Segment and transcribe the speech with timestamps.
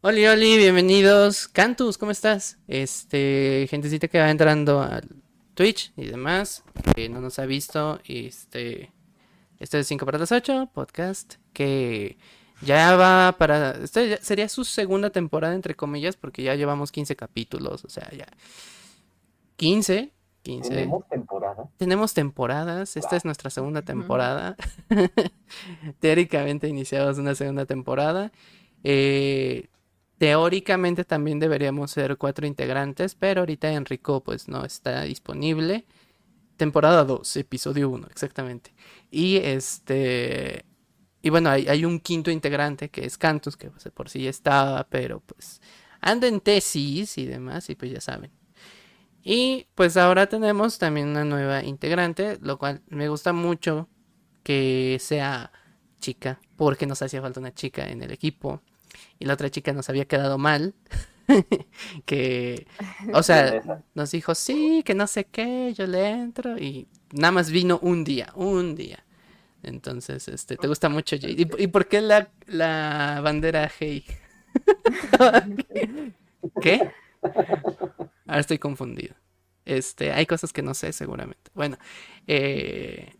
[0.00, 1.48] Oli, Oli, bienvenidos.
[1.48, 2.56] Cantus, ¿cómo estás?
[2.68, 5.08] Este, gentecita que va entrando al
[5.54, 6.62] Twitch y demás,
[6.94, 7.98] que no nos ha visto.
[8.06, 8.92] Este,
[9.58, 12.16] este es 5 para las 8, podcast, que
[12.62, 13.72] ya va para.
[13.72, 18.28] Este sería su segunda temporada, entre comillas, porque ya llevamos 15 capítulos, o sea, ya.
[19.56, 20.12] 15,
[20.42, 20.70] 15.
[20.70, 21.70] ¿Tenemos temporada?
[21.76, 24.54] Tenemos temporadas, esta es nuestra segunda temporada.
[25.98, 28.30] Teóricamente iniciamos una segunda temporada.
[28.84, 29.66] Eh,
[30.18, 35.86] teóricamente también deberíamos ser cuatro integrantes, pero ahorita Enrico pues no está disponible.
[36.56, 38.74] Temporada 2, episodio 1, exactamente.
[39.10, 40.64] Y este...
[41.20, 44.84] Y bueno, hay, un quinto integrante que es Cantus, que pues, por sí ya estaba,
[44.84, 45.60] pero pues
[46.00, 48.30] anda en tesis y demás, y pues ya saben.
[49.22, 53.88] Y pues ahora tenemos también una nueva integrante, lo cual me gusta mucho
[54.42, 55.52] que sea
[56.00, 58.62] chica, porque nos hacía falta una chica en el equipo.
[59.18, 60.74] Y la otra chica nos había quedado mal.
[62.06, 62.66] que,
[63.14, 66.58] o sea, nos dijo, sí, que no sé qué, yo le entro.
[66.58, 69.04] Y nada más vino un día, un día.
[69.62, 71.48] Entonces, este, ¿te gusta mucho Jay?
[71.58, 74.04] ¿Y, por qué la, la bandera Hey?
[76.62, 76.90] ¿Qué?
[78.26, 79.14] Ahora estoy confundido.
[79.64, 81.50] Este, hay cosas que no sé seguramente.
[81.54, 81.76] Bueno,
[82.26, 83.12] eh,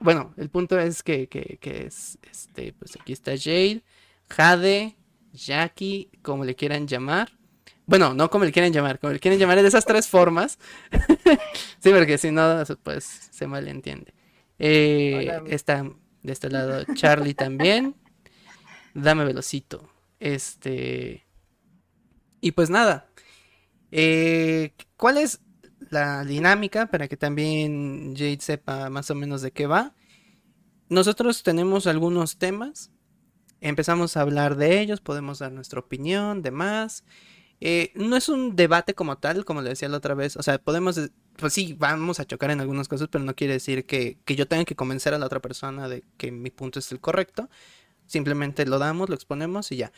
[0.00, 3.82] bueno, el punto es que, que, que, es, este, pues aquí está Jade,
[4.34, 4.96] Jade,
[5.32, 7.32] Jackie, como le quieran llamar.
[7.86, 10.58] Bueno, no como le quieran llamar, como le quieren llamar de esas tres formas.
[11.78, 14.14] sí, porque si no, pues se malentiende.
[14.58, 15.84] Eh, está
[16.22, 17.96] de este lado Charlie también.
[18.94, 19.90] Dame velocito.
[20.20, 21.26] Este.
[22.40, 23.08] Y pues nada.
[23.90, 25.40] Eh, ¿Cuál es
[25.90, 29.94] la dinámica para que también Jade sepa más o menos de qué va?
[30.88, 32.90] Nosotros tenemos algunos temas.
[33.62, 37.04] Empezamos a hablar de ellos, podemos dar nuestra opinión, demás.
[37.60, 40.36] Eh, no es un debate como tal, como le decía la otra vez.
[40.36, 41.00] O sea, podemos,
[41.36, 44.48] pues sí, vamos a chocar en algunas cosas, pero no quiere decir que, que yo
[44.48, 47.48] tenga que convencer a la otra persona de que mi punto es el correcto.
[48.06, 49.92] Simplemente lo damos, lo exponemos y ya.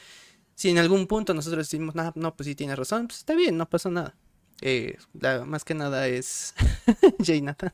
[0.55, 3.57] Si en algún punto nosotros decimos, no, no pues sí tiene razón, pues está bien,
[3.57, 4.15] no pasa nada.
[4.61, 4.99] Eh,
[5.47, 6.55] más que nada es
[7.19, 7.73] Jonathan.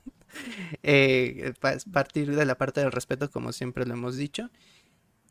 [0.84, 1.52] Eh,
[1.92, 4.50] partir de la parte del respeto, como siempre lo hemos dicho.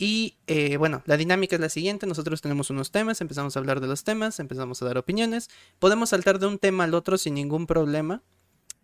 [0.01, 3.81] Y eh, bueno, la dinámica es la siguiente, nosotros tenemos unos temas, empezamos a hablar
[3.81, 7.33] de los temas, empezamos a dar opiniones, podemos saltar de un tema al otro sin
[7.33, 8.23] ningún problema.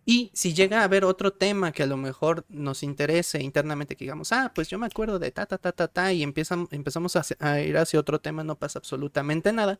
[0.04, 4.04] Y si llega a haber otro tema que a lo mejor nos interese internamente, que
[4.04, 7.60] digamos, ah, pues yo me acuerdo de ta, ta, ta, ta, ta, y empezamos a,
[7.62, 9.78] ir hacia otro tema, no pasa absolutamente nada,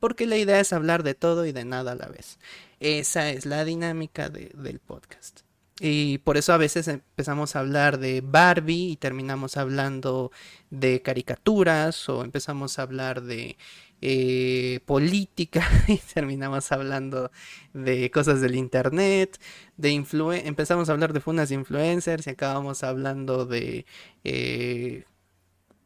[0.00, 2.38] porque la idea es hablar de todo y de nada a la vez.
[2.78, 5.43] Esa es la dinámica del podcast.
[5.80, 10.30] Y por eso a veces empezamos a hablar de Barbie y terminamos hablando
[10.70, 13.56] de caricaturas o empezamos a hablar de
[14.00, 17.32] eh, política y terminamos hablando
[17.72, 19.40] de cosas del internet,
[19.76, 23.86] de empezamos a hablar de funas de influencers y acabamos hablando de
[24.22, 25.04] eh,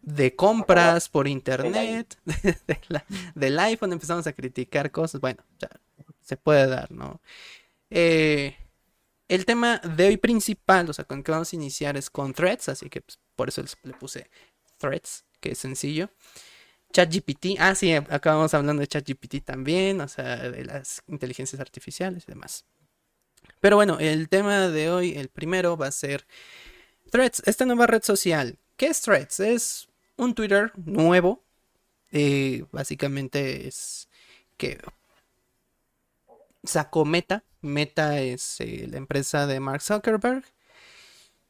[0.02, 2.18] de compras por internet,
[3.34, 5.44] del iPhone empezamos a criticar cosas, bueno,
[6.20, 7.20] se puede dar, ¿no?
[7.90, 8.56] Eh,
[9.28, 12.68] el tema de hoy principal, o sea, con que vamos a iniciar es con threads,
[12.68, 14.30] así que pues, por eso le puse
[14.78, 16.10] threads, que es sencillo.
[16.92, 22.32] ChatGPT, ah, sí, acabamos hablando de ChatGPT también, o sea, de las inteligencias artificiales y
[22.32, 22.64] demás.
[23.60, 26.26] Pero bueno, el tema de hoy, el primero, va a ser
[27.10, 28.58] Threads, esta nueva red social.
[28.76, 29.40] ¿Qué es Threads?
[29.40, 31.42] Es un Twitter nuevo.
[32.12, 34.08] Eh, básicamente es
[34.56, 34.78] que
[36.64, 37.44] sacó Meta.
[37.60, 40.44] Meta es eh, la empresa de Mark Zuckerberg.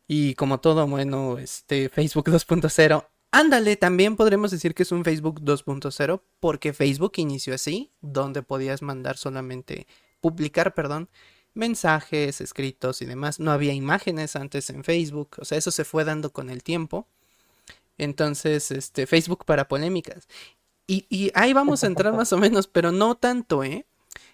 [0.07, 3.07] Y como todo bueno, este Facebook 2.0.
[3.31, 8.81] Ándale, también podremos decir que es un Facebook 2.0 porque Facebook inició así, donde podías
[8.81, 9.87] mandar solamente,
[10.21, 11.11] publicar, perdón,
[11.53, 13.39] mensajes, escritos y demás.
[13.39, 17.07] No había imágenes antes en Facebook, o sea, eso se fue dando con el tiempo.
[17.99, 20.27] Entonces, este, Facebook para polémicas.
[20.87, 23.85] Y, y ahí vamos a entrar más o menos, pero no tanto, ¿eh?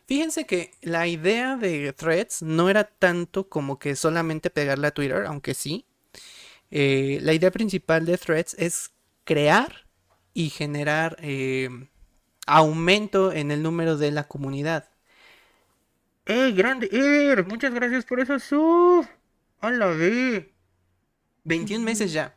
[0.07, 5.25] Fíjense que la idea de threads no era tanto como que solamente pegarle a Twitter,
[5.27, 5.87] aunque sí.
[6.71, 8.93] Eh, la idea principal de threads es
[9.25, 9.87] crear
[10.35, 11.71] y generar eh,
[12.47, 14.91] aumento en el número de la comunidad.
[16.27, 16.89] ¡Eh, grande!
[16.91, 17.43] ¡Eh!
[17.49, 19.07] Muchas gracias por eso, sub.
[19.61, 20.55] ¡Hola, ve!
[21.45, 22.37] 21 meses ya.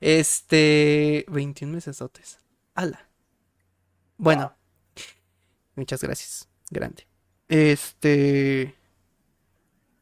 [0.00, 1.24] Este.
[1.28, 2.02] 21 meses.
[2.74, 3.08] ¡Hala!
[4.16, 4.57] Bueno,
[5.78, 6.48] Muchas gracias.
[6.70, 7.06] Grande.
[7.48, 8.74] Este.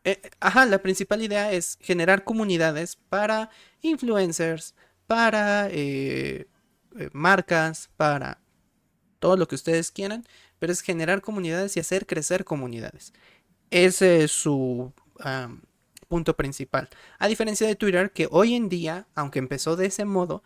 [0.04, 3.50] Eh, ajá, la principal idea es generar comunidades para
[3.82, 4.74] influencers,
[5.06, 6.46] para eh,
[6.98, 8.40] eh, marcas, para
[9.18, 10.24] todo lo que ustedes quieran,
[10.58, 13.12] pero es generar comunidades y hacer crecer comunidades.
[13.70, 14.94] Ese es su
[16.08, 16.88] punto principal.
[17.18, 20.42] A diferencia de Twitter, que hoy en día, aunque empezó de ese modo,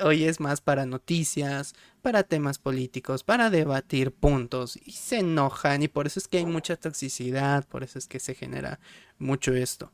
[0.00, 5.88] hoy, es más para noticias, para temas políticos, para debatir puntos y se enojan y
[5.88, 8.80] por eso es que hay mucha toxicidad, por eso es que se genera
[9.18, 9.92] mucho esto.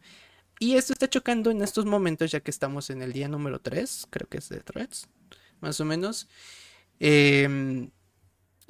[0.59, 4.07] Y esto está chocando en estos momentos ya que estamos en el día número 3,
[4.11, 5.09] creo que es de Threads,
[5.61, 6.29] más o menos.
[7.01, 7.91] Em,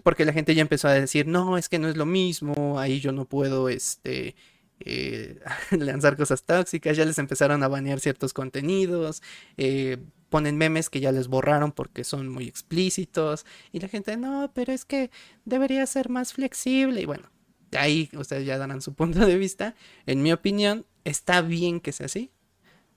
[0.03, 3.01] porque la gente ya empezó a decir, no, es que no es lo mismo, ahí
[3.01, 4.37] yo no puedo, este,
[4.81, 5.41] eh,
[5.71, 9.23] lanzar cosas tóxicas, ya les empezaron a banear ciertos contenidos,
[9.57, 9.99] eh,
[10.33, 14.73] ponen memes que ya les borraron porque son muy explícitos y la gente, no, pero
[14.73, 15.11] es que
[15.45, 17.31] debería ser más flexible y bueno,
[17.79, 19.75] ahí ustedes ya darán su punto de vista.
[20.07, 22.33] En mi opinión, está bien que sea así,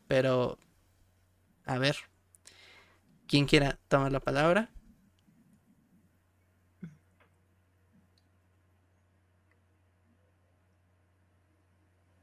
[0.07, 0.57] pero
[1.65, 1.97] a ver,
[3.27, 4.69] ¿quién quiera tomar la palabra?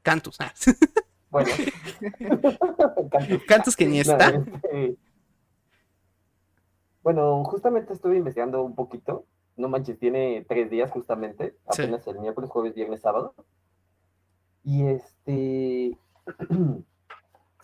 [0.01, 0.37] Cantus.
[0.39, 0.53] Ah.
[1.33, 1.49] Bueno.
[3.47, 4.27] Cantus que ni está.
[4.29, 4.97] Este,
[7.03, 9.25] bueno, justamente estuve investigando un poquito.
[9.55, 11.55] No manches, tiene tres días justamente.
[11.67, 13.35] Apenas el miércoles, jueves, viernes, sábado.
[14.63, 15.97] Y este.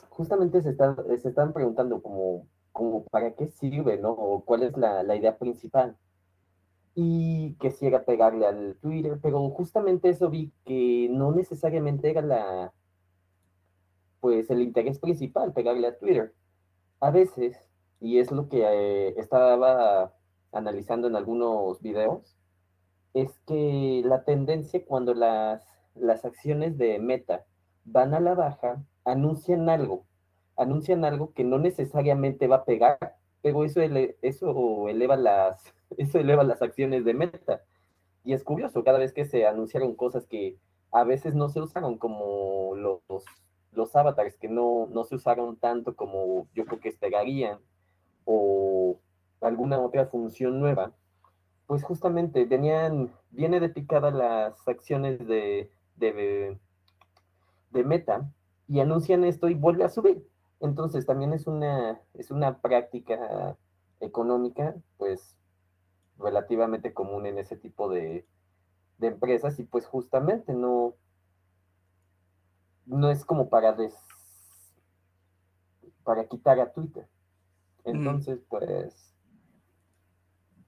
[0.10, 4.12] justamente se están, se están preguntando como, como para qué sirve, ¿no?
[4.12, 5.98] O cuál es la, la idea principal
[7.02, 12.74] y quisiera pegarle al Twitter, pero justamente eso vi que no necesariamente era la,
[14.20, 16.34] pues el interés principal, pegarle a Twitter.
[17.00, 17.58] A veces,
[18.00, 20.14] y es lo que eh, estaba
[20.52, 22.38] analizando en algunos videos,
[23.14, 25.66] es que la tendencia cuando las,
[25.96, 27.46] las acciones de Meta
[27.86, 30.06] van a la baja, anuncian algo,
[30.56, 36.44] anuncian algo que no necesariamente va a pegar, pero eso, eso eleva las eso eleva
[36.44, 37.62] las acciones de Meta.
[38.24, 40.58] Y es curioso, cada vez que se anunciaron cosas que
[40.92, 43.02] a veces no se usaron como los,
[43.72, 47.60] los avatars, que no, no se usaron tanto como yo creo que esperarían,
[48.32, 49.00] o
[49.42, 50.94] alguna otra función nueva,
[51.66, 56.60] pues justamente tenían, viene de picada las acciones de, de,
[57.72, 58.30] de Meta
[58.68, 60.28] y anuncian esto y vuelve a subir.
[60.60, 63.58] Entonces también es una, es una práctica
[64.00, 65.36] económica, pues
[66.20, 68.28] relativamente común en ese tipo de,
[69.02, 70.94] empresas y pues justamente no,
[72.86, 73.76] no es como para
[76.04, 77.08] para quitar a Twitter.
[77.84, 79.16] Entonces, pues,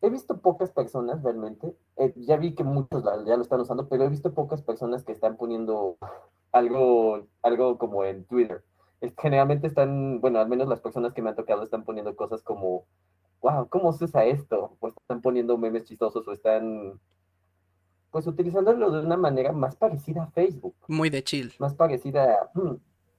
[0.01, 4.03] he visto pocas personas realmente, eh, ya vi que muchos ya lo están usando, pero
[4.03, 5.97] he visto pocas personas que están poniendo
[6.51, 8.63] algo, algo como en Twitter.
[9.17, 12.85] generalmente están, bueno, al menos las personas que me han tocado están poniendo cosas como
[13.41, 14.77] wow, ¿cómo se usa esto?
[14.79, 16.99] O están poniendo memes chistosos o están,
[18.11, 20.75] pues, utilizándolo de una manera más parecida a Facebook.
[20.87, 21.53] Muy de chill.
[21.59, 22.75] Más parecida, mm,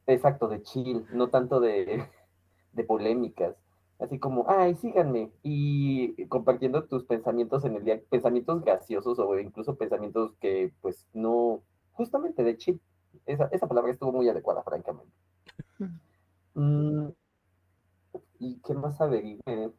[0.06, 2.08] exacto, de chill, no tanto de,
[2.72, 3.56] de polémicas.
[4.02, 5.30] Así como, ay, síganme.
[5.44, 11.62] Y compartiendo tus pensamientos en el día, pensamientos graciosos o incluso pensamientos que, pues, no,
[11.92, 12.80] justamente de chill.
[13.26, 15.12] Esa, esa palabra estuvo muy adecuada, francamente.
[16.54, 17.10] Mm,
[18.40, 19.70] ¿Y qué más averigué?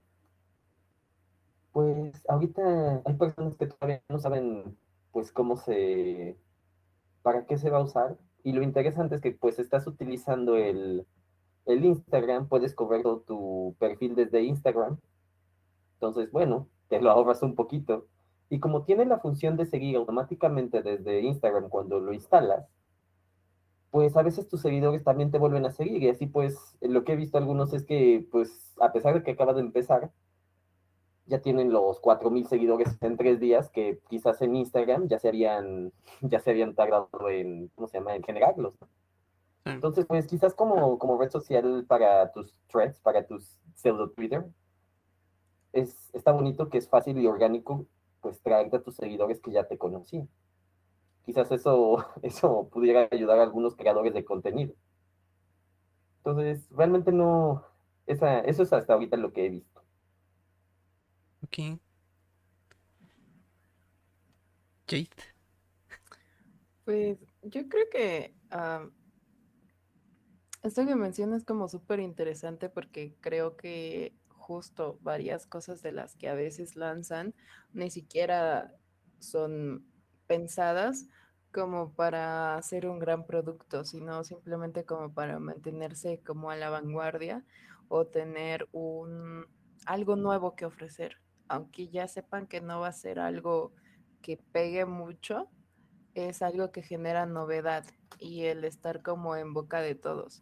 [1.73, 4.77] Pues ahorita hay personas que todavía no saben
[5.11, 6.37] pues cómo se,
[7.23, 8.17] para qué se va a usar.
[8.43, 11.05] Y lo interesante es que pues estás utilizando el,
[11.65, 14.97] el Instagram, puedes cobrar tu perfil desde Instagram.
[15.95, 18.07] Entonces, bueno, te lo ahorras un poquito.
[18.49, 22.67] Y como tiene la función de seguir automáticamente desde Instagram cuando lo instalas,
[23.89, 26.03] pues a veces tus seguidores también te vuelven a seguir.
[26.03, 29.31] Y así pues, lo que he visto algunos es que, pues, a pesar de que
[29.31, 30.11] acaba de empezar,
[31.25, 35.93] ya tienen los 4.000 seguidores en tres días que quizás en Instagram ya se habían,
[36.21, 38.75] ya se habían tardado en, ¿cómo se llama?, en generarlos.
[39.65, 44.45] Entonces, pues quizás como, como red social para tus threads, para tus pseudo Twitter,
[45.71, 47.85] es, está bonito que es fácil y orgánico,
[48.21, 50.29] pues traerte a tus seguidores que ya te conocían.
[51.25, 54.73] Quizás eso, eso pudiera ayudar a algunos creadores de contenido.
[56.17, 57.65] Entonces, realmente no,
[58.05, 59.81] esa, eso es hasta ahorita lo que he visto.
[61.43, 61.79] Ok.
[64.87, 65.09] Jade.
[66.85, 68.35] Pues yo creo que
[70.63, 76.15] esto que mencionas es como súper interesante porque creo que justo varias cosas de las
[76.15, 77.33] que a veces lanzan
[77.73, 78.73] ni siquiera
[79.19, 79.85] son
[80.27, 81.05] pensadas
[81.51, 87.43] como para hacer un gran producto, sino simplemente como para mantenerse como a la vanguardia
[87.89, 89.45] o tener un
[89.85, 91.17] algo nuevo que ofrecer,
[91.47, 93.73] aunque ya sepan que no va a ser algo
[94.21, 95.49] que pegue mucho,
[96.15, 97.85] es algo que genera novedad
[98.17, 100.41] y el estar como en boca de todos.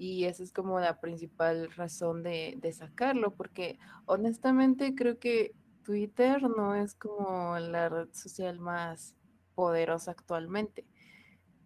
[0.00, 5.54] Y esa es como la principal razón de, de sacarlo, porque honestamente creo que
[5.84, 9.14] Twitter no es como la red social más
[9.54, 10.86] poderosa actualmente.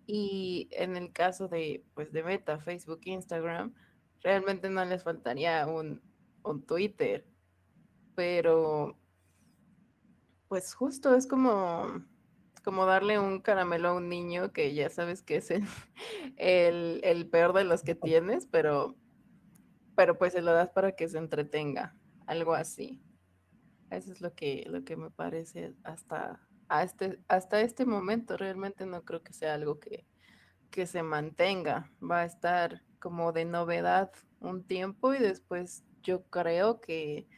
[0.05, 3.73] Y en el caso de, pues, de Meta, Facebook, Instagram,
[4.21, 6.03] realmente no les faltaría un,
[6.43, 7.25] un Twitter.
[8.17, 8.99] Pero,
[10.49, 12.05] pues justo es como,
[12.65, 15.65] como darle un caramelo a un niño que ya sabes que es el,
[17.05, 18.97] el, peor de los que tienes, pero,
[19.95, 21.95] pero pues se lo das para que se entretenga,
[22.27, 23.03] algo así.
[23.91, 26.41] Eso es lo que, lo que me parece hasta,
[26.83, 28.37] este, hasta este momento.
[28.37, 30.07] Realmente no creo que sea algo que,
[30.71, 31.93] que se mantenga.
[32.03, 37.29] Va a estar como de novedad un tiempo y después yo creo que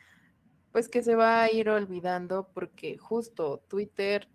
[0.71, 4.28] pues que se va a ir olvidando porque justo Twitter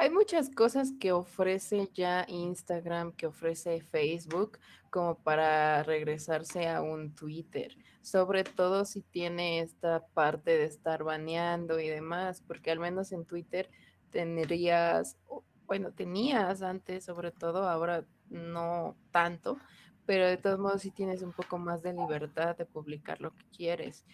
[0.00, 7.14] hay muchas cosas que ofrece ya Instagram, que ofrece Facebook, como para regresarse a un
[7.14, 13.12] Twitter, sobre todo si tiene esta parte de estar baneando y demás, porque al menos
[13.12, 13.68] en Twitter
[14.08, 15.18] tendrías,
[15.66, 19.58] bueno, tenías antes sobre todo, ahora no tanto,
[20.06, 23.44] pero de todos modos sí tienes un poco más de libertad de publicar lo que
[23.54, 24.06] quieres.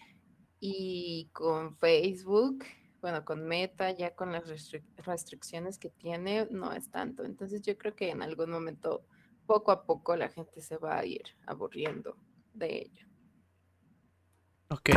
[0.58, 2.64] Y con Facebook
[3.06, 4.42] bueno, con Meta, ya con las
[4.96, 7.24] restricciones que tiene, no es tanto.
[7.24, 9.04] Entonces yo creo que en algún momento,
[9.46, 12.16] poco a poco, la gente se va a ir aburriendo
[12.52, 13.06] de ello.
[14.70, 14.90] Ok.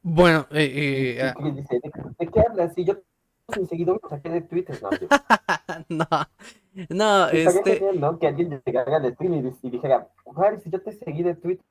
[0.00, 1.34] Bueno, eh, eh,
[2.18, 2.72] ¿De, qué hablas?
[2.72, 2.94] Si yo
[3.54, 4.88] mi seguidor me saqué de Twitter, no.
[6.08, 6.08] no,
[6.88, 7.92] no, este...
[7.92, 8.18] ¿no?
[8.18, 10.08] Que alguien llegara al stream y, dijera,
[10.64, 11.66] si yo te seguí de Twitter.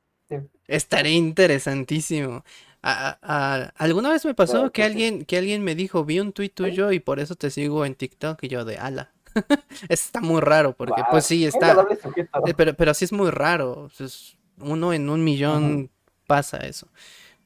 [0.67, 2.43] Estaría interesantísimo
[2.85, 6.99] alguna vez me pasó que alguien, que alguien me dijo, vi un tuit tuyo y
[6.99, 9.11] por eso te sigo en TikTok y yo de ala.
[9.89, 11.75] está muy raro porque pues sí, está...
[12.45, 13.89] Eh, pero, pero sí es muy raro.
[14.59, 15.89] uno en un millón
[16.27, 16.87] pasa eso.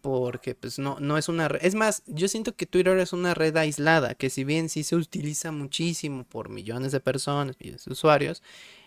[0.02, 1.60] Porque pues no, no es una red.
[1.64, 4.96] Es más, yo siento que Twitter es una red aislada, que si bien sí se
[4.96, 8.42] utiliza muchísimo por millones de personas, millones de usuarios,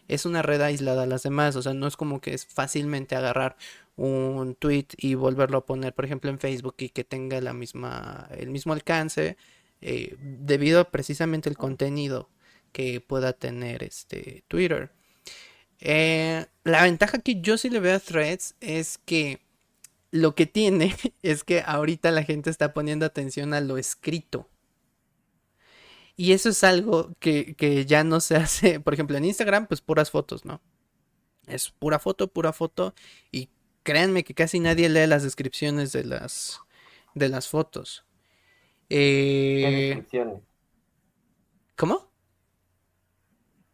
[0.08, 1.56] es una red aislada a las demás.
[1.56, 3.56] O sea, no es como que es fácilmente agarrar
[3.96, 8.28] un tweet y volverlo a poner, por ejemplo, en Facebook y que tenga la misma,
[8.36, 9.36] el mismo alcance,
[9.80, 12.30] eh, debido precisamente al contenido
[12.72, 14.92] que pueda tener este Twitter.
[15.80, 19.40] Eh, la ventaja que yo sí le veo a Threads es que
[20.10, 24.48] lo que tiene es que ahorita la gente está poniendo atención a lo escrito.
[26.16, 29.80] Y eso es algo que, que, ya no se hace, por ejemplo, en Instagram, pues
[29.80, 30.60] puras fotos, ¿no?
[31.46, 32.94] Es pura foto, pura foto.
[33.32, 33.48] Y
[33.82, 36.60] créanme que casi nadie lee las descripciones de las,
[37.14, 38.04] de las fotos.
[38.88, 40.42] ¿Qué eh, descripciones?
[41.76, 42.10] ¿Cómo?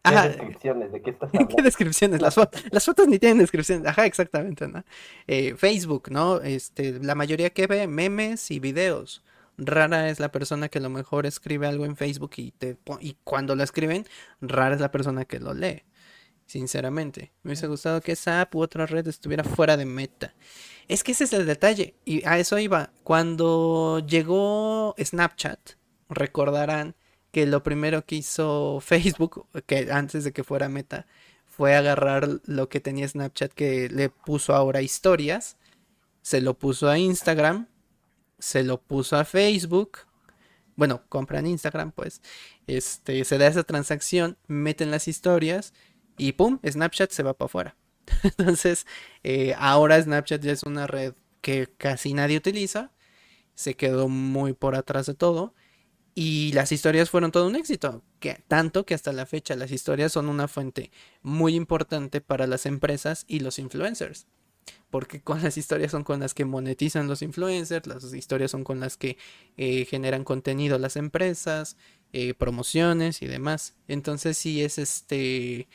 [0.02, 0.92] ¿Qué descripciones?
[0.92, 1.56] ¿De qué estás hablando?
[1.56, 2.20] ¿Qué descripciones?
[2.20, 2.36] Las,
[2.70, 3.86] las, fotos ni tienen descripciones.
[3.86, 4.84] Ajá, exactamente, ¿no?
[5.26, 6.40] Eh, Facebook, ¿no?
[6.40, 9.24] Este, la mayoría que ve memes y videos.
[9.58, 13.16] Rara es la persona que a lo mejor escribe algo en Facebook y, te, y
[13.24, 14.06] cuando lo escriben,
[14.40, 15.82] rara es la persona que lo lee
[16.48, 17.30] sinceramente.
[17.42, 20.34] Me hubiese gustado que esa app u otra red estuviera fuera de meta.
[20.88, 21.94] Es que ese es el detalle.
[22.04, 22.90] Y a eso iba.
[23.04, 25.60] Cuando llegó Snapchat,
[26.08, 26.96] recordarán
[27.30, 31.06] que lo primero que hizo Facebook, que antes de que fuera meta,
[31.46, 35.58] fue agarrar lo que tenía Snapchat que le puso ahora historias,
[36.22, 37.68] se lo puso a Instagram,
[38.38, 39.98] se lo puso a Facebook.
[40.76, 42.22] Bueno, compran Instagram, pues.
[42.66, 45.74] Este, se da esa transacción, meten las historias
[46.18, 47.76] y pum, Snapchat se va para afuera.
[48.22, 48.86] Entonces,
[49.22, 52.92] eh, ahora Snapchat ya es una red que casi nadie utiliza,
[53.54, 55.54] se quedó muy por atrás de todo
[56.20, 58.02] y las historias fueron todo un éxito,
[58.48, 60.90] tanto que hasta la fecha las historias son una fuente
[61.22, 64.26] muy importante para las empresas y los influencers.
[64.90, 68.80] Porque con las historias son con las que monetizan los influencers, las historias son con
[68.80, 69.16] las que
[69.56, 71.76] eh, generan contenido las empresas,
[72.12, 73.76] eh, promociones y demás.
[73.86, 75.68] Entonces sí es este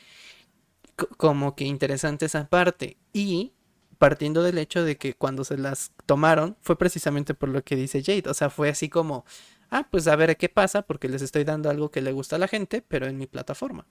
[1.17, 2.97] como que interesante esa parte.
[3.13, 3.53] Y
[3.97, 8.03] partiendo del hecho de que cuando se las tomaron fue precisamente por lo que dice
[8.03, 8.29] Jade.
[8.29, 9.25] O sea, fue así como,
[9.69, 12.39] ah, pues a ver qué pasa porque les estoy dando algo que le gusta a
[12.39, 13.87] la gente, pero en mi plataforma.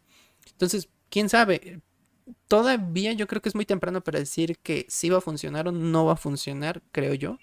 [0.51, 1.81] Entonces, quién sabe.
[2.47, 5.73] Todavía yo creo que es muy temprano para decir que si va a funcionar o
[5.73, 7.39] no va a funcionar, creo yo.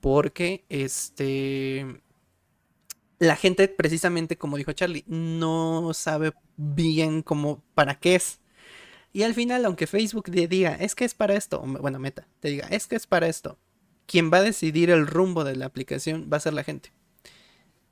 [0.00, 2.00] Porque este
[3.18, 8.40] la gente precisamente como dijo Charlie no sabe bien cómo para qué es
[9.14, 12.48] Y al final, aunque Facebook te diga, es que es para esto, bueno, Meta, te
[12.48, 13.60] diga, es que es para esto,
[14.06, 16.92] quien va a decidir el rumbo de la aplicación va a ser la gente.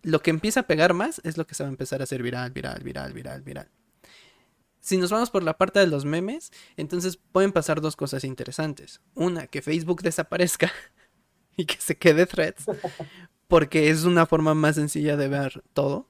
[0.02, 2.24] Lo que empieza a pegar más es lo que se va a empezar a hacer
[2.24, 3.70] viral, viral, viral, viral, viral.
[4.80, 9.00] Si nos vamos por la parte de los memes, entonces pueden pasar dos cosas interesantes.
[9.14, 10.72] Una, que Facebook desaparezca
[11.56, 12.64] y que se quede threads,
[13.46, 16.08] porque es una forma más sencilla de ver todo,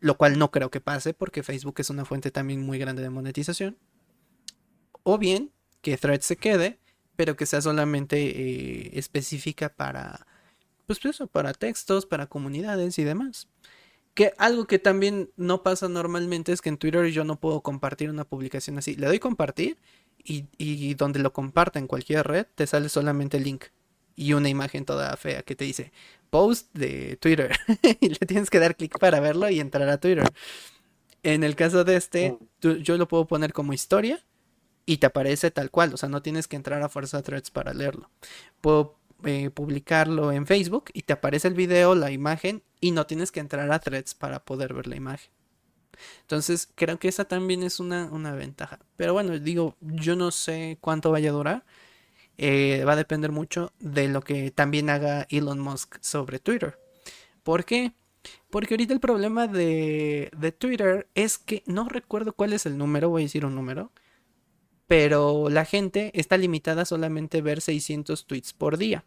[0.00, 3.10] lo cual no creo que pase porque Facebook es una fuente también muy grande de
[3.10, 3.78] monetización.
[5.02, 6.78] O bien que threads se quede,
[7.16, 10.26] pero que sea solamente eh, específica para,
[10.86, 13.48] pues eso, para textos, para comunidades y demás.
[14.14, 18.10] Que algo que también no pasa normalmente es que en Twitter yo no puedo compartir
[18.10, 18.94] una publicación así.
[18.94, 19.78] Le doy compartir
[20.22, 23.64] y, y donde lo comparta en cualquier red te sale solamente el link
[24.14, 25.92] y una imagen toda fea que te dice
[26.30, 27.56] post de Twitter
[28.00, 30.30] y le tienes que dar clic para verlo y entrar a Twitter.
[31.22, 34.24] En el caso de este, yo lo puedo poner como historia
[34.86, 37.74] y te aparece tal cual, o sea, no tienes que entrar a fuerza threads para
[37.74, 38.10] leerlo.
[38.60, 43.30] Puedo eh, publicarlo en Facebook y te aparece el video, la imagen y no tienes
[43.30, 45.30] que entrar a threads para poder ver la imagen.
[46.22, 48.80] Entonces, creo que esa también es una, una ventaja.
[48.96, 51.64] Pero bueno, digo, yo no sé cuánto vaya a durar.
[52.38, 56.78] Eh, va a depender mucho de lo que también haga Elon Musk sobre Twitter.
[57.42, 57.92] ¿Por qué?
[58.50, 63.10] Porque ahorita el problema de, de Twitter es que no recuerdo cuál es el número,
[63.10, 63.92] voy a decir un número,
[64.92, 69.06] pero la gente está limitada solamente a ver 600 tweets por día.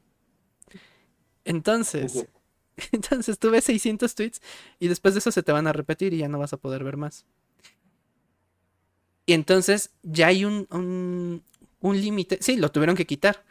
[1.43, 2.25] Entonces,
[2.91, 4.41] entonces tú ves 600 tweets
[4.79, 6.83] y después de eso se te van a repetir y ya no vas a poder
[6.83, 7.27] ver más.
[9.27, 11.43] Y entonces ya hay un, un,
[11.81, 12.39] un límite.
[12.41, 13.45] Sí, lo tuvieron que quitar,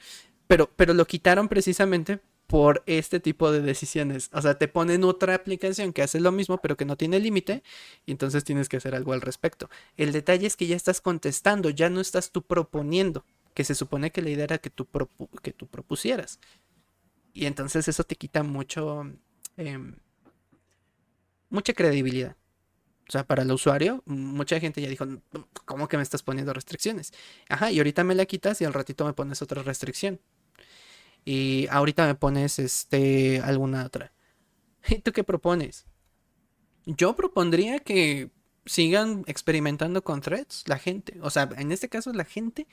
[0.48, 2.18] pero, pero lo quitaron precisamente
[2.54, 4.30] por este tipo de decisiones.
[4.32, 7.64] O sea, te ponen otra aplicación que hace lo mismo, pero que no tiene límite,
[8.06, 9.68] y entonces tienes que hacer algo al respecto.
[9.96, 14.12] El detalle es que ya estás contestando, ya no estás tú proponiendo, que se supone
[14.12, 14.86] que la idea era que tú,
[15.42, 16.38] que tú propusieras.
[17.32, 19.02] Y entonces eso te quita mucho,
[19.56, 19.96] em,
[21.50, 22.36] mucha credibilidad.
[23.08, 25.04] O sea, para el usuario, mucha gente ya dijo,
[25.64, 27.12] ¿cómo que me estás poniendo restricciones?
[27.48, 30.20] Ajá, y ahorita me la quitas y al ratito me pones otra restricción.
[31.24, 34.12] Y ahorita me pones este alguna otra.
[34.88, 35.86] ¿Y tú qué propones?
[36.86, 38.30] Yo propondría que
[38.66, 41.18] sigan experimentando con threads, la gente.
[41.22, 42.66] O sea, en este caso la gente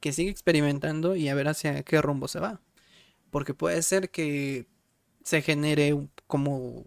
[0.00, 2.60] que sigue experimentando y a ver hacia qué rumbo se va.
[3.30, 4.66] Porque puede ser que
[5.22, 6.86] se genere como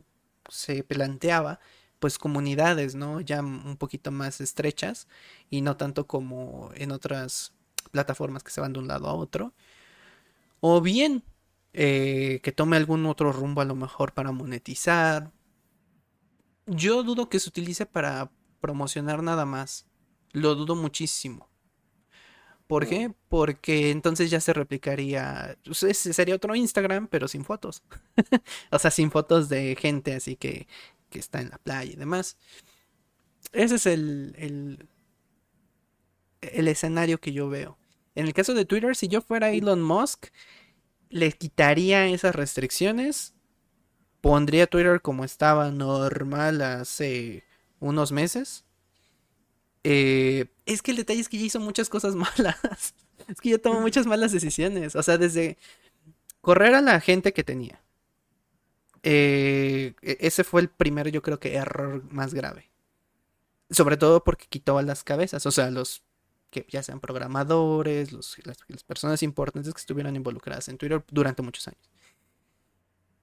[0.50, 1.60] se planteaba
[2.00, 3.22] pues comunidades, ¿no?
[3.22, 5.08] Ya un poquito más estrechas
[5.52, 7.54] y no tanto como en otras
[7.92, 9.54] plataformas que se van de un lado a otro.
[10.62, 11.24] O bien
[11.74, 15.32] eh, que tome algún otro rumbo a lo mejor para monetizar.
[16.66, 19.86] Yo dudo que se utilice para promocionar nada más.
[20.32, 21.50] Lo dudo muchísimo.
[22.68, 23.14] ¿Por qué?
[23.28, 25.58] Porque entonces ya se replicaría.
[25.66, 27.84] Pues, sería otro Instagram, pero sin fotos.
[28.72, 30.68] o sea, sin fotos de gente así que
[31.12, 32.38] que está en la playa y demás.
[33.52, 34.88] Ese es el, el,
[36.42, 37.78] el escenario que yo veo.
[38.16, 40.28] En el caso de Twitter, si yo fuera Elon Musk,
[41.10, 43.34] le quitaría esas restricciones,
[44.22, 47.44] pondría Twitter como estaba normal hace
[47.80, 48.66] unos meses.
[49.84, 52.96] Eh, es que el detalle es que ya hizo muchas cosas malas.
[53.28, 54.96] es que ya tomó muchas malas decisiones.
[54.96, 55.58] O sea, desde
[56.42, 57.82] correr a la gente que tenía,
[59.04, 62.70] eh, e-, ese fue el primero, yo creo que error más grave.
[63.70, 66.04] Sobre todo porque quitó a las cabezas, o sea, los
[66.52, 71.68] que ya sean programadores, los, las, personas importantes que estuvieron involucradas en Twitter durante muchos
[71.68, 71.90] años.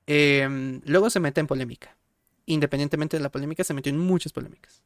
[0.06, 1.96] Em, luego se mete en polémica.
[2.46, 4.82] Independientemente de la polémica, se metió en muchas polémicas.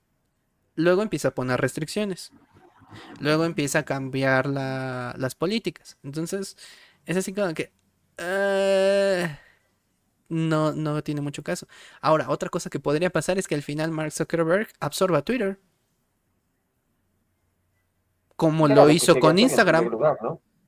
[0.74, 2.32] Luego empieza a poner restricciones.
[3.20, 5.96] Luego empieza a cambiar las políticas.
[6.02, 6.56] Entonces,
[7.06, 7.72] es así como que...
[8.18, 9.38] Ah,
[10.28, 11.68] no, no tiene mucho caso.
[12.00, 15.60] Ahora, otra cosa que podría pasar es que al final Mark Zuckerberg absorba Twitter.
[18.42, 19.88] Como lo hizo con Instagram.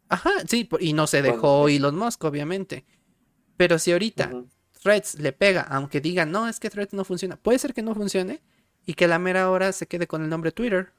[0.08, 2.84] Ajá, sí, y no se dejó Elon Musk, obviamente.
[3.56, 4.30] Pero si ahorita
[4.80, 7.94] Threads le pega, aunque diga, no, es que Threads no funciona, puede ser que no
[7.96, 8.42] funcione
[8.86, 10.92] y que la mera hora se quede con el nombre Twitter.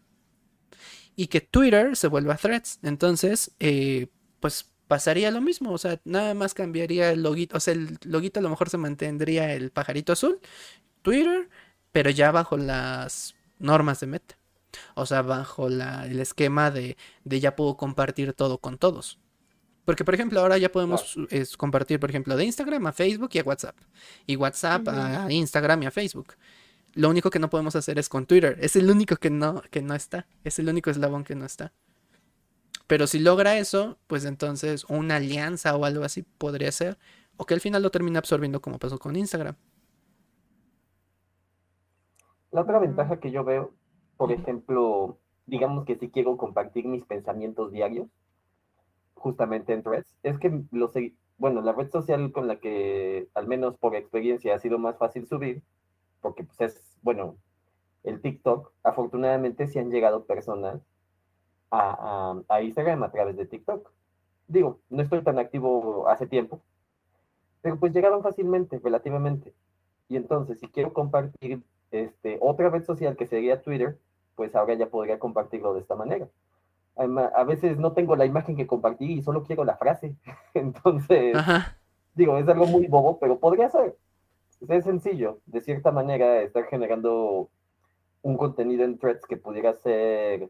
[1.16, 2.80] Y que Twitter se vuelva Threads.
[2.84, 4.08] Entonces, eh,
[4.42, 8.42] pues pasaría lo mismo, o sea, nada más cambiaría el loguito, o sea, el loguito
[8.42, 10.40] a lo mejor se mantendría el pajarito azul,
[11.02, 11.50] Twitter,
[11.94, 14.38] pero ya bajo las normas de Meta.
[14.94, 19.20] O sea, bajo la, el esquema de, de, ya puedo compartir todo con todos.
[19.86, 21.16] Porque, por ejemplo, ahora ya podemos
[21.58, 23.78] compartir, por ejemplo, de Instagram a Facebook y a WhatsApp.
[24.26, 26.34] Y WhatsApp a Instagram y a Facebook.
[26.96, 28.58] Lo único que no podemos hacer es con Twitter.
[28.62, 30.26] Es el único que no, que no está.
[30.44, 31.72] Es el único eslabón que no está.
[32.88, 36.98] Pero si logra eso, pues entonces una alianza o algo así podría ser.
[37.38, 39.56] O que al final lo termine absorbiendo como pasó con Instagram.
[42.52, 43.74] La otra ventaja que yo veo,
[44.18, 48.08] por ejemplo, digamos que si quiero compartir mis pensamientos diarios,
[49.16, 50.92] justamente en Threads, es que lo
[51.38, 55.28] bueno, la red social con la que, al menos por experiencia, ha sido más fácil
[55.28, 55.62] subir,
[56.22, 57.36] porque pues es, bueno,
[58.04, 60.82] el TikTok, afortunadamente sí han llegado personas
[61.72, 63.92] a, a, a Instagram a través de TikTok.
[64.48, 66.62] Digo, no estoy tan activo hace tiempo,
[67.62, 69.54] pero pues llegaron fácilmente, relativamente.
[70.08, 73.98] Y entonces, si quiero compartir este, otra red social que sería Twitter,
[74.36, 76.28] pues ahora ya podría compartirlo de esta manera.
[76.96, 80.16] A veces no tengo la imagen que compartir y solo quiero la frase.
[80.54, 81.36] Entonces,
[82.14, 83.98] digo, es algo muy bobo, pero podría ser.
[84.68, 87.50] Es sencillo, de cierta manera, estar generando
[88.22, 90.50] un contenido en threads que pudiera ser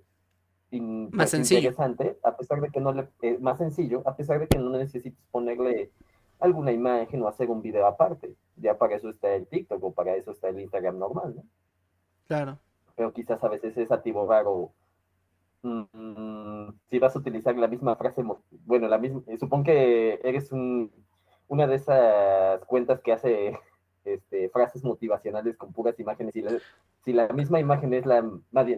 [0.80, 1.70] más pues, sencillo.
[1.70, 4.70] interesante, a pesar de que no le, eh, más sencillo, a pesar de que no
[4.70, 5.92] necesites ponerle
[6.40, 8.36] alguna imagen o hacer un video aparte.
[8.58, 11.44] Ya para eso está el TikTok o para eso está el Instagram normal, ¿no?
[12.28, 12.60] Claro.
[12.96, 14.72] Pero quizás a veces es atiborrar o
[15.64, 18.24] mm, si vas a utilizar la misma frase,
[18.66, 20.92] bueno, la misma, eh, supongo que eres un,
[21.48, 23.60] una de esas cuentas que hace
[24.06, 26.44] este, frases motivacionales con puras imágenes y
[27.04, 28.24] si la misma imagen es la,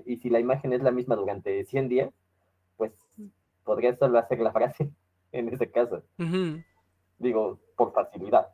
[0.06, 2.14] y si la imagen es la misma durante 100 días,
[2.76, 2.92] pues
[3.64, 4.90] podría solo hacer la frase
[5.32, 6.04] en ese caso.
[7.20, 8.50] Digo, por facilidad.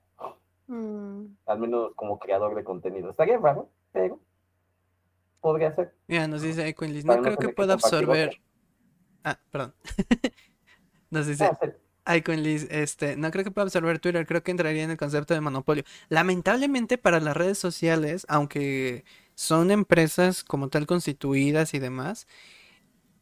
[0.67, 1.26] Mm.
[1.45, 3.10] Al menos como creador de contenido.
[3.10, 4.19] Estaría raro, pero
[5.44, 5.94] podría ser.
[6.08, 8.42] Mira, nos dice Equinlis, no creo que pueda absorber.
[9.26, 9.76] Ah, perdón.
[11.12, 11.46] nos dice
[12.06, 15.42] ah, este, no creo que pueda absorber Twitter, creo que entraría en el concepto de
[15.42, 15.84] monopolio.
[16.08, 19.04] Lamentablemente para las redes sociales, aunque
[19.36, 22.26] son empresas como tal constituidas y demás,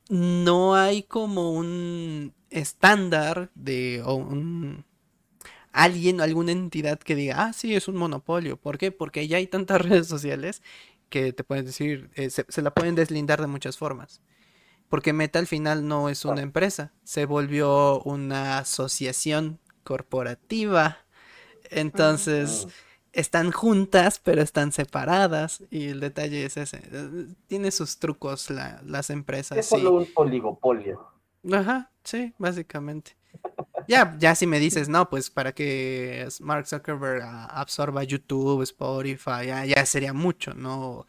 [0.09, 4.85] no hay como un estándar de o un
[5.71, 8.57] alguien o alguna entidad que diga, ah, sí, es un monopolio.
[8.57, 8.91] ¿Por qué?
[8.91, 10.61] Porque ya hay tantas redes sociales
[11.11, 14.21] que te pueden decir, eh, se, la pueden deslindar de muchas formas.
[14.89, 20.97] Porque Meta al final no es una empresa, se volvió una asociación corporativa.
[21.69, 22.67] Entonces,
[23.13, 25.63] están juntas, pero están separadas.
[25.69, 26.81] Y el detalle es ese.
[27.47, 29.57] Tiene sus trucos las empresas.
[29.57, 31.07] Es solo un oligopolio.
[31.51, 33.15] Ajá, sí, básicamente.
[33.87, 39.85] Ya, ya si me dices, no, pues para que Mark Zuckerberg absorba YouTube, Spotify, ya,
[39.85, 41.05] sería mucho, ¿no?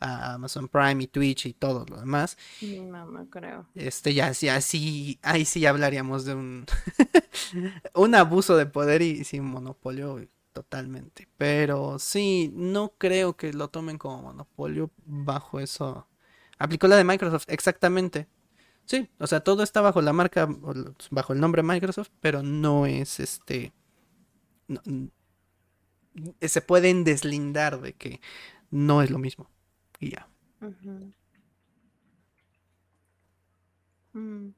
[0.00, 2.36] Amazon Prime y Twitch y todo lo demás.
[2.60, 3.68] No, no creo.
[3.74, 6.66] Este, ya, ya sí, ahí sí hablaríamos de un,
[7.94, 10.20] un abuso de poder y sin monopolio
[10.52, 11.28] totalmente.
[11.36, 16.06] Pero sí, no creo que lo tomen como monopolio bajo eso.
[16.58, 18.28] Aplicó la de Microsoft, exactamente.
[18.84, 20.48] Sí, o sea, todo está bajo la marca,
[21.10, 23.72] bajo el nombre Microsoft, pero no es este.
[26.40, 28.20] se pueden deslindar de que
[28.70, 29.48] no es lo mismo.
[30.00, 30.28] Y ya.
[34.12, 34.50] Mm.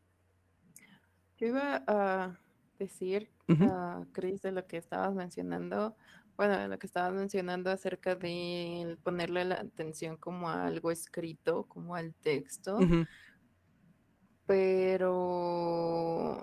[1.38, 2.38] Yo iba a
[2.78, 5.96] decir, uh, Chris, de lo que estabas mencionando,
[6.36, 11.64] bueno, de lo que estabas mencionando acerca de ponerle la atención como a algo escrito,
[11.64, 12.78] como al texto.
[14.46, 16.38] Pero,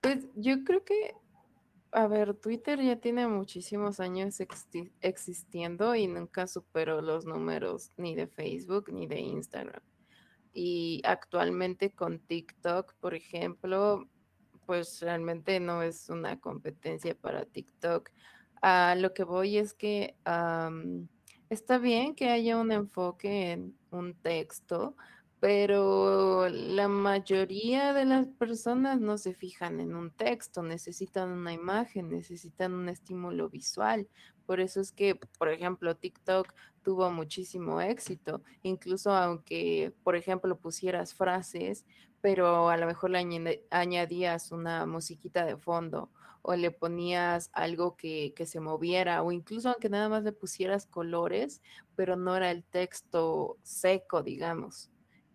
[0.00, 1.14] pues yo creo que,
[1.92, 4.38] a ver, Twitter ya tiene muchísimos años
[5.00, 9.82] existiendo y nunca superó los números ni de Facebook ni de Instagram.
[10.52, 14.06] Y actualmente con TikTok, por ejemplo,
[14.66, 18.10] pues realmente no es una competencia para TikTok.
[18.60, 20.14] A lo que voy es que
[21.48, 24.96] está bien que haya un enfoque en un texto,
[25.42, 32.10] pero la mayoría de las personas no se fijan en un texto, necesitan una imagen,
[32.10, 34.08] necesitan un estímulo visual.
[34.46, 41.12] Por eso es que, por ejemplo, TikTok tuvo muchísimo éxito, incluso aunque, por ejemplo, pusieras
[41.12, 41.86] frases,
[42.20, 48.32] pero a lo mejor le añadías una musiquita de fondo o le ponías algo que,
[48.36, 51.62] que, se moviera, o incluso aunque nada más le pusieras colores,
[51.96, 54.91] pero no era el texto seco, digamos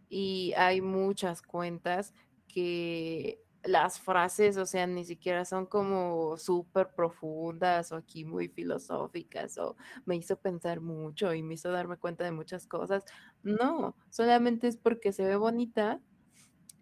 [0.10, 2.14] y hay muchas cuentas
[2.48, 9.58] que las frases, o sea, ni siquiera son como súper profundas o aquí muy filosóficas
[9.58, 13.04] o me hizo pensar mucho y me hizo darme cuenta de muchas cosas.
[13.44, 16.02] No, solamente es porque se ve bonita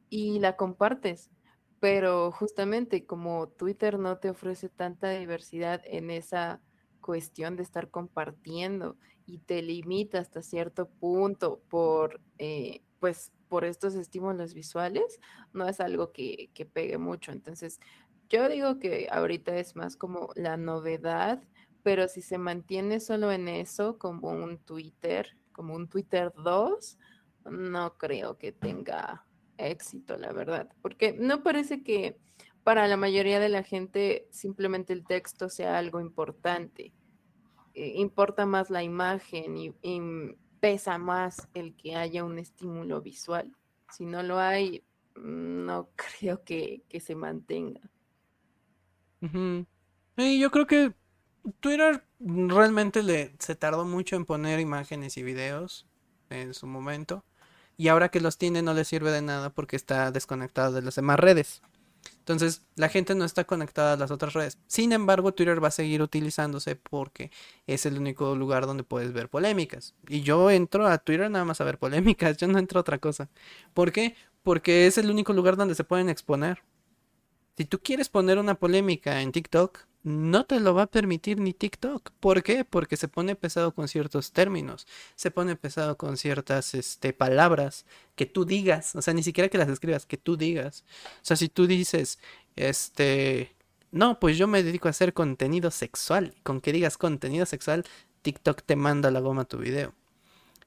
[0.09, 1.31] y la compartes.
[1.79, 6.61] Pero justamente como Twitter no te ofrece tanta diversidad en esa
[7.01, 13.95] cuestión de estar compartiendo y te limita hasta cierto punto por, eh, pues, por estos
[13.95, 15.19] estímulos visuales,
[15.53, 17.31] no es algo que, que pegue mucho.
[17.31, 17.79] Entonces,
[18.29, 21.41] yo digo que ahorita es más como la novedad,
[21.83, 26.97] pero si se mantiene solo en eso, como un Twitter, como un Twitter 2,
[27.45, 29.25] no creo que tenga
[29.57, 32.17] éxito, la verdad, porque no parece que
[32.63, 36.93] para la mayoría de la gente simplemente el texto sea algo importante.
[37.75, 39.73] Eh, importa más la imagen y,
[40.65, 43.55] pesa más el que haya un estímulo visual.
[43.91, 44.83] Si no lo hay,
[45.15, 47.81] no creo que, se mantenga.
[50.17, 50.91] y yo creo que
[51.59, 55.85] Twitter realmente le, se tardó mucho en poner imágenes y videos
[56.31, 57.23] en su momento.
[57.77, 60.95] Y ahora que los tiene no le sirve de nada porque está desconectado de las
[60.95, 61.61] demás redes.
[62.19, 64.57] Entonces, la gente no está conectada a las otras redes.
[64.67, 67.31] Sin embargo, Twitter va a seguir utilizándose porque
[67.67, 69.93] es el único lugar donde puedes ver polémicas.
[70.07, 72.97] Y yo entro a Twitter nada más a ver polémicas, yo no entro a otra
[72.97, 73.29] cosa.
[73.73, 74.15] ¿Por qué?
[74.43, 76.63] Porque es el único lugar donde se pueden exponer.
[77.57, 81.51] Si tú quieres poner una polémica en TikTok, no te lo va a permitir ni
[81.51, 82.11] TikTok.
[82.19, 82.63] ¿Por qué?
[82.63, 88.27] Porque se pone pesado con ciertos términos, se pone pesado con ciertas este, palabras que
[88.27, 90.85] tú digas, o sea, ni siquiera que las escribas, que tú digas.
[91.23, 92.19] O sea, si tú dices,
[92.55, 93.55] este,
[93.91, 97.83] no, pues yo me dedico a hacer contenido sexual, con que digas contenido sexual,
[98.21, 99.95] TikTok te manda la goma tu video.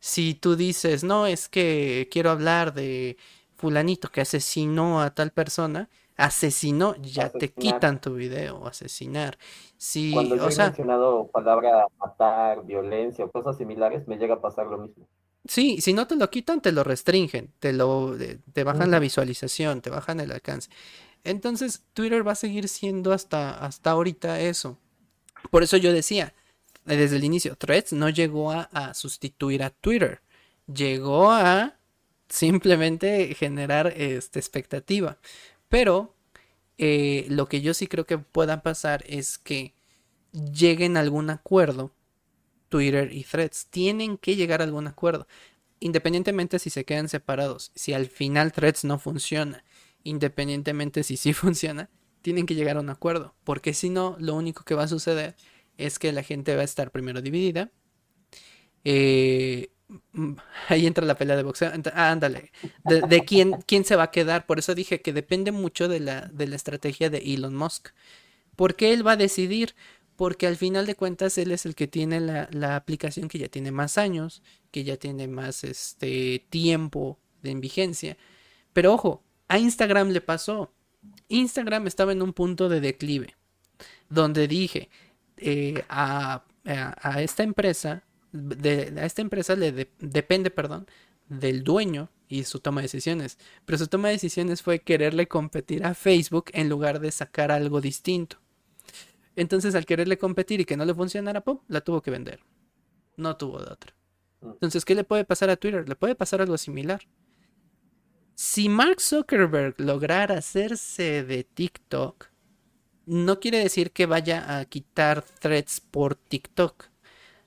[0.00, 3.16] Si tú dices, no, es que quiero hablar de
[3.56, 9.38] fulanito que asesinó a tal persona, asesinó, ya te quitan tu video, asesinar.
[9.78, 14.66] Sí, Cuando yo he mencionado palabra matar, violencia o cosas similares, me llega a pasar
[14.66, 15.08] lo mismo.
[15.46, 18.16] Sí, si no te lo quitan, te lo restringen, te lo
[18.52, 20.68] te bajan la visualización, te bajan el alcance.
[21.24, 24.78] Entonces, Twitter va a seguir siendo hasta, hasta ahorita eso.
[25.50, 26.34] Por eso yo decía,
[26.84, 30.22] desde el inicio, Threads no llegó a, a sustituir a Twitter.
[30.72, 31.76] Llegó a
[32.28, 35.18] simplemente generar esta expectativa.
[35.68, 36.14] Pero
[36.78, 39.74] eh, lo que yo sí creo que pueda pasar es que
[40.32, 41.92] lleguen a algún acuerdo.
[42.68, 45.26] Twitter y Threads tienen que llegar a algún acuerdo.
[45.80, 49.64] Independientemente si se quedan separados, si al final Threads no funciona,
[50.04, 51.88] independientemente si sí funciona,
[52.22, 53.34] tienen que llegar a un acuerdo.
[53.44, 55.34] Porque si no, lo único que va a suceder
[55.78, 57.70] es que la gente va a estar primero dividida.
[58.84, 59.70] Eh,
[60.68, 61.72] ahí entra la pelea de boxeo.
[61.94, 62.52] Ah, ándale.
[62.84, 64.46] De, quién, quién se va a quedar.
[64.46, 67.88] Por eso dije que depende mucho de la, de la estrategia de Elon Musk.
[68.56, 69.74] ¿Por qué él va a decidir?
[70.16, 73.48] Porque al final de cuentas él es el que tiene la, la aplicación que ya
[73.48, 78.16] tiene más años, que ya tiene más este, tiempo de vigencia.
[78.72, 80.72] Pero ojo, a Instagram le pasó.
[81.28, 83.36] Instagram estaba en un punto de declive.
[84.08, 84.88] Donde dije
[85.36, 90.86] eh, a, a esta empresa de, a esta empresa le depende, perdón,
[91.28, 93.38] del dueño y su toma de decisiones.
[93.64, 97.80] Pero su toma de decisiones fue quererle competir a Facebook en lugar de sacar algo
[97.80, 98.38] distinto.
[99.36, 101.60] Entonces, al quererle competir y que no le funcionara, ¡pum!
[101.68, 102.40] la tuvo que vender.
[103.16, 103.94] No tuvo de otra.
[104.40, 104.50] Mm.
[104.50, 105.88] Entonces, ¿qué le puede pasar a Twitter?
[105.88, 107.02] Le puede pasar algo similar.
[108.34, 112.26] Si Mark Zuckerberg lograra hacerse de TikTok,
[113.06, 116.88] no quiere decir que vaya a quitar threads por TikTok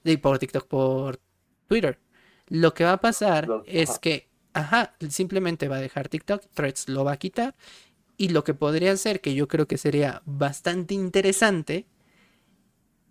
[0.03, 1.19] de por TikTok, por
[1.67, 1.99] Twitter.
[2.47, 7.03] Lo que va a pasar es que, ajá, simplemente va a dejar TikTok, Threads lo
[7.03, 7.55] va a quitar.
[8.17, 11.87] Y lo que podría ser, que yo creo que sería bastante interesante,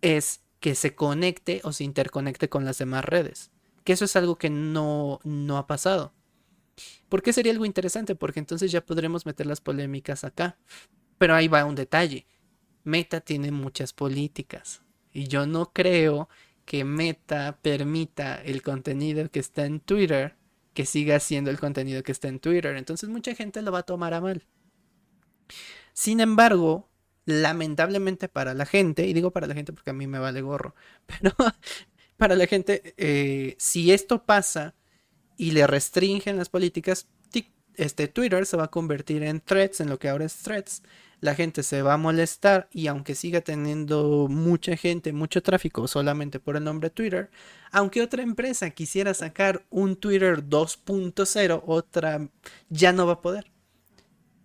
[0.03, 3.51] es que se conecte o se interconecte con las demás redes.
[3.83, 6.13] Que eso es algo que no, no ha pasado.
[7.09, 8.15] ¿Por qué sería algo interesante?
[8.15, 10.59] Porque entonces ya podremos meter las polémicas acá.
[11.19, 12.27] Pero ahí va un detalle.
[12.85, 14.83] Meta tiene muchas políticas.
[15.13, 16.29] Y yo no creo
[16.71, 20.37] que Meta permita el contenido que está en Twitter
[20.73, 22.77] que siga siendo el contenido que está en Twitter.
[22.77, 24.47] Entonces mucha gente lo va a tomar a mal.
[25.95, 26.89] Sin embargo,
[27.25, 30.77] lamentablemente para la gente, y digo para la gente porque a mí me vale gorro,
[31.07, 31.35] pero
[32.17, 34.77] para la gente, eh, si esto pasa
[35.37, 37.09] y le restringen las políticas,
[37.75, 40.85] este Twitter se va a convertir en threads, en lo que ahora es threads,
[41.21, 46.41] la gente se va a molestar y aunque siga teniendo mucha gente, mucho tráfico solamente
[46.41, 47.31] por el nombre Twitter,
[47.71, 52.29] aunque otra empresa quisiera sacar un Twitter 2.0, otra
[52.71, 53.51] ya no va a poder.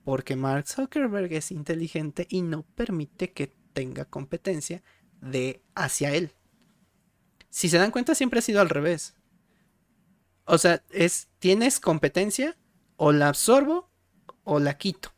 [0.04, 4.84] Porque Mark Zuckerberg es inteligente y no permite que tenga competencia
[5.22, 6.32] de hacia él.
[7.50, 9.16] Si se dan cuenta, siempre ha sido al revés.
[10.46, 12.56] O sea, es tienes competencia,
[12.98, 13.90] o la absorbo
[14.44, 15.15] o la quito.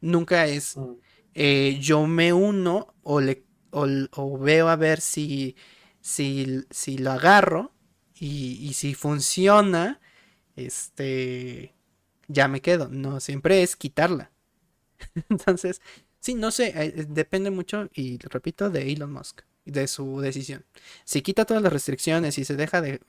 [0.00, 0.92] Nunca es mm.
[1.34, 5.56] eh, yo me uno o le o, veo a ver si,
[6.00, 7.72] si, si lo agarro
[8.14, 10.00] y, y, si funciona,
[10.56, 11.74] este,
[12.28, 12.88] ya me quedo.
[12.88, 14.30] No siempre es quitarla.
[15.28, 15.80] Entonces,
[16.20, 20.64] sí, no sé, eh, depende mucho, y repito, de Elon Musk, de su decisión.
[21.04, 23.00] Si quita todas las restricciones y se deja de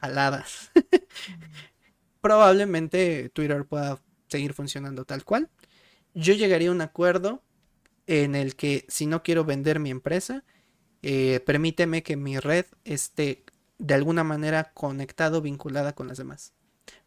[0.00, 0.70] aladas,
[2.20, 5.50] probablemente Twitter pueda seguir funcionando tal cual.
[6.14, 7.42] Yo llegaría a un acuerdo
[8.06, 10.44] en el que si no quiero vender mi empresa,
[11.02, 13.44] eh, permíteme que mi red esté
[13.78, 16.54] de alguna manera conectado, vinculada con las demás.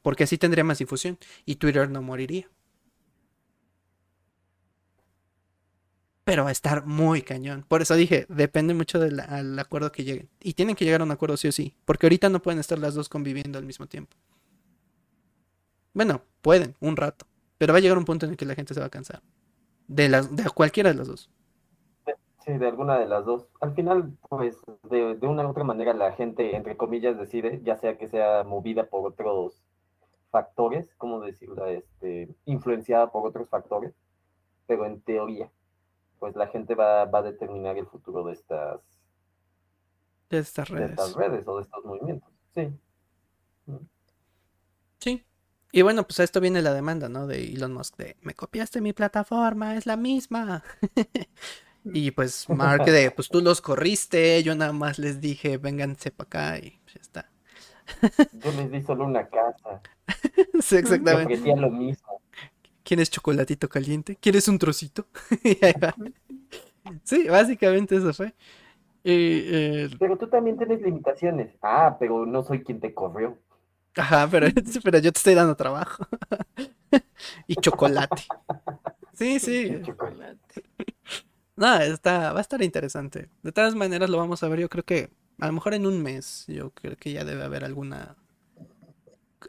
[0.01, 2.49] Porque así tendría más difusión y Twitter no moriría.
[6.23, 7.63] Pero va a estar muy cañón.
[7.67, 10.29] Por eso dije, depende mucho del acuerdo que lleguen.
[10.41, 11.73] Y tienen que llegar a un acuerdo sí o sí.
[11.85, 14.17] Porque ahorita no pueden estar las dos conviviendo al mismo tiempo.
[15.93, 17.25] Bueno, pueden, un rato.
[17.57, 19.21] Pero va a llegar un punto en el que la gente se va a cansar.
[19.87, 21.31] De, las, de cualquiera de las dos.
[22.45, 23.47] Sí, de alguna de las dos.
[23.59, 24.57] Al final, pues,
[24.89, 28.43] de, de una u otra manera, la gente, entre comillas, decide, ya sea que sea
[28.43, 29.63] movida por otros
[30.31, 31.65] factores, ¿cómo decirlo?
[31.65, 33.93] Este, influenciada por otros factores,
[34.65, 35.49] pero en teoría
[36.19, 38.81] pues la gente va, a determinar el futuro de estas,
[40.29, 40.87] de estas redes.
[40.87, 42.29] De estas redes o de estos movimientos.
[42.53, 42.73] Sí.
[43.65, 43.77] Mm.
[44.99, 45.25] Sí.
[45.77, 47.27] Y bueno, pues a esto viene la demanda, ¿no?
[47.27, 50.63] De Elon Musk de, me copiaste mi plataforma, es la misma.
[51.85, 56.25] y pues Mark de, pues tú los corriste, yo nada más les dije, vénganse para
[56.25, 57.29] acá y pues ya está.
[58.43, 59.83] yo les di solo una casa.
[60.61, 61.37] sí, exactamente.
[61.55, 62.21] lo mismo.
[62.81, 64.15] ¿Quieres chocolatito caliente?
[64.19, 65.05] ¿Quieres un trocito?
[67.03, 68.33] sí, básicamente eso fue.
[69.03, 71.53] Eh, pero tú también tienes limitaciones.
[71.61, 73.37] Ah, pero no soy quien te corrió.
[73.97, 74.47] Ajá, pero,
[74.83, 76.07] pero yo te estoy dando trabajo.
[77.47, 78.23] y chocolate.
[79.13, 79.81] Sí, sí.
[79.83, 80.63] chocolate.
[81.55, 83.29] No, está, va a estar interesante.
[83.41, 86.01] De todas maneras lo vamos a ver, yo creo que a lo mejor en un
[86.01, 88.15] mes, yo creo que ya debe haber alguna...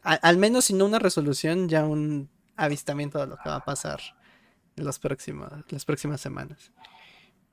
[0.03, 4.01] al menos si no una resolución, ya un avistamiento de lo que va a pasar
[4.77, 6.73] en los próximos, las próximas semanas.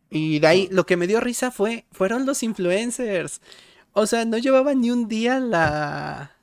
[0.10, 3.42] Y de ahí lo que me dio risa fue, fueron los influencers.
[3.94, 6.35] O sea, no llevaba ni un día la...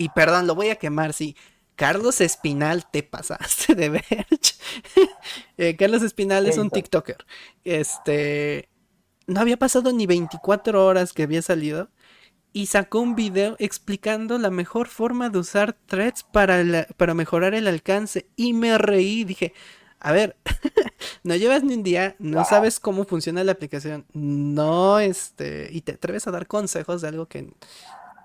[0.00, 1.36] Y perdón, lo voy a quemar, sí.
[1.76, 4.06] Carlos Espinal, te pasaste de ver.
[5.58, 7.26] Eh, Carlos Espinal es un TikToker.
[7.64, 8.70] Este.
[9.26, 11.90] No había pasado ni 24 horas que había salido
[12.54, 17.68] y sacó un video explicando la mejor forma de usar threads para, para mejorar el
[17.68, 18.26] alcance.
[18.36, 19.52] Y me reí, dije,
[19.98, 20.36] a ver,
[21.24, 25.92] no llevas ni un día, no sabes cómo funciona la aplicación, no, este, y te
[25.92, 27.52] atreves a dar consejos de algo que,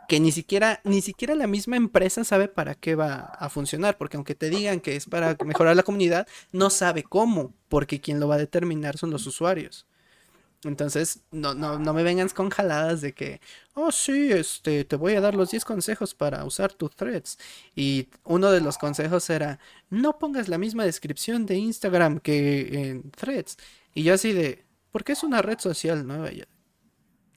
[0.07, 4.17] que ni siquiera, ni siquiera la misma empresa sabe para qué va a funcionar, porque
[4.17, 8.27] aunque te digan que es para mejorar la comunidad, no sabe cómo, porque quien lo
[8.27, 9.85] va a determinar son los usuarios.
[10.63, 13.39] Entonces, no, no, no me vengan con jaladas de que,
[13.73, 17.37] oh sí, este, te voy a dar los 10 consejos para usar tus threads.
[17.75, 23.11] Y uno de los consejos era, no pongas la misma descripción de Instagram que en
[23.11, 23.57] threads.
[23.93, 26.25] Y yo así de, porque es una red social, ¿no?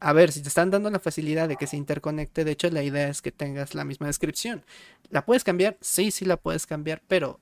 [0.01, 2.83] A ver, si te están dando la facilidad de que se interconecte, de hecho la
[2.83, 4.65] idea es que tengas la misma descripción.
[5.11, 5.77] ¿La puedes cambiar?
[5.81, 7.41] Sí, sí la puedes cambiar, pero...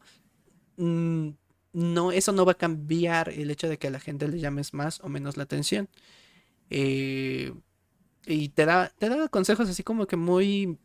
[0.77, 1.31] Mm,
[1.77, 4.73] no, eso no va a cambiar el hecho de que a la gente le llames
[4.73, 5.91] más o menos la atención.
[6.71, 7.53] Eh,
[8.25, 10.79] y te da, te da consejos así como que muy...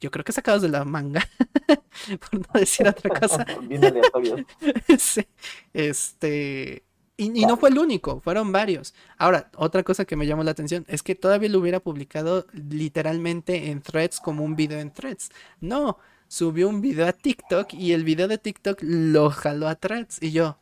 [0.00, 1.28] Yo creo que sacados de la manga,
[2.30, 3.44] por no decir otra cosa.
[4.98, 5.26] sí,
[5.74, 6.85] este...
[7.18, 8.94] Y, y, no fue el único, fueron varios.
[9.16, 13.70] Ahora, otra cosa que me llamó la atención es que todavía lo hubiera publicado literalmente
[13.70, 15.30] en threads como un video en threads.
[15.60, 15.98] No,
[16.28, 20.22] subió un video a TikTok y el video de TikTok lo jaló a threads.
[20.22, 20.58] Y yo,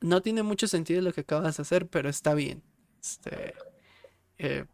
[0.00, 2.62] no tiene mucho sentido lo que acabas de hacer, pero está bien.
[3.00, 3.54] Este,
[4.38, 4.64] eh,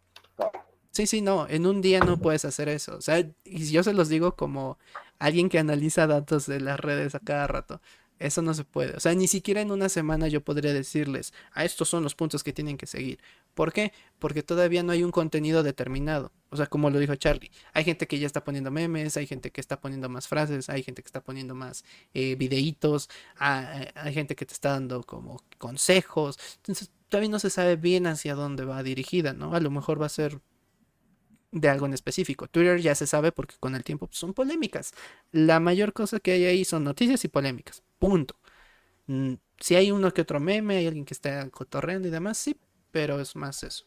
[0.91, 2.97] sí, sí, no, en un día no puedes hacer eso.
[2.97, 4.79] O sea, y yo se los digo como
[5.19, 7.81] alguien que analiza datos de las redes a cada rato.
[8.23, 8.97] Eso no se puede.
[8.97, 12.45] O sea, ni siquiera en una semana yo podría decirles, a estos son los puntos
[12.45, 13.19] que tienen que seguir.
[13.55, 13.93] ¿Por qué?
[14.21, 16.31] Porque todavía no hay un contenido determinado.
[16.51, 19.51] O sea, como lo dijo Charlie, hay gente que ya está poniendo memes, hay gente
[19.51, 21.85] que está poniendo más frases, hay gente que está poniendo más
[22.15, 26.39] eh, videitos, hay, hay gente que te está dando como consejos.
[26.59, 29.55] Entonces, todavía no se sabe bien hacia dónde va dirigida, ¿no?
[29.55, 30.41] A lo mejor va a ser
[31.53, 32.49] de algo en específico.
[32.49, 34.95] Twitter ya se sabe porque con el tiempo pues, son polémicas.
[35.33, 37.83] La mayor cosa que hay ahí son noticias y polémicas.
[38.03, 38.35] Punto.
[39.07, 42.59] Mm, si hay uno que otro meme, hay alguien que está cotorreando y demás, sí,
[42.91, 43.87] pero es más eso.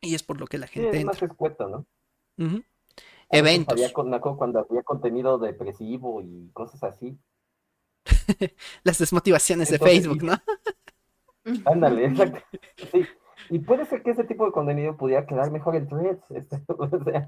[0.00, 0.96] Y es por lo que la gente.
[0.96, 1.86] es más escueto, ¿no?
[3.28, 3.74] Eventos.
[3.74, 7.18] Había, cuando había contenido depresivo y cosas así.
[8.84, 10.32] las desmotivaciones de Facebook, ¿no?
[11.66, 12.40] Ándale, exacto.
[12.90, 13.04] Sí.
[13.50, 16.24] Y puede ser que ese tipo de contenido pudiera quedar mejor en threads.
[16.30, 17.26] Este, o sea,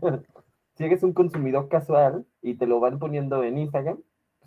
[0.74, 3.98] si eres un consumidor casual y te lo van poniendo en Instagram,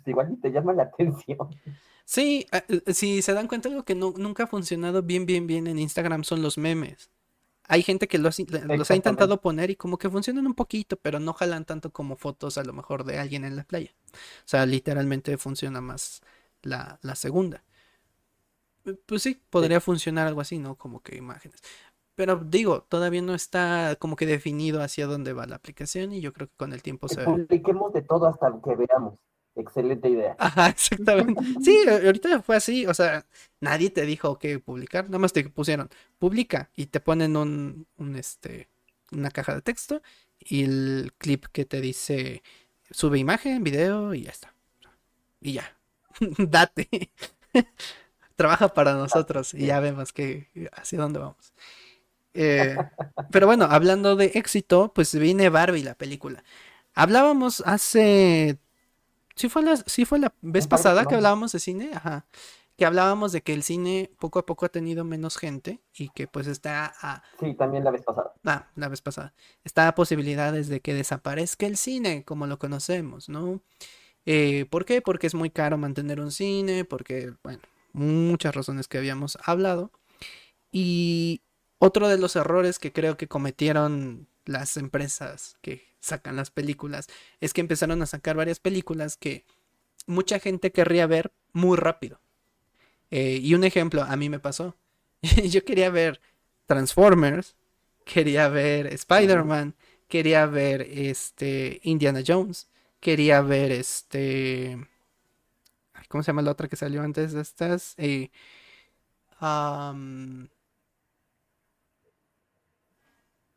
[0.02, 1.38] pues igual te llama la atención.
[2.04, 5.78] Sí, eh, si se dan cuenta, algo que nunca ha funcionado bien, bien, bien en
[5.78, 7.10] Instagram son los memes.
[7.68, 11.20] Hay gente que los, los ha intentado poner y como que funcionan un poquito, pero
[11.20, 13.94] no jalan tanto como fotos a lo mejor de alguien en la playa.
[14.12, 16.22] O sea, literalmente funciona más
[16.62, 17.62] la, la segunda.
[19.06, 20.74] Pues sí, podría funcionar algo así, ¿no?
[20.74, 21.62] Como que imágenes.
[22.14, 26.32] Pero digo, todavía no está como que definido hacia dónde va la aplicación y yo
[26.32, 27.24] creo que con el tiempo se...
[27.24, 29.14] Publiquemos de todo hasta que veamos.
[29.54, 30.34] Excelente idea.
[30.38, 31.42] Ajá, exactamente.
[31.62, 33.26] Sí, ahorita fue así, o sea,
[33.60, 38.16] nadie te dijo que publicar, nada más te pusieron publica y te ponen un, un
[38.16, 38.68] este,
[39.10, 40.00] una caja de texto
[40.38, 42.42] y el clip que te dice
[42.90, 44.54] sube imagen, video y ya está.
[45.40, 45.76] Y ya,
[46.38, 47.12] date.
[48.36, 51.52] Trabaja para nosotros y ya vemos que hacia dónde vamos.
[52.34, 52.76] Eh,
[53.30, 56.44] pero bueno, hablando de éxito, pues viene Barbie la película.
[56.94, 58.58] Hablábamos hace
[59.42, 62.26] Sí fue la, sí fue la vez pasada que hablábamos de cine, ajá.
[62.76, 66.28] Que hablábamos de que el cine poco a poco ha tenido menos gente y que
[66.28, 67.24] pues está a...
[67.40, 68.32] Sí, también la vez pasada.
[68.44, 69.34] Ah, la vez pasada.
[69.64, 73.60] Está a posibilidades de que desaparezca el cine como lo conocemos, ¿no?
[74.26, 75.02] Eh, ¿Por qué?
[75.02, 77.62] Porque es muy caro mantener un cine, porque, bueno,
[77.92, 79.90] muchas razones que habíamos hablado.
[80.70, 81.42] Y
[81.80, 87.06] otro de los errores que creo que cometieron las empresas que sacan las películas
[87.40, 89.46] es que empezaron a sacar varias películas que
[90.06, 92.20] mucha gente querría ver muy rápido.
[93.10, 94.76] Eh, y un ejemplo, a mí me pasó.
[95.22, 96.20] Yo quería ver
[96.66, 97.56] Transformers,
[98.04, 99.74] quería ver Spider-Man,
[100.08, 102.68] quería ver este Indiana Jones,
[103.00, 104.78] quería ver este
[106.08, 107.94] ¿cómo se llama la otra que salió antes de estas?
[107.96, 108.30] Eh,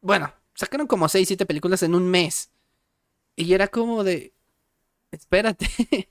[0.02, 2.50] bueno, sacaron como 6, 7 películas en un mes.
[3.36, 4.34] Y era como de,
[5.12, 5.68] espérate.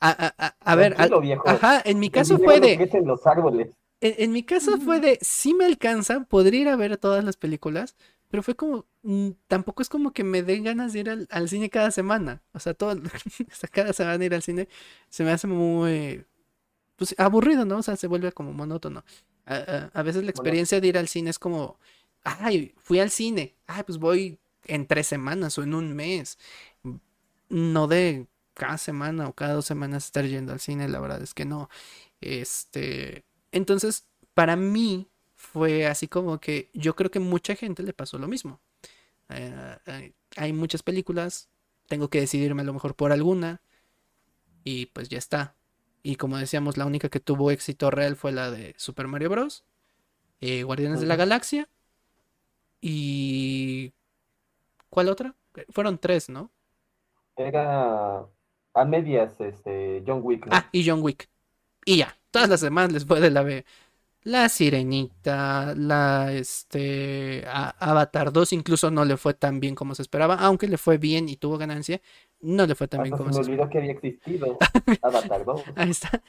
[0.00, 0.96] a, ver,
[1.44, 2.74] ajá, en mi caso fue de...
[2.74, 3.76] En, los árboles.
[4.00, 7.96] En, mi caso fue de, sí me alcanza, podría ir a ver todas las películas,
[8.30, 11.70] pero fue como, mm, tampoco es como que me den ganas de ir al, cine
[11.70, 12.42] cada semana.
[12.52, 12.94] O sea, todo,
[13.72, 14.68] cada semana ir al cine
[15.08, 16.24] se me hace muy,
[16.96, 17.78] pues, aburrido, ¿no?
[17.78, 19.04] O sea, se vuelve como monótono.
[19.44, 21.78] A, veces la experiencia de ir al cine es como,
[22.24, 26.38] ay, fui al cine, ay, pues voy en tres semanas o en un mes.
[27.48, 31.34] No de cada semana o cada dos semanas estar yendo al cine, la verdad es
[31.34, 31.68] que no.
[32.20, 38.18] Este, entonces, para mí fue así como que yo creo que mucha gente le pasó
[38.18, 38.60] lo mismo.
[39.28, 41.48] Eh, hay muchas películas,
[41.88, 43.60] tengo que decidirme a lo mejor por alguna
[44.64, 45.54] y pues ya está.
[46.02, 49.64] Y como decíamos, la única que tuvo éxito real fue la de Super Mario Bros.
[50.40, 51.68] Eh, Guardianes de la Galaxia
[52.82, 53.94] y...
[54.90, 55.34] ¿Cuál otra?
[55.70, 56.50] Fueron tres, ¿no?
[57.36, 58.26] Era
[58.74, 60.46] a medias, este, John Wick.
[60.50, 61.30] Ah, y John Wick.
[61.86, 63.64] Y ya, todas las demás les fue de la B.
[64.24, 70.36] La Sirenita, la este Avatar 2 incluso no le fue tan bien como se esperaba,
[70.36, 72.00] aunque le fue bien y tuvo ganancia,
[72.40, 74.58] no le fue tan bien como se, me olvidó que había existido
[75.02, 75.62] Avatar 2.
[75.74, 76.22] Ahí está.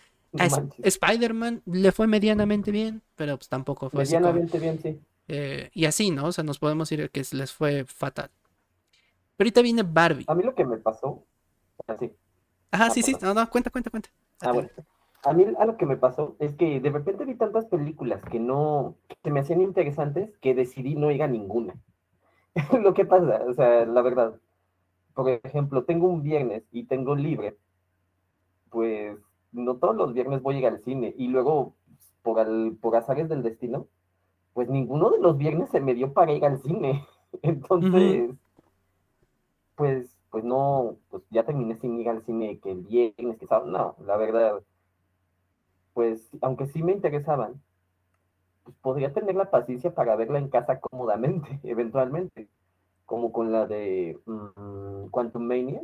[0.79, 4.99] Spider-Man le fue medianamente bien, pero pues tampoco fue medianamente bien, sí.
[5.27, 6.25] Eh, y así, ¿no?
[6.25, 8.29] O sea, nos podemos ir que les fue fatal.
[9.35, 10.25] Pero ahorita viene Barbie.
[10.27, 11.25] A mí lo que me pasó.
[11.87, 12.11] Así.
[12.71, 13.15] Ajá, sí, sí.
[13.21, 14.09] No, no, cuenta, cuenta, cuenta.
[14.41, 14.69] Ah, bueno.
[15.23, 18.39] A mí a lo que me pasó es que de repente vi tantas películas que
[18.39, 21.75] no, que me hacían interesantes que decidí no ir a ninguna.
[22.83, 24.35] lo que pasa, o sea, la verdad.
[25.13, 27.57] Por ejemplo, tengo un viernes y tengo libre.
[28.69, 29.17] Pues
[29.51, 31.13] no todos los viernes voy a ir al cine.
[31.17, 31.73] Y luego,
[32.21, 33.87] por, al, por azares del destino,
[34.53, 37.05] pues ninguno de los viernes se me dio para ir al cine.
[37.41, 38.31] Entonces,
[39.75, 43.71] pues, pues no, pues ya terminé sin ir al cine que el viernes, que sábado,
[43.71, 44.61] no, la verdad,
[45.93, 47.61] pues aunque sí me interesaban,
[48.63, 52.47] pues podría tener la paciencia para verla en casa cómodamente, eventualmente,
[53.05, 55.81] como con la de mm, Quantum Mania,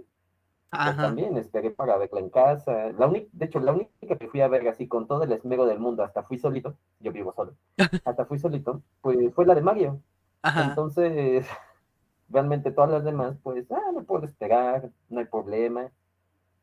[0.70, 2.92] pues también esperé para verla en casa.
[2.98, 5.66] La única, de hecho, la única que fui a ver así con todo el esmero
[5.66, 7.54] del mundo, hasta fui solito, yo vivo solo,
[8.06, 10.02] hasta fui solito, pues fue la de Mario.
[10.44, 11.46] Entonces,
[12.30, 15.90] realmente todas las demás, pues, ah, me puedo esperar, no hay problema.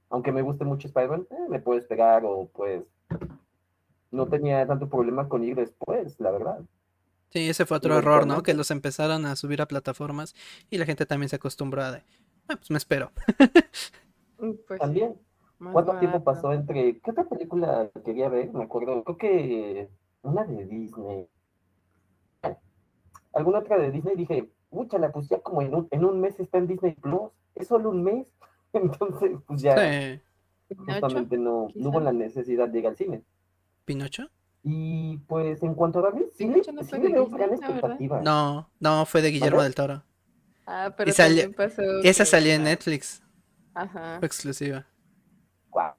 [0.08, 2.84] Aunque me guste mucho Spider-Man, eh, me puedo esperar o pues
[4.12, 6.60] no tenía tanto problema con ir después, la verdad.
[7.30, 8.44] Sí, ese fue otro error, ¿no?
[8.44, 10.34] Que los empezaron a subir a plataformas
[10.70, 12.02] y la gente también se acostumbró a de,
[12.48, 13.10] ah, pues me espero.
[14.38, 15.16] Mm, pues También.
[15.72, 16.98] ¿Cuánto tiempo pasó entre...
[16.98, 18.52] ¿Qué otra película quería ver?
[18.52, 19.88] Me acuerdo, creo que
[20.20, 21.26] una de Disney.
[23.32, 24.50] Alguna otra de Disney dije,
[24.98, 27.90] la pues ya como en un, en un mes está en Disney Plus, es solo
[27.90, 28.26] un mes.
[28.74, 30.20] Entonces, pues ya Sí.
[30.76, 33.22] Justamente no, no hubo la necesidad de ir al cine.
[33.84, 34.28] ¿Pinocho?
[34.64, 36.96] Y pues en cuanto a Barbie, sí, no sí.
[38.24, 39.68] No, no, fue de Guillermo ¿Vale?
[39.68, 40.02] del Toro.
[40.66, 43.22] Ah, pero Y salió- también pasó Esa que salió en la- Netflix,
[43.74, 44.18] Ajá.
[44.18, 44.86] fue exclusiva.
[45.70, 45.94] Guau.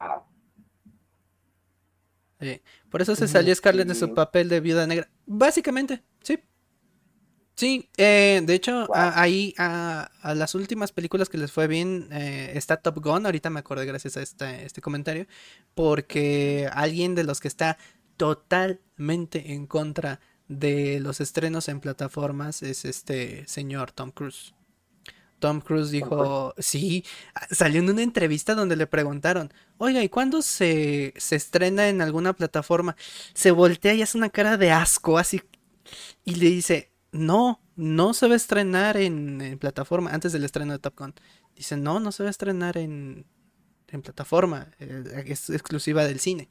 [2.39, 2.61] Sí.
[2.89, 5.09] Por eso se salió Scarlett de su papel de viuda negra.
[5.25, 6.39] Básicamente, sí.
[7.55, 8.95] Sí, eh, de hecho, Wow.
[8.95, 13.25] a- ahí a, a las últimas películas que les fue bien eh, está Top Gun.
[13.25, 15.25] Ahorita me acordé gracias a este, este comentario.
[15.73, 17.77] Porque alguien de los que está
[18.17, 24.53] totalmente en contra de los estrenos en plataformas es este señor Tom Cruise.
[25.39, 27.05] Tom Cruise dijo, sí,
[27.51, 32.33] salió en una entrevista donde le preguntaron, oiga, ¿y cuándo se, se estrena en alguna
[32.33, 32.95] plataforma?
[33.33, 35.41] Se voltea y hace una cara de asco, así,
[36.25, 40.73] y le dice, no, no se va a estrenar en, en plataforma, antes del estreno
[40.73, 41.13] de Top Gun.
[41.55, 43.25] Dice, no, no se va a estrenar en,
[43.87, 46.49] en plataforma, eh, es exclusiva del cine.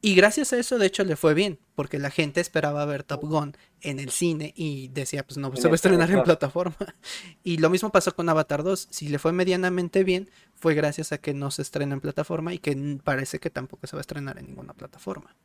[0.00, 3.22] Y gracias a eso, de hecho, le fue bien, porque la gente esperaba ver Top
[3.22, 6.76] Gun en el cine y decía, pues no, En se va a estrenar en plataforma.
[7.42, 8.88] Y lo mismo pasó con Avatar 2.
[8.90, 12.58] Si le fue medianamente bien, fue gracias a que no se estrena en plataforma y
[12.58, 15.30] que parece que tampoco se va a estrenar en ninguna plataforma.
[15.30, 15.36] ¿De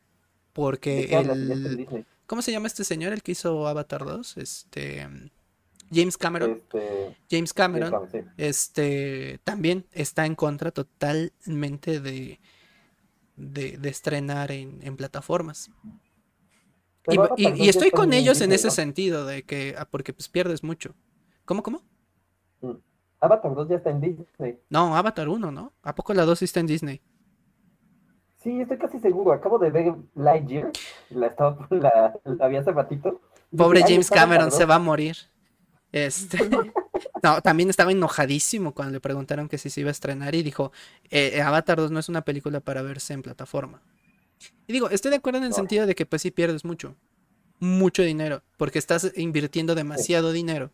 [0.52, 2.06] Porque el...
[2.26, 4.36] ¿Cómo se llama este señor, el que hizo Avatar 2?
[4.36, 5.08] Este...
[5.92, 6.62] James Cameron.
[6.62, 8.18] Este, James Cameron sí.
[8.36, 12.40] este también está en contra totalmente de,
[13.36, 15.70] de, de estrenar en, en plataformas.
[17.06, 19.74] Y, Pero y- Avatar y 2 ya estoy con ellos en ese sentido, de que,
[19.78, 20.94] ah, porque pues pierdes mucho.
[21.44, 21.82] ¿Cómo, cómo?
[22.60, 22.72] Mm.
[23.20, 24.58] Avatar 2 ya está en Disney.
[24.70, 25.72] No, Avatar 1, ¿no?
[25.82, 27.00] ¿A poco la 2 sí está en Disney?
[28.42, 29.32] Sí, estoy casi seguro.
[29.32, 30.70] Acabo de ver Lightyear.
[31.10, 33.20] La estaba, la, la vi hace ratito.
[33.56, 34.70] Pobre dije, "Ay, James Cameron, se 2".
[34.70, 35.16] va a morir.
[35.92, 36.38] Este,
[37.22, 40.72] no, también estaba enojadísimo cuando le preguntaron que si se iba a estrenar y dijo,
[41.10, 43.80] "Eh, Avatar 2 no es una película para verse en plataforma.
[44.66, 45.56] Y digo, estoy de acuerdo en el No.
[45.56, 46.96] sentido de que pues sí pierdes mucho,
[47.60, 50.70] mucho dinero, porque estás invirtiendo demasiado dinero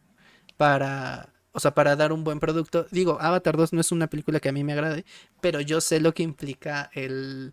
[0.56, 2.86] para, o sea, para dar un buen producto.
[2.90, 5.04] Digo, Avatar 2 no es una película que a mí me agrade,
[5.40, 7.52] pero yo sé lo que implica el,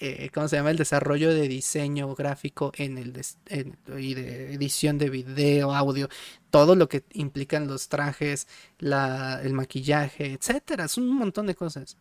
[0.00, 0.70] eh, ¿cómo se llama?
[0.70, 6.08] El desarrollo de diseño gráfico en el des- en- y de edición de video, audio,
[6.50, 8.48] todo lo que implican los trajes,
[8.78, 10.84] la, el maquillaje, etcétera.
[10.86, 11.96] Es un montón de cosas.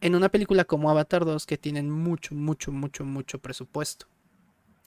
[0.00, 4.06] En una película como Avatar 2 que tienen mucho, mucho, mucho, mucho presupuesto.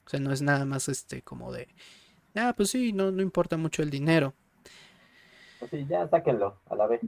[0.06, 1.68] O sea, no es nada más este como de,
[2.36, 4.34] ah, pues sí, no, no importa mucho el dinero.
[5.70, 7.00] Sí, ya sáquenlo a la vez.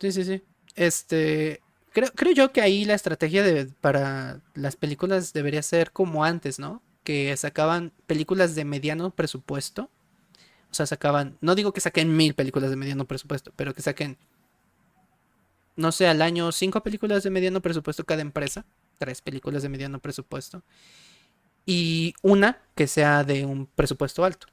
[0.00, 0.42] Sí, sí, sí.
[0.74, 1.60] Este,
[1.92, 6.58] creo, creo yo que ahí la estrategia de, para las películas debería ser como antes,
[6.58, 6.82] ¿no?
[7.04, 9.90] Que sacaban películas de mediano presupuesto.
[10.70, 14.16] O sea, sacaban, no digo que saquen mil películas de mediano presupuesto, pero que saquen,
[15.76, 18.64] no sé, al año cinco películas de mediano presupuesto cada empresa,
[18.98, 20.62] tres películas de mediano presupuesto,
[21.66, 24.46] y una que sea de un presupuesto alto.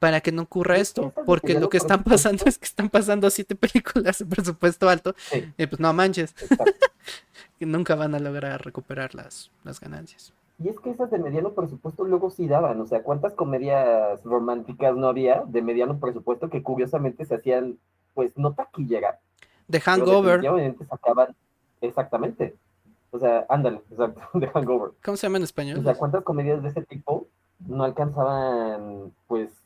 [0.00, 3.30] Para que no ocurra esto, de porque lo que están pasando es que están pasando
[3.30, 6.34] siete películas de presupuesto alto Sí, y pues no manches,
[7.58, 10.32] que nunca van a lograr recuperar las, las ganancias.
[10.62, 14.96] Y es que esas de mediano presupuesto luego sí daban, o sea, ¿cuántas comedias románticas
[14.96, 17.78] no había de mediano presupuesto que curiosamente se hacían,
[18.14, 19.20] pues, no taquillera,
[19.70, 20.42] pero Hangover,
[20.88, 21.34] sacaban,
[21.80, 22.56] exactamente,
[23.10, 24.92] o sea, ándale, exacto, de Hangover.
[25.04, 25.82] ¿cómo se llama en O español?
[25.82, 27.26] sea, ¿cuántas comedias de ese tipo
[27.66, 29.59] no alcanzaban, pues,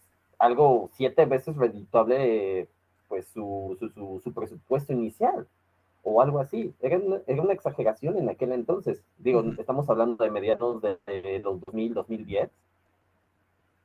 [0.44, 2.68] algo siete veces redituable,
[3.08, 5.46] pues, su, su, su, su presupuesto inicial?
[6.02, 6.74] O algo así.
[6.80, 9.02] Era una, era una exageración en aquel entonces.
[9.18, 12.50] Digo, estamos hablando de medianos de, de los 2000, 2010.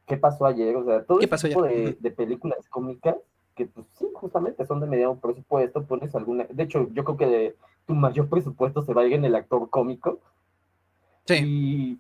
[0.06, 0.76] ¿Qué pasó ayer?
[0.76, 3.16] O sea, todo ¿Qué ese pasó tipo de, de películas cómicas
[3.56, 6.46] que, pues, sí, justamente son de mediano presupuesto, pones alguna...
[6.50, 7.56] De hecho, yo creo que de-
[7.86, 10.20] tu mayor presupuesto se va a ir en el actor cómico.
[11.26, 12.00] Sí, Y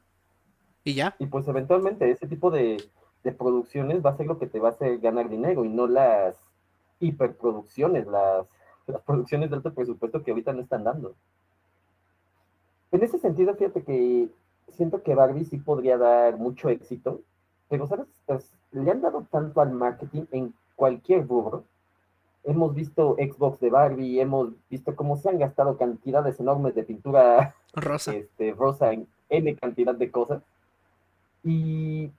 [0.83, 1.15] y ya.
[1.19, 2.77] y pues eventualmente ese tipo de,
[3.23, 5.87] de producciones va a ser lo que te va a hacer ganar dinero y no
[5.87, 6.35] las
[6.99, 8.47] hiperproducciones, las,
[8.87, 11.15] las producciones de alto presupuesto que ahorita no están dando.
[12.91, 14.29] En ese sentido, fíjate que
[14.69, 17.21] siento que Barbie sí podría dar mucho éxito,
[17.69, 21.63] pero sabes, Pues, le han dado tanto al marketing en cualquier rubro.
[22.43, 27.55] Hemos visto Xbox de Barbie, hemos visto cómo se han gastado cantidades enormes de pintura
[27.73, 28.13] Rosa.
[28.13, 30.41] este, rosa en N cantidad de cosas.
[31.43, 32.11] Y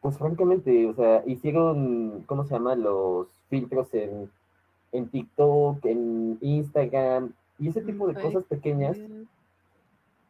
[0.00, 2.74] pues francamente, o sea, hicieron, ¿cómo se llama?
[2.76, 4.30] Los filtros en,
[4.92, 8.96] en TikTok, en Instagram, Y ese tipo de cosas pequeñas,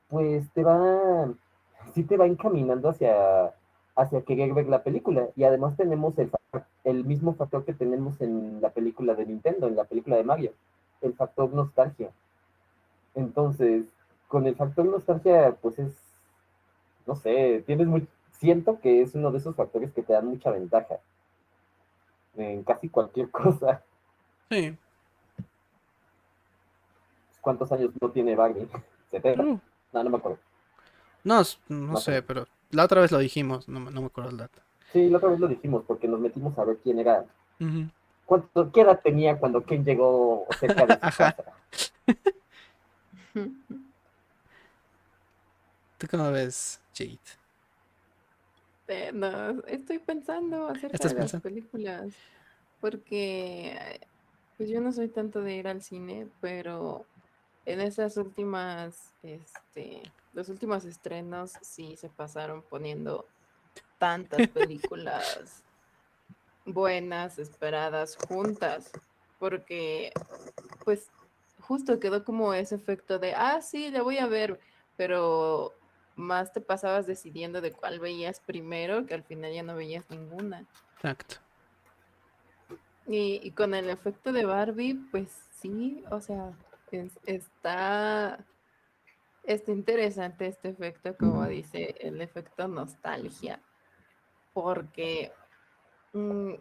[0.08, 1.28] pues te va,
[1.94, 3.52] sí te va encaminando hacia,
[3.94, 5.28] hacia querer ver la película.
[5.36, 6.30] Y además tenemos el,
[6.84, 10.52] el mismo factor que tenemos en la película de Nintendo, en la película de Mario,
[11.02, 12.10] el factor nostalgia.
[13.14, 13.84] Entonces,
[14.28, 15.92] con el factor nostalgia, pues es,
[17.06, 18.06] no sé, tienes muy,
[18.38, 20.98] siento que es uno de esos factores que te dan mucha ventaja
[22.36, 23.82] en casi cualquier cosa.
[24.50, 24.76] Sí.
[27.40, 28.68] ¿Cuántos años no tiene Barbie?
[29.12, 29.44] ¿70?
[29.44, 29.60] Uh.
[29.92, 30.38] No, no me acuerdo.
[31.24, 34.60] No, no sé, pero la otra vez lo dijimos, no, no me acuerdo el dato.
[34.92, 37.24] Sí, la otra vez lo dijimos porque nos metimos a ver quién era.
[38.24, 41.36] ¿Cuánto, ¿Qué edad tenía cuando Ken llegó cerca de su casa?
[45.98, 47.18] ¿Tú cómo ves, Jade?
[48.88, 52.14] Eh, no, estoy pensando acerca de las películas.
[52.80, 54.00] Porque
[54.56, 57.06] pues yo no soy tanto de ir al cine, pero
[57.64, 63.26] en esas últimas, este, los últimos estrenos sí se pasaron poniendo
[63.98, 65.62] tantas películas
[66.64, 68.90] buenas, esperadas, juntas,
[69.38, 70.12] porque
[70.84, 71.10] pues
[71.60, 74.58] justo quedó como ese efecto de, ah, sí, la voy a ver,
[74.96, 75.72] pero
[76.18, 80.66] más te pasabas decidiendo de cuál veías primero, que al final ya no veías ninguna.
[80.96, 81.36] Exacto.
[83.06, 86.52] Y, con el efecto de Barbie, pues sí, o sea,
[87.24, 88.44] está,
[89.44, 93.62] está interesante este efecto, como dice, el efecto nostalgia,
[94.52, 95.32] porque
[96.12, 96.52] mm,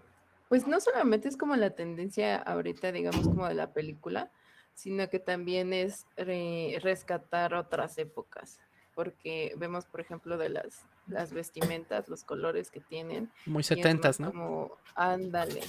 [0.47, 4.31] pues no solamente es como la tendencia ahorita, digamos, como de la película,
[4.73, 8.59] sino que también es rescatar otras épocas,
[8.97, 13.31] porque vemos, por ejemplo, de las, las vestimentas, los colores que tienen.
[13.45, 14.31] Muy setentas, ¿no?
[14.31, 15.61] Como, ándale,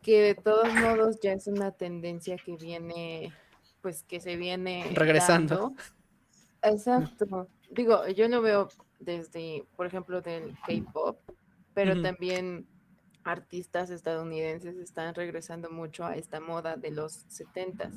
[0.00, 3.34] que de todos modos ya es una tendencia que viene,
[3.82, 5.74] pues que se viene regresando.
[6.62, 7.48] Exacto.
[7.70, 8.68] Digo, yo lo veo
[8.98, 11.20] desde, por ejemplo, del K-pop,
[11.74, 12.66] pero también
[13.24, 17.92] artistas estadounidenses están regresando mucho a esta moda de los setentas.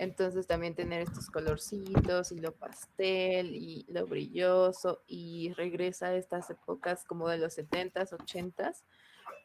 [0.00, 6.48] Entonces también tener estos colorcitos y lo pastel y lo brilloso y regresa a estas
[6.48, 8.82] épocas como de los setentas, ochentas,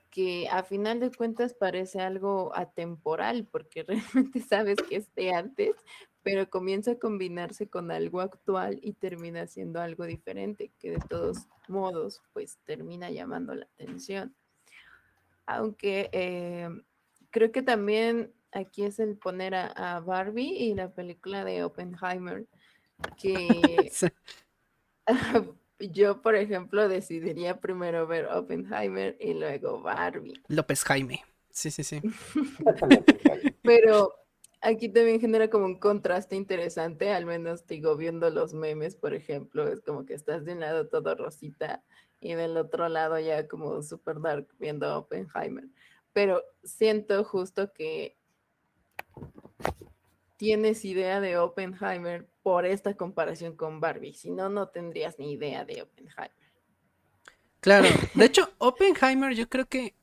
[0.09, 3.83] que a final de cuentas parece algo atemporal, porque
[4.13, 5.75] realmente sabes que esté antes,
[6.23, 11.49] pero comienza a combinarse con algo actual y termina siendo algo diferente, que de todos
[11.67, 14.33] modos, pues termina llamando la atención.
[15.47, 16.69] Aunque eh,
[17.29, 22.45] creo que también aquí es el poner a, Barbie y la película de Oppenheimer,
[23.21, 23.91] que
[25.79, 30.41] yo, por ejemplo, decidiría primero ver Oppenheimer y luego Barbie.
[30.47, 31.23] López Jaime.
[31.51, 32.01] Sí, sí, sí.
[33.63, 34.13] Pero
[34.61, 39.67] aquí también genera como un contraste interesante, al menos digo, viendo los memes, por ejemplo,
[39.67, 41.83] es como que estás de un lado todo rosita
[42.19, 45.65] y del otro lado ya como super dark viendo Oppenheimer.
[46.13, 48.17] Pero siento justo que
[50.37, 54.13] tienes idea de Oppenheimer por esta comparación con Barbie.
[54.13, 56.31] Si no, no tendrías ni idea de Oppenheimer.
[57.59, 59.95] Claro, de hecho, Oppenheimer yo creo que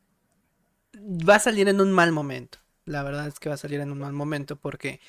[0.97, 2.59] va a salir en un mal momento.
[2.85, 5.01] La verdad es que va a salir en un mal momento porque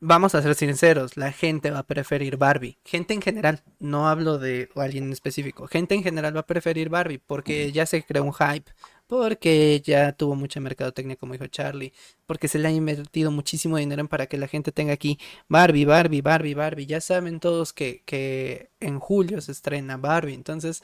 [0.00, 2.78] vamos a ser sinceros, la gente va a preferir Barbie.
[2.84, 5.66] Gente en general, no hablo de alguien en específico.
[5.68, 8.72] Gente en general va a preferir Barbie porque ya se creó un hype,
[9.12, 11.92] porque ya tuvo mucha mercadotecnia, como dijo Charlie,
[12.24, 16.22] porque se le ha invertido muchísimo dinero para que la gente tenga aquí Barbie, Barbie,
[16.22, 16.86] Barbie, Barbie.
[16.86, 20.82] Ya saben todos que, que en julio se estrena Barbie, entonces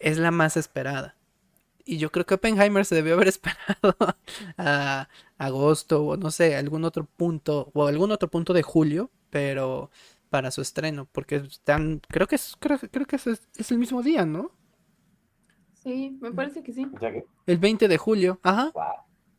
[0.00, 1.16] es la más esperada.
[1.86, 3.96] Y yo creo que Oppenheimer se debió haber esperado
[4.58, 5.08] a
[5.38, 9.90] agosto o no sé, algún otro punto o algún otro punto de julio, pero
[10.28, 14.02] para su estreno, porque están, creo que es, creo, creo que es, es el mismo
[14.02, 14.52] día, ¿no?
[15.82, 16.86] Sí, me parece que sí.
[17.46, 18.72] El 20 de julio, ajá.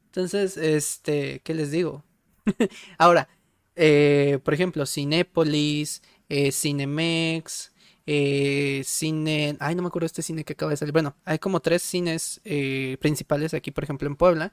[0.08, 2.04] Entonces, este, ¿qué les digo?
[2.98, 3.30] Ahora,
[3.76, 7.72] eh, por ejemplo, Cinépolis, eh, Cinemex,
[8.06, 10.92] eh, cine, ay, no me acuerdo este cine que acaba de salir.
[10.92, 14.52] Bueno, hay como tres cines eh, principales aquí, por ejemplo, en Puebla,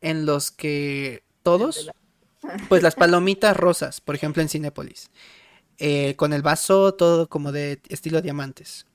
[0.00, 1.90] en los que todos,
[2.70, 5.10] pues las palomitas rosas, por ejemplo, en Cinépolis,
[6.16, 8.87] con el vaso todo como de estilo diamantes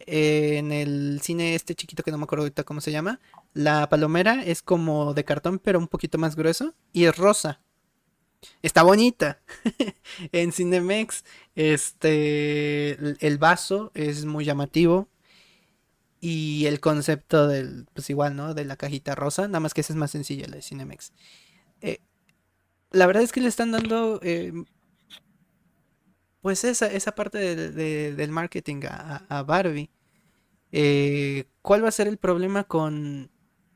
[0.00, 3.20] en el cine este chiquito que no me acuerdo ahorita cómo se llama,
[3.52, 7.60] la palomera es como de cartón pero un poquito más grueso y es rosa.
[8.62, 9.40] Está bonita.
[10.32, 11.24] en Cinemex,
[11.54, 12.92] este,
[13.26, 15.08] el vaso es muy llamativo
[16.20, 18.54] y el concepto del, pues igual, ¿no?
[18.54, 21.12] De la cajita rosa, nada más que esa es más sencilla la de Cinemex.
[21.80, 22.00] Eh,
[22.90, 24.52] la verdad es que le están dando eh,
[26.44, 29.90] pues esa, esa parte de- de- del marketing a, a Barbie.
[30.72, 33.30] Eh, ¿cuál va a ser el problema con,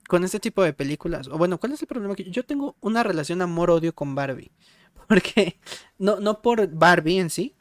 [0.08, 1.28] con este tipo de películas?
[1.28, 2.14] O bueno, ¿cuál es el problema?
[2.16, 4.52] Que yo tengo una relación amor-odio con Barbie.
[5.08, 5.60] Porque
[5.98, 7.56] no, no por Barbie en sí,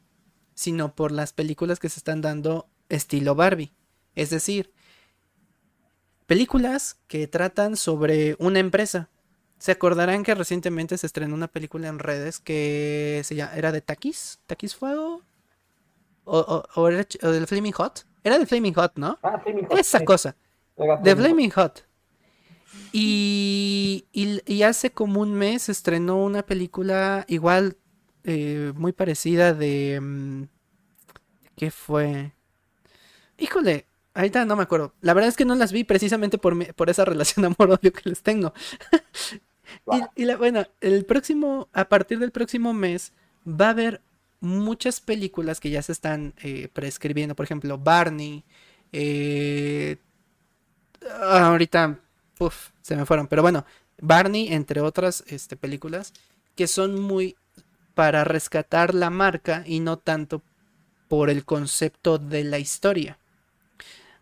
[0.55, 3.73] sino por las películas que se están dando estilo Barbie.
[4.15, 4.73] Es decir,
[6.25, 9.09] películas que tratan sobre una empresa.
[9.59, 13.81] Se acordarán que recientemente se estrenó una película en redes que se llama, era de
[13.81, 15.23] Takis, Takis Fuego,
[16.25, 18.05] o, o, o era o del Flaming Hot.
[18.23, 19.19] Era de Flaming Hot, ¿no?
[19.23, 20.35] Ah, Flaming Hot, Esa sí, cosa,
[20.77, 21.83] de Flaming Hot.
[22.91, 27.77] Y, y, y hace como un mes se estrenó una película igual,
[28.23, 29.99] eh, muy parecida de...
[30.01, 30.43] mm,
[31.55, 32.33] ¿Qué fue?
[33.37, 34.93] Híjole, ahorita no me acuerdo.
[35.01, 38.09] La verdad es que no las vi precisamente por, mi- por esa relación amor-odio que
[38.09, 38.53] les tengo.
[40.15, 43.13] Y, la- bueno, el próximo, a partir del próximo mes,
[43.47, 44.01] va a haber
[44.39, 47.35] muchas películas que ya se están eh, prescribiendo.
[47.35, 48.43] Por ejemplo, Barney.
[48.91, 49.97] eh,
[51.21, 51.99] ah, ahorita,
[52.81, 53.27] se me fueron.
[53.27, 53.65] Pero bueno,
[54.01, 56.13] Barney, entre otras este, películas,
[56.55, 57.35] que son muy
[57.95, 60.41] para rescatar la marca y no tanto
[61.07, 63.19] por el concepto de la historia.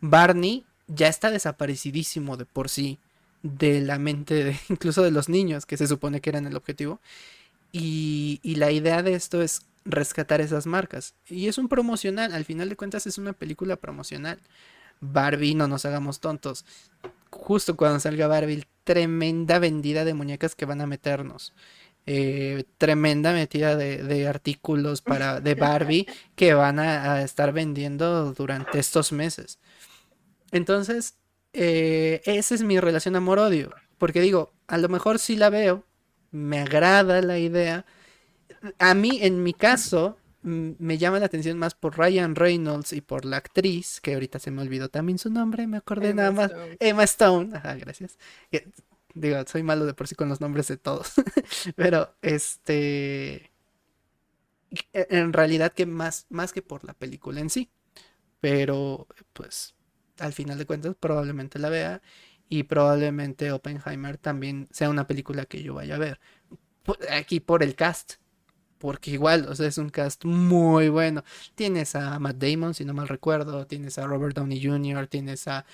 [0.02, 3.00] Barney ya está desaparecidísimo de por sí
[3.46, 7.00] de la mente incluso de los niños, que se supone que eran el objetivo.
[7.72, 11.14] Y, y la idea de esto es rescatar esas marcas.
[11.30, 14.40] Y es un promocional, al final de cuentas es una película promocional.
[15.00, 16.66] Barbie, no nos hagamos tontos.
[17.30, 21.54] Justo cuando salga Barbie, tremenda vendida de muñecas que van a meternos.
[22.08, 28.32] Eh, tremenda metida de, de artículos para, de Barbie que van a, a estar vendiendo
[28.34, 29.60] durante estos meses.
[30.52, 31.16] Entonces,
[31.56, 33.72] eh, esa es mi relación amor-odio.
[33.98, 35.86] Porque digo, a lo mejor sí la veo,
[36.32, 37.86] me agrada la idea.
[38.80, 43.26] A mí, en mi caso, me llama la atención más por Ryan Reynolds y por
[43.26, 46.52] la actriz, que ahorita se me olvidó también su nombre, me acordé Emma nada más.
[46.52, 46.78] Stone.
[46.80, 48.18] Emma Stone, ajá, gracias.
[48.52, 48.70] Que-
[49.14, 51.14] Digo, soy malo de por sí con los nombres de todos.
[51.78, 53.52] Pero, este,
[54.94, 57.70] e- en realidad que más, más que por la película en sí.
[58.42, 59.76] Pero, pues,
[60.20, 62.02] al final de cuentas, probablemente la vea.
[62.48, 66.20] Y probablemente Oppenheimer también sea una película que yo vaya a ver.
[67.12, 68.16] Aquí por el cast.
[68.78, 71.24] Porque igual, o sea, es un cast muy bueno.
[71.56, 73.66] Tienes a Matt Damon, si no mal recuerdo.
[73.66, 75.66] Tienes a Robert Downey Jr., tienes a,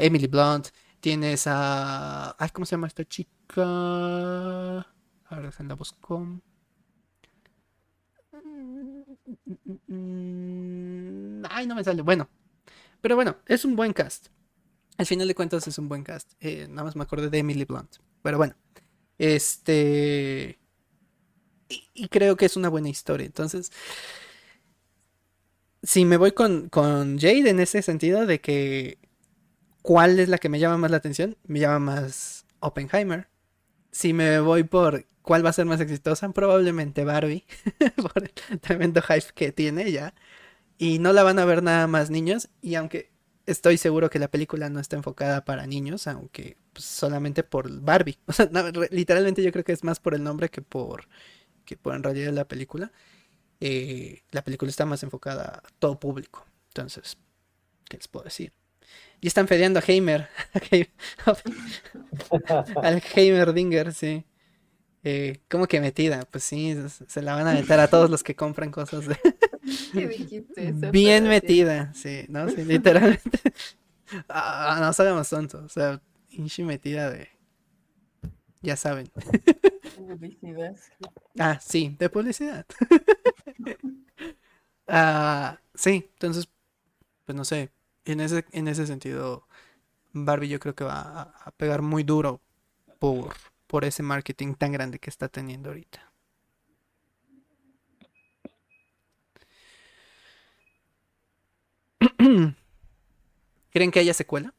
[0.00, 0.68] Emily Blunt.
[1.00, 2.36] Tienes a...
[2.38, 3.62] Ay, ¿cómo se llama esta chica?
[3.62, 4.86] A
[5.30, 6.40] ver, déjenla busco.
[9.88, 12.02] Mm, Ay, no me sale.
[12.02, 12.28] Bueno,
[13.00, 14.28] pero bueno, es un buen cast.
[14.96, 16.32] Al final de cuentas es un buen cast.
[16.40, 17.96] Eh, nada más me acordé de Emily Blunt.
[18.22, 18.56] Pero bueno,
[19.18, 20.58] este...
[21.68, 23.26] Y, creo que es una buena historia.
[23.26, 23.70] Entonces,
[25.82, 28.98] si me voy con, con Jade en ese sentido de que
[29.88, 31.36] ¿cuál es la que me llama más la atención?
[31.46, 33.28] Me llama más Oppenheimer.
[33.90, 37.44] Si me voy por cuál va a ser más exitosa, probablemente Barbie,
[37.96, 40.14] por el tremendo hype que tiene ya.
[40.78, 42.48] Y no la van a ver nada más niños.
[42.62, 43.10] Y aunque
[43.46, 48.18] estoy seguro que la película no está enfocada para niños, aunque pues, solamente por Barbie.
[48.26, 48.48] O sea,
[48.90, 51.08] literalmente yo creo que es más por el nombre que por,
[51.64, 52.92] que por en realidad la película.
[53.60, 56.46] Eh, la película está más enfocada a todo público.
[56.68, 57.18] Entonces,
[57.88, 58.52] ¿qué les puedo decir?
[59.20, 60.28] Y están fedeando a Heimer.
[62.82, 64.24] Al Heimerdinger, sí.
[65.10, 66.26] Eh, ¿cómo que metida?
[66.30, 69.16] Pues sí, se la van a meter a todos los que compran cosas de...
[69.94, 70.90] ¿Qué dijiste eso?
[70.90, 72.46] Bien metida, sí, ¿no?
[72.50, 73.40] Sí, literalmente.
[74.30, 76.00] Ah, no sabemos tonto, o sea,
[76.30, 77.28] pinche metida de...
[78.62, 79.06] Ya saben.
[79.96, 80.74] Publicidad.
[81.38, 82.64] Ah, sí, de publicidad.
[84.86, 86.48] Ah, sí, entonces,
[87.26, 87.70] pues no sé,
[88.06, 89.46] en ese, en ese sentido,
[90.14, 92.40] Barbie yo creo que va a, a pegar muy duro
[92.98, 93.34] por,
[93.68, 96.00] por ese marketing tan grande que está teniendo ahorita.
[103.70, 104.52] ¿Creen que haya secuela?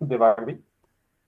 [0.00, 0.62] de Barbie.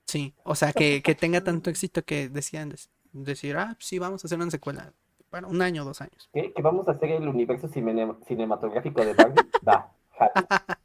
[0.06, 2.72] Sí, o sea, que, que tenga tanto éxito que decían
[3.12, 4.92] decir, ah, sí, vamos a hacer una secuela
[5.28, 6.30] para un año o dos años.
[6.32, 6.52] ¿Qué?
[6.52, 9.42] ¿Que vamos a hacer el universo cine- cinematográfico de Barbie?
[9.68, 9.92] Va.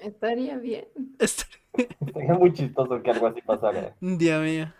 [0.00, 0.86] Estaría bien.
[1.18, 1.44] Esto-
[2.12, 3.96] Sería muy chistoso que algo así pasara.
[4.00, 4.72] Dios mío.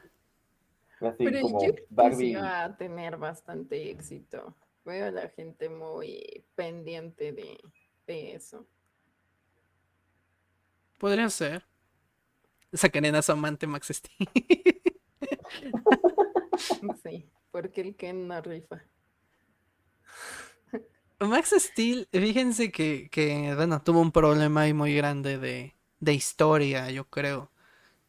[1.01, 4.57] Así Pero como yo creo que sí va a tener bastante éxito.
[4.84, 7.59] Veo a la gente muy pendiente de,
[8.07, 8.66] de eso.
[10.99, 11.64] Podría ser.
[12.72, 14.28] Sacaré a su amante Max Steel.
[17.03, 18.84] Sí, porque el Ken no rifa.
[21.18, 26.90] Max Steel, fíjense que, que, bueno, tuvo un problema ahí muy grande de, de historia,
[26.90, 27.51] yo creo.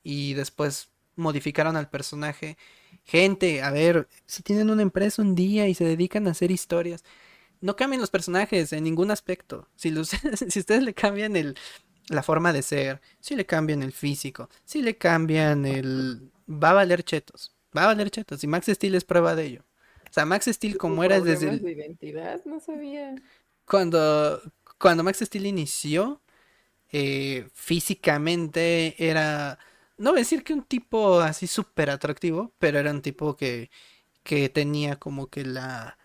[0.04, 2.58] Y después modificaron al personaje.
[3.06, 7.04] Gente, a ver, si tienen una empresa un día y se dedican a hacer historias,
[7.60, 9.68] no cambien los personajes en ningún aspecto.
[9.76, 10.10] Si, los,
[10.50, 11.58] si ustedes le cambian el,
[12.08, 16.32] la forma de ser, si le cambian el físico, si le cambian el...
[16.50, 17.56] Va a valer chetos.
[17.76, 18.44] Va a valer chetos.
[18.44, 19.66] Y Max Steel es prueba de ello.
[20.10, 21.50] O sea, Max Steel como era desde...
[21.50, 21.62] El...
[21.62, 22.42] de identidad?
[22.46, 23.16] No sabía.
[23.66, 24.42] Cuando,
[24.78, 26.22] cuando Max Steel inició,
[26.92, 29.58] eh, físicamente era...
[29.98, 33.70] No voy a decir que un tipo así súper atractivo, pero era un tipo que,
[34.24, 35.98] que tenía como que la,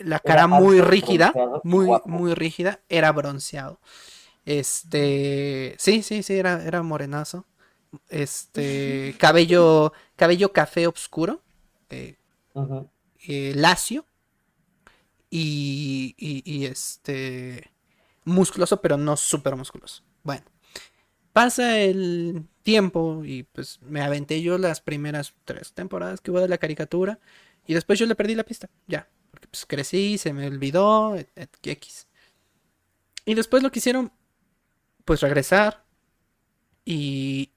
[0.00, 1.32] la cara muy rígida,
[1.62, 3.80] muy, muy rígida, era bronceado.
[4.44, 7.46] Este, sí, sí, sí, era, era morenazo.
[8.08, 11.42] Este, cabello, cabello café oscuro,
[11.90, 12.16] eh,
[13.26, 14.06] eh, lacio
[15.30, 17.72] y, y, este,
[18.24, 20.03] musculoso, pero no súper musculoso.
[20.24, 20.44] Bueno,
[21.32, 26.48] pasa el tiempo y pues me aventé yo las primeras tres temporadas que hubo de
[26.48, 27.20] la caricatura
[27.66, 31.16] y después yo le perdí la pista, ya, porque pues crecí, se me olvidó,
[31.62, 32.08] X.
[33.26, 34.12] Y después lo que hicieron
[35.04, 35.84] pues regresar
[36.84, 37.52] y,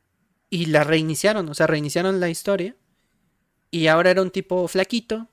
[0.50, 2.76] y la reiniciaron, o sea, reiniciaron la historia
[3.72, 5.30] y ahora era un tipo flaquito,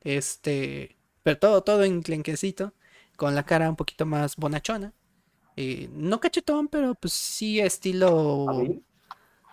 [0.00, 2.74] este, pero todo, todo enclenquecito,
[3.16, 4.92] con la cara un poquito más bonachona.
[5.56, 8.46] Eh, no cachetón, pero pues sí estilo,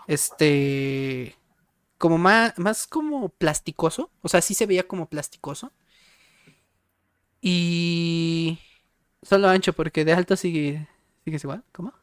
[0.08, 1.36] este,
[1.98, 5.72] como más, más como plasticoso, o sea, sí se veía como plasticoso.
[7.42, 8.60] Y
[9.24, 10.88] solo ancho porque de alto sigue
[11.24, 11.64] ¿Sigues igual?
[11.72, 11.94] ¿Cómo?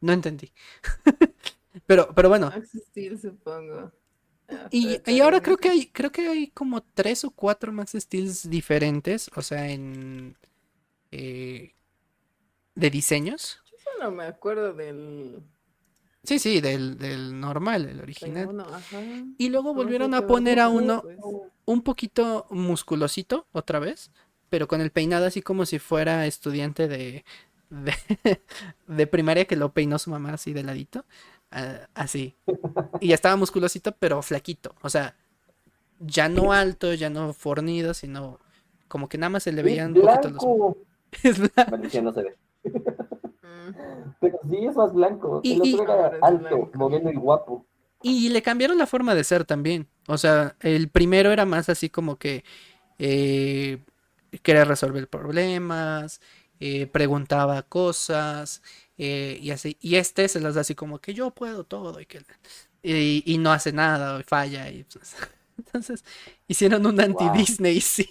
[0.00, 0.52] No entendí.
[1.86, 2.52] pero, pero bueno.
[2.74, 3.92] Steel, supongo.
[4.48, 8.48] Ah, y, ahora creo que hay, creo que hay como tres o cuatro Max Steels
[8.48, 10.36] diferentes, o sea, en
[11.10, 11.74] eh,
[12.74, 13.62] de diseños.
[13.84, 15.42] Yo no me acuerdo del.
[16.22, 18.48] Sí, sí, del, del normal, el original.
[19.38, 21.18] Y luego volvieron a poner a uno pues.
[21.66, 24.10] un poquito musculosito otra vez,
[24.48, 27.24] pero con el peinado así como si fuera estudiante de,
[28.88, 31.04] de, primaria que lo peinó su mamá así de ladito.
[31.50, 32.34] Ah, así.
[33.00, 34.74] Y ya estaba musculosito, pero flaquito.
[34.82, 35.16] O sea,
[36.00, 38.40] ya no alto, ya no fornido, sino
[38.88, 40.76] como que nada más se le veían un poquito los.
[41.22, 42.02] Es blanco.
[42.02, 42.36] no se ve.
[43.42, 44.10] Mm.
[44.20, 45.40] Pero sí es más blanco.
[45.42, 47.66] Y, el otro era alto, moreno y guapo.
[48.02, 49.88] Y le cambiaron la forma de ser también.
[50.06, 52.44] O sea, el primero era más así como que
[52.98, 53.78] eh,
[54.42, 56.20] quería resolver problemas,
[56.60, 58.62] eh, preguntaba cosas
[58.98, 59.76] eh, y así.
[59.80, 62.22] Y este se las da así como que yo puedo todo y que
[62.82, 64.70] y, no hace nada y falla.
[64.70, 65.16] Y, pues,
[65.58, 66.04] entonces
[66.46, 68.08] hicieron un anti-Disney, sí.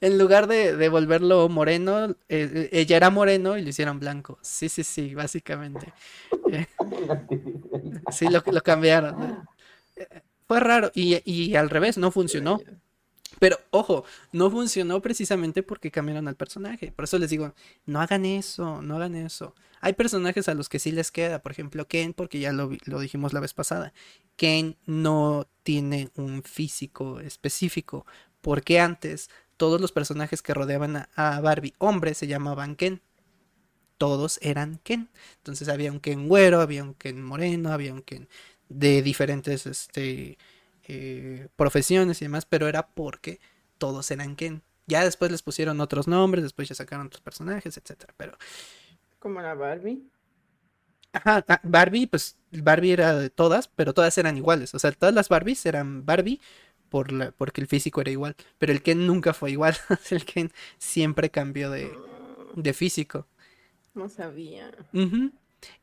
[0.00, 4.38] En lugar de, volverlo moreno, eh, ella era moreno y lo hicieron blanco.
[4.42, 5.92] Sí, sí, sí, básicamente.
[8.10, 9.46] sí, lo, lo cambiaron.
[10.46, 12.60] Fue raro y, y al revés, no funcionó.
[13.38, 16.92] Pero ojo, no funcionó precisamente porque cambiaron al personaje.
[16.92, 19.54] Por eso les digo, no hagan eso, no hagan eso.
[19.80, 23.00] Hay personajes a los que sí les queda, por ejemplo Ken, porque ya lo, lo
[23.00, 23.92] dijimos la vez pasada.
[24.36, 28.06] Ken no tiene un físico específico,
[28.40, 33.00] porque antes todos los personajes que rodeaban a, Barbie hombres se llamaban Ken.
[33.98, 35.08] Todos eran Ken.
[35.38, 38.28] Entonces había un Ken güero, había un Ken moreno, había un Ken
[38.68, 40.38] de diferentes este,
[40.88, 43.40] eh, profesiones y demás, pero era porque
[43.78, 44.62] todos eran Ken.
[44.86, 48.36] Ya después les pusieron otros nombres, después ya sacaron otros personajes, etcétera, pero...
[49.18, 50.02] Como la Barbie.
[51.12, 54.74] Ajá, ah, Barbie, pues Barbie era de todas, pero todas eran iguales.
[54.74, 56.40] O sea, todas las Barbies eran Barbie
[56.88, 58.36] por la, porque el físico era igual.
[58.58, 59.76] Pero el Ken nunca fue igual.
[60.10, 61.92] el Ken siempre cambió de,
[62.54, 63.26] de físico.
[63.94, 64.70] No sabía.
[64.92, 65.20] y,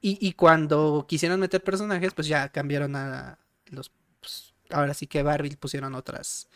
[0.01, 5.55] y, cuando quisieron meter personajes, pues ya cambiaron a los pues, ahora sí que Barbie
[5.57, 6.47] pusieron otras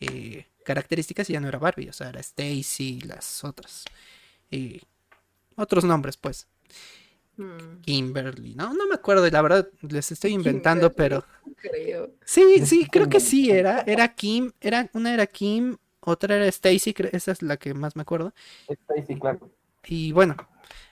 [0.00, 3.84] eh, características y ya no era Barbie, o sea, era Stacy, las otras.
[4.50, 4.80] y
[5.56, 6.46] otros nombres, pues.
[7.36, 7.80] Hmm.
[7.82, 11.24] Kimberly, no, no me acuerdo, la verdad les estoy inventando, pero.
[11.56, 12.10] Creo.
[12.24, 16.94] Sí, sí, creo que sí, era, era Kim, era, una era Kim, otra era Stacy,
[17.12, 18.32] esa es la que más me acuerdo.
[18.68, 19.50] Stacy, claro.
[19.86, 20.34] Y bueno,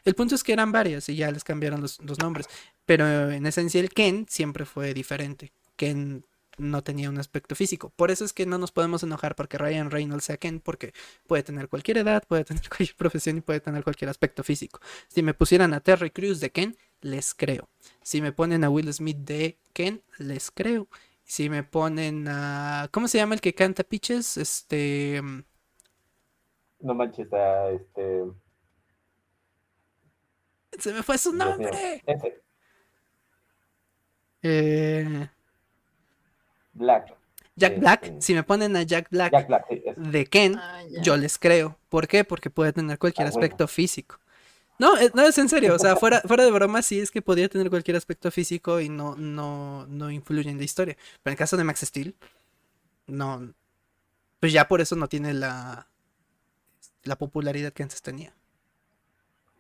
[0.05, 2.47] el punto es que eran varias y ya les cambiaron los, los nombres.
[2.85, 5.53] Pero en esencia el Ken siempre fue diferente.
[5.77, 6.25] Ken
[6.59, 7.91] no tenía un aspecto físico.
[7.97, 10.93] Por eso es que no nos podemos enojar porque Ryan Reynolds sea Ken, porque
[11.27, 14.81] puede tener cualquier edad, puede tener cualquier profesión y puede tener cualquier aspecto físico.
[15.09, 17.69] Si me pusieran a Terry Crews de Ken, les creo.
[18.03, 20.89] Si me ponen a Will Smith de Ken, les creo.
[21.25, 22.89] Si me ponen a...
[22.93, 24.37] ¿Cómo se llama el que canta Pitches?
[24.37, 25.23] Este...
[26.81, 28.25] No manches, a este...
[30.79, 32.03] Se me fue su nombre.
[32.05, 32.43] Ese,
[34.47, 35.29] Eh,
[36.75, 37.15] Black.
[37.57, 38.05] Jack Black.
[38.05, 40.01] Este, Si me ponen a Jack Black Jack Black, sí, ese.
[40.01, 41.79] de Ken, Ah, yo les creo.
[41.89, 42.25] ¿Por qué?
[42.25, 43.45] Porque puede tener cualquier Ah, bueno.
[43.45, 44.19] aspecto físico.
[44.79, 47.23] No, eh, no es en serio, o sea, fuera, fuera de broma sí es que
[47.23, 50.97] podría tener cualquier aspecto físico y no, no, no influye en la historia.
[51.23, 52.17] Pero en el caso de Max Steel,
[53.07, 53.55] no,
[54.41, 55.87] pues ya por eso no tiene la,
[57.05, 58.35] la popularidad que antes tenía.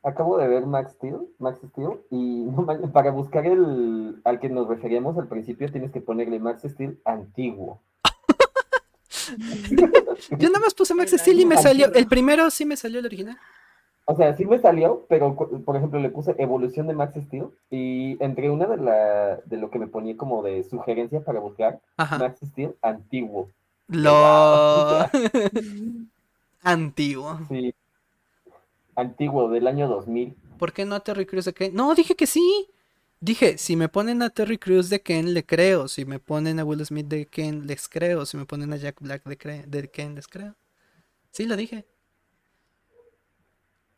[0.05, 2.46] Acabo de ver Max Steel, Max Steel, y
[2.92, 7.80] para buscar el al que nos referíamos al principio tienes que ponerle Max Steel antiguo.
[10.38, 13.00] Yo nada más puse Max El Steel y me salió, el primero sí me salió
[13.00, 13.38] el original.
[14.07, 18.22] O sea, sí me salió, pero por ejemplo le puse evolución de Max Steel y
[18.22, 22.18] entre una de la de lo que me ponía como de sugerencia para buscar Ajá.
[22.18, 23.48] Max Steel antiguo.
[23.88, 24.12] Lo
[26.62, 27.38] antiguo.
[27.48, 27.74] Sí.
[28.97, 30.36] Antiguo del año 2000.
[30.59, 31.74] ¿Por qué no a Terry Crews de Ken?
[31.74, 32.68] No, dije que sí.
[33.20, 35.88] Dije, si me ponen a Terry Crews de Ken, le creo.
[35.88, 38.26] Si me ponen a Will Smith de Ken, les creo.
[38.26, 40.57] Si me ponen a Jack Black de, cre- de Ken, les creo.
[41.32, 41.86] Sí, lo dije.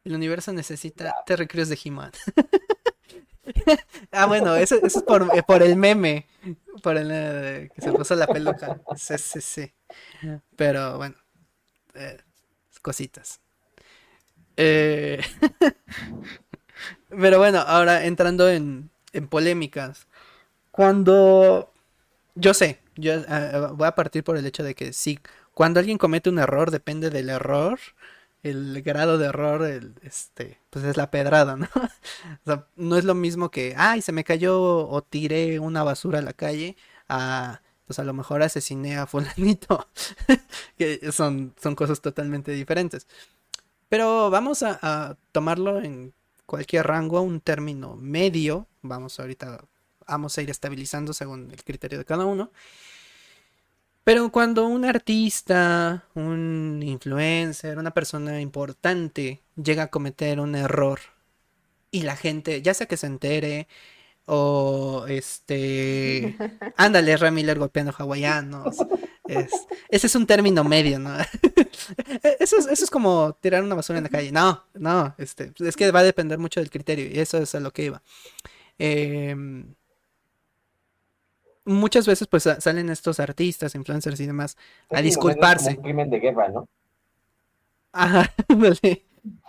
[0.05, 2.13] El universo necesita Terry Crews de He-Man.
[4.13, 6.27] ah, bueno, eso, eso es por, eh, por el meme.
[6.83, 8.81] Por el eh, que se puso la peluca.
[8.97, 9.73] Sí, sí, sí.
[10.57, 11.17] Pero bueno,
[11.95, 12.19] eh,
[12.83, 13.41] cositas.
[14.57, 15.21] Eh,
[17.09, 20.07] Pero bueno, ahora entrando en, en polémicas.
[20.71, 21.73] Cuando...
[22.35, 25.19] Yo sé, yo eh, voy a partir por el hecho de que sí,
[25.55, 27.81] cuando alguien comete un error, depende del error,
[28.43, 31.69] el grado de error, el, este, pues es la pedrada, ¿no?
[32.45, 36.19] O sea, no es lo mismo que, ay, se me cayó o tiré una basura
[36.21, 36.77] a la calle,
[37.09, 39.89] a, pues a lo mejor asesiné a fulanito,
[40.79, 43.07] que son, son cosas totalmente diferentes.
[43.89, 46.13] Pero vamos a, a tomarlo en
[46.47, 48.67] cualquier rango, un término medio.
[48.83, 49.65] Vamos ahorita,
[50.07, 52.51] vamos a ir estabilizando según el criterio de cada uno.
[54.07, 61.01] Pero cuando un artista, un influencer, una persona importante llega a cometer un error
[61.91, 63.67] y la gente, ya sea que se entere
[64.27, 66.37] o este,
[66.77, 68.77] ándale, Ramiller golpeando hawaianos.
[69.27, 69.51] Es,
[69.89, 71.11] ese es un término medio, ¿no?
[72.41, 74.33] Eso es, eso es como tirar una basura en la calle.
[74.33, 77.61] No, no, este, es que va a depender mucho del criterio y eso es a
[77.61, 78.03] lo que iba.
[78.79, 79.75] Em,
[81.65, 84.57] muchas veces pues sa- salen estos artistas, influencers y demás
[84.91, 85.67] a disculparse.
[85.67, 86.69] como un crimen de guerra, ¿no?
[87.93, 89.05] Ajá, ándale.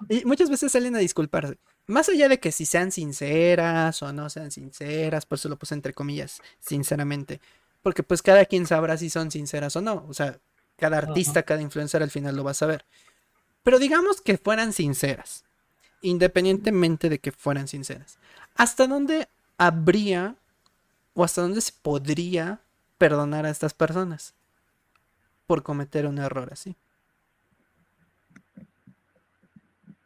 [0.10, 1.58] Y muchas veces salen a disculparse.
[1.86, 5.76] Más allá de que si sean sinceras o no sean sinceras, por eso lo puse
[5.76, 7.40] entre comillas, sinceramente.
[7.82, 10.06] Porque pues cada quien sabrá si son sinceras o no.
[10.10, 10.40] O sea,
[10.78, 12.86] cada artista, cada influencer al final lo va a saber.
[13.64, 15.44] Pero digamos que fueran sinceras.
[16.02, 18.18] Independientemente de que fueran sinceras.
[18.56, 20.36] ¿Hasta dónde habría
[21.14, 22.62] o hasta dónde se podría
[22.98, 24.36] perdonar a estas personas
[25.48, 26.76] por cometer un error así?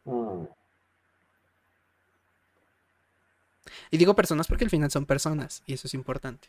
[0.04, 0.44] Mm.
[3.90, 6.48] Y digo personas porque al final son personas y eso es importante.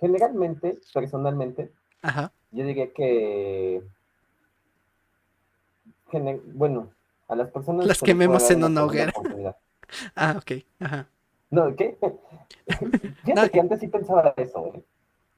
[0.00, 1.70] Generalmente, personalmente,
[2.02, 2.32] Ajá.
[2.52, 3.82] yo diría que,
[6.54, 6.90] bueno,
[7.28, 9.12] a las personas Las quememos en una hoguera.
[10.14, 10.52] Ah, ok.
[10.78, 11.08] Ajá.
[11.50, 11.98] No, ¿qué?
[13.24, 14.84] Fíjate No, que antes sí pensaba eso, ¿eh?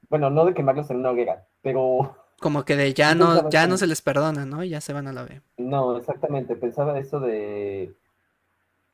[0.09, 3.77] Bueno, no de quemarlos en una hoguera, pero Como que de ya no, ya no
[3.77, 4.63] se les perdona, ¿no?
[4.63, 5.41] Ya se van a la B.
[5.57, 7.93] no, exactamente, pensaba eso de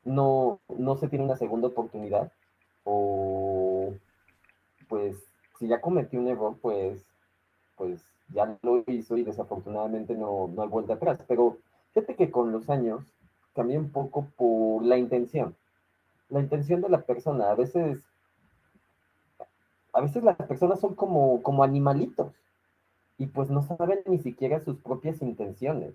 [0.04, 2.32] no, no se tiene una segunda oportunidad
[2.84, 3.92] o
[4.88, 5.16] pues
[5.60, 7.04] si ya cometió un error, pues,
[7.76, 8.00] pues
[8.32, 11.20] ya lo hizo y desafortunadamente no, no hay vuelta atrás.
[11.28, 11.58] Pero
[11.92, 13.04] fíjate que con los años
[13.54, 15.54] cambié un poco por la intención.
[16.30, 17.50] La intención de la persona.
[17.50, 18.00] A veces,
[19.92, 22.32] a veces las personas son como, como animalitos
[23.18, 25.92] y pues no saben ni siquiera sus propias intenciones.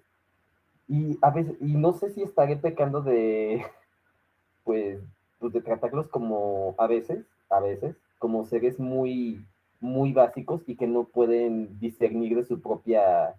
[0.88, 3.66] Y a veces, y no sé si estaré pecando de,
[4.64, 5.00] pues,
[5.40, 9.44] pues de tratarlos como, a veces, a veces, como seres muy,
[9.80, 13.36] muy básicos y que no pueden discernir de su propia,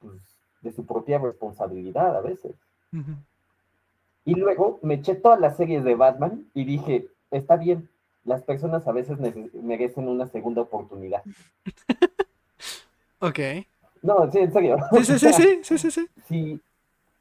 [0.00, 0.20] pues,
[0.62, 2.54] de su propia responsabilidad a veces.
[4.24, 7.88] Y luego me eché todas las series de Batman y dije, está bien,
[8.24, 9.18] las personas a veces
[9.54, 11.22] merecen una segunda oportunidad.
[13.20, 13.38] Ok.
[14.02, 14.76] No, sí, en serio.
[14.92, 16.08] Sí, sí, sí, sí, sí, sí, sí.
[16.26, 16.60] si,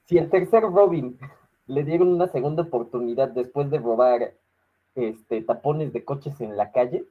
[0.05, 1.17] si el tercer Robin
[1.65, 4.33] le dieron una segunda oportunidad después de robar
[4.95, 7.05] este, tapones de coches en la calle,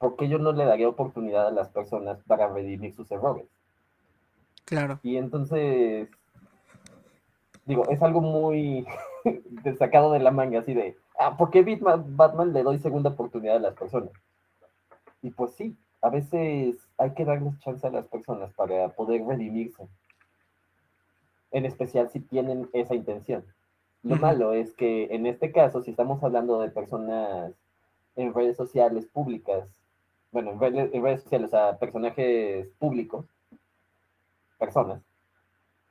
[0.00, 3.46] ¿por qué yo no le daría oportunidad a las personas para redimir sus errores?
[4.64, 4.98] Claro.
[5.02, 6.08] Y entonces,
[7.66, 8.86] digo, es algo muy
[9.78, 13.56] sacado de la manga, así de, ah, ¿por qué Batman, Batman le doy segunda oportunidad
[13.56, 14.10] a las personas?
[15.20, 19.86] Y pues sí, a veces hay que darles chance a las personas para poder redimirse.
[21.50, 23.44] En especial si tienen esa intención.
[24.02, 27.52] Lo malo es que en este caso, si estamos hablando de personas
[28.16, 29.79] en redes sociales públicas,
[30.32, 33.26] bueno, en redes, sociales, o sea, personajes públicos,
[34.58, 35.02] personas,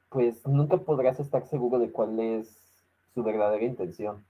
[0.09, 4.23] pues nunca podrás estar seguro de cuál es su verdadera intención.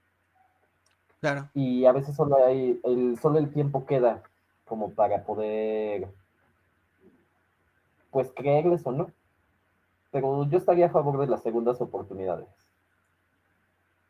[1.20, 1.48] Claro.
[1.54, 4.22] Y a veces solo hay, el, solo el tiempo queda
[4.64, 6.08] como para poder,
[8.10, 9.12] pues creerles o no.
[10.10, 12.48] Pero yo estaría a favor de las segundas oportunidades.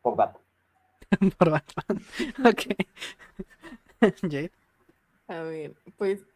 [0.00, 0.42] Por Batman.
[1.38, 2.02] Por Batman.
[2.46, 2.62] Ok.
[4.22, 4.59] Jade.
[5.30, 6.26] A ver, pues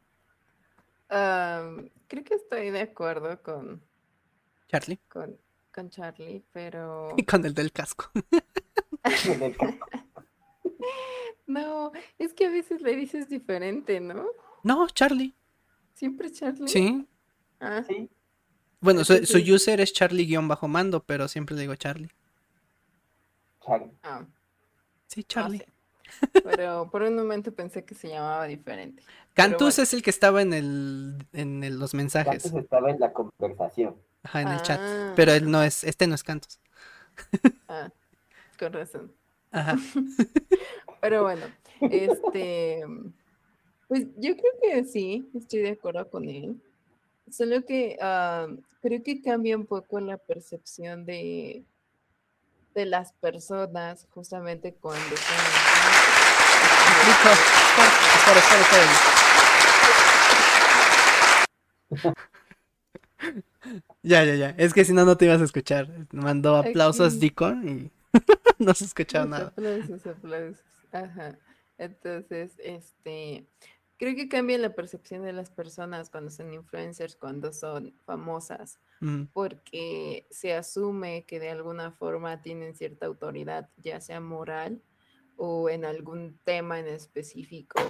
[1.08, 3.82] creo que estoy de acuerdo con
[4.68, 5.00] Charlie.
[5.08, 5.36] Con,
[5.72, 7.08] con Charlie, pero.
[7.16, 8.12] Y con el del casco.
[11.46, 14.26] no, es que a veces le dices diferente, ¿no?
[14.62, 15.34] No, Charlie.
[15.94, 16.68] ¿Siempre Charlie?
[16.68, 17.08] Sí.
[17.58, 18.08] Ah, sí.
[18.78, 22.12] Bueno, su, user es Charlie-mando, pero siempre le digo Charlie.
[23.60, 23.90] Charlie.
[24.04, 24.24] Ah.
[25.08, 25.64] Sí, Charlie.
[26.44, 29.02] Pero por un momento pensé que se llamaba diferente.
[29.34, 32.42] Cantus es el que estaba en el en los mensajes.
[32.42, 33.96] Cantus estaba en la conversación.
[34.22, 34.80] Ajá, en el chat.
[34.80, 35.12] Ah.
[35.16, 36.58] Pero él no es, este no es Cantus.
[37.68, 37.90] Ah,
[38.58, 39.12] con razón.
[39.50, 39.76] Ajá.
[41.00, 41.46] Pero bueno,
[41.80, 42.84] este,
[43.88, 46.60] pues yo creo que sí, estoy de acuerdo con él.
[47.30, 48.48] Solo que ah,
[48.80, 51.64] creo que cambia un poco la percepción de,
[52.74, 55.36] de las personas justamente cuando son...
[64.02, 64.54] Ya, ya, ya.
[64.58, 65.88] Es que si no, no te ibas a escuchar.
[66.12, 67.90] Mandó aplausos Deacon y
[68.58, 69.46] no se escuchaba nada.
[69.46, 70.62] Aplausos, aplausos.
[70.92, 71.38] Ajá.
[71.78, 73.46] Entonces, este,
[73.96, 78.78] creo que cambia la percepción de las personas cuando son influencers, cuando son famosas,
[79.32, 84.80] porque se asume que de alguna forma tienen cierta autoridad, ya sea moral
[85.36, 87.80] o en algún tema en específico,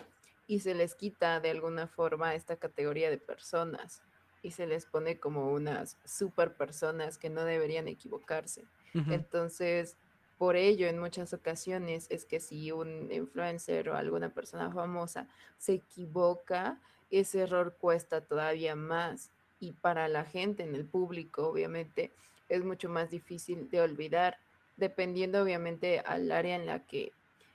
[0.47, 4.03] y se les quita de alguna forma esta categoría de personas
[4.43, 8.67] y se les pone como unas super personas que no deberían equivocarse.
[9.09, 9.97] Entonces,
[10.39, 15.75] por ello, en muchas ocasiones es que si un influencer o alguna persona famosa se
[15.75, 19.31] equivoca, ese error cuesta todavía más.
[19.65, 22.13] Y para la gente en el público, obviamente,
[22.51, 24.37] es mucho más difícil de olvidar,
[24.77, 27.13] dependiendo obviamente al área en la que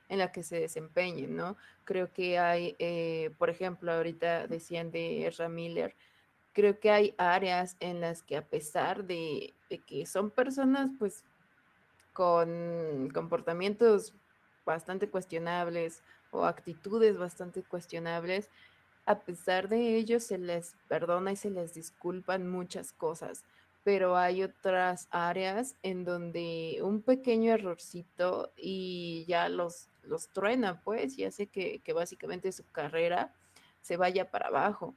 [0.07, 1.55] en la que se desempeñen, ¿no?
[1.83, 5.95] Creo que hay, eh, por ejemplo, ahorita decían de Ezra Miller,
[6.51, 9.53] creo que hay áreas en las que a pesar de,
[9.85, 11.23] que son personas pues
[12.11, 14.15] con comportamientos
[14.65, 16.01] bastante cuestionables
[16.31, 18.49] o actitudes bastante cuestionables,
[19.09, 23.43] a pesar de ello se les perdona y se les disculpan muchas cosas,
[23.83, 31.17] pero hay otras áreas en donde un pequeño errorcito y ya los, los truena, pues,
[31.17, 33.33] y hace que, básicamente su carrera
[33.81, 34.93] se vaya para abajo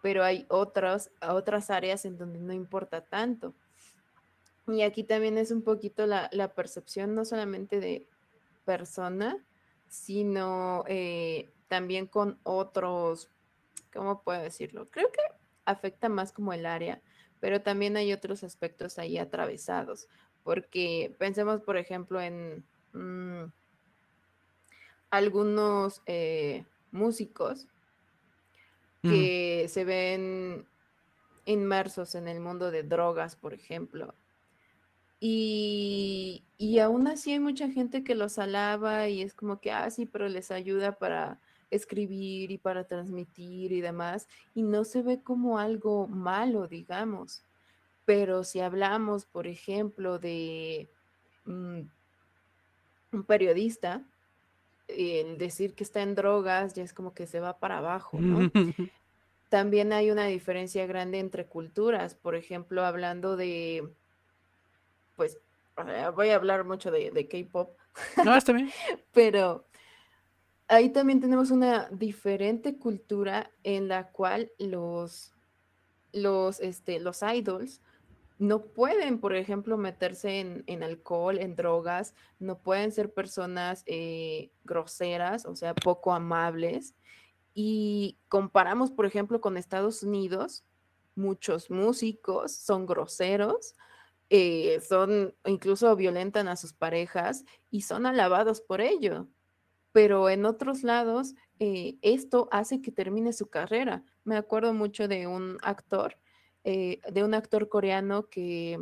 [0.00, 3.52] pero hay otras, otras áreas en donde no importa tanto.
[4.68, 8.06] Y aquí también es un poquito la, percepción no solamente de
[8.64, 9.36] persona,
[9.88, 13.28] sino eh, también con otros,
[13.92, 14.90] ¿cómo puedo decirlo?
[14.90, 15.20] Creo que
[15.64, 17.02] afecta más como el área,
[17.40, 20.08] pero también hay otros aspectos ahí atravesados,
[20.42, 23.52] porque pensemos, por ejemplo, en mm,
[25.10, 27.68] algunos eh, músicos
[29.02, 29.10] Mm.
[29.10, 30.66] que se ven
[31.44, 34.14] inmersos en el mundo de drogas, por ejemplo.
[35.20, 39.90] Y, y, aún así hay mucha gente que los alaba y es como que, ah,
[39.90, 41.40] sí, pero les ayuda para
[41.70, 47.42] escribir y para transmitir y demás, y no se ve como algo malo, digamos.
[48.04, 50.88] Pero si hablamos, por ejemplo, de
[51.44, 51.80] mm,
[53.12, 54.02] un periodista,
[54.88, 58.50] el decir que está en drogas ya es como que se va para abajo, ¿no?
[59.50, 63.88] También hay una diferencia grande entre culturas, por ejemplo, hablando de,
[65.16, 65.38] pues,
[66.14, 67.76] voy a hablar mucho de, de K-pop.
[68.24, 68.70] No, está bien.
[69.12, 69.64] Pero
[70.68, 75.32] ahí también tenemos una diferente cultura en la cual los,
[76.12, 77.80] los, este, los idols
[78.38, 85.44] no pueden, por ejemplo, meterse en, alcohol, en drogas, no pueden ser personas eh, groseras,
[85.44, 86.94] o sea, poco amables.
[87.52, 90.64] Y comparamos, por ejemplo, con Estados Unidos,
[91.16, 93.74] muchos músicos son groseros,
[94.30, 99.26] eh, son incluso violentan a sus parejas y son alabados por ello.
[99.98, 104.04] Pero en otros lados, eh, esto hace que termine su carrera.
[104.22, 106.16] Me acuerdo mucho de un actor
[106.62, 108.78] eh, de un actor coreano que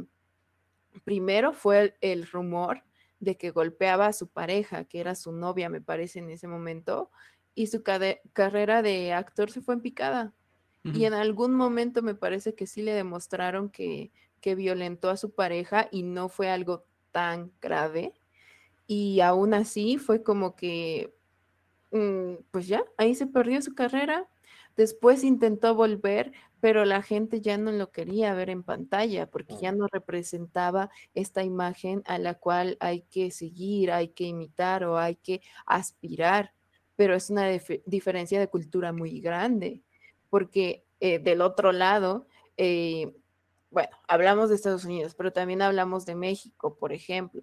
[1.04, 2.84] primero fue el, rumor
[3.18, 7.10] de que golpeaba a su pareja, que era su novia, me parece, en ese momento,
[7.54, 10.34] y su carrera de actor se fue en picada.
[10.84, 14.12] Y en algún momento me parece que sí le demostraron que,
[14.42, 18.12] que violentó a su pareja y no fue algo tan grave.
[18.86, 21.14] Y aún así fue como que,
[21.90, 24.28] mm, pues ya, ahí se perdió su carrera.
[24.76, 29.72] Después intentó volver, pero la gente ya no lo quería ver en pantalla porque ya
[29.72, 35.16] no representaba esta imagen a la cual hay que seguir, hay que imitar o hay
[35.16, 36.52] que aspirar.
[36.96, 37.48] Pero es una
[37.86, 39.82] diferencia de cultura muy grande,
[40.30, 42.26] porque eh, del otro lado,
[42.56, 43.14] eh,
[43.70, 47.42] bueno, hablamos de Estados Unidos, pero también hablamos de México, por ejemplo,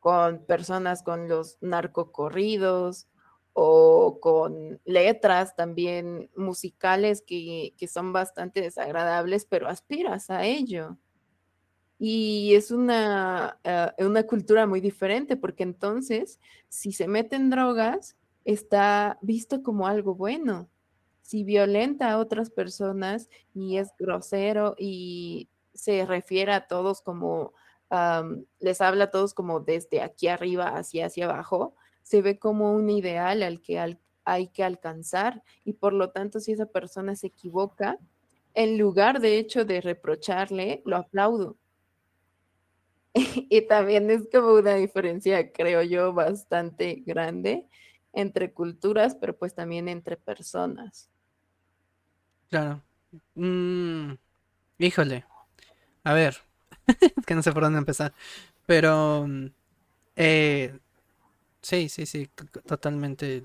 [0.00, 3.08] con personas con los narcocorridos,
[3.60, 10.96] o con letras también musicales que, son bastante desagradables, pero aspiras a ello.
[11.98, 16.38] Y es una, eh, una cultura muy diferente, porque entonces,
[16.68, 20.70] si se meten drogas, está visto como algo bueno.
[21.22, 27.54] Si violenta a otras personas y es grosero y se refiere a todos como,
[28.60, 32.90] les habla a todos como desde aquí arriba hacia hacia abajo, se ve como un
[32.90, 37.98] ideal al que hay que alcanzar y por lo tanto si esa persona se equivoca,
[38.54, 41.56] en lugar de hecho de reprocharle, lo aplaudo.
[43.14, 47.66] y también es como una diferencia, creo yo, bastante grande
[48.12, 51.10] entre culturas, pero pues también entre personas.
[52.48, 52.82] Claro.
[53.34, 54.14] Mm,
[54.78, 55.24] híjole.
[56.04, 56.47] A ver.
[57.16, 58.12] es que no sé por dónde empezar.
[58.66, 59.26] Pero
[60.16, 60.78] eh,
[61.62, 62.30] Sí, sí, sí,
[62.66, 63.42] totalmente.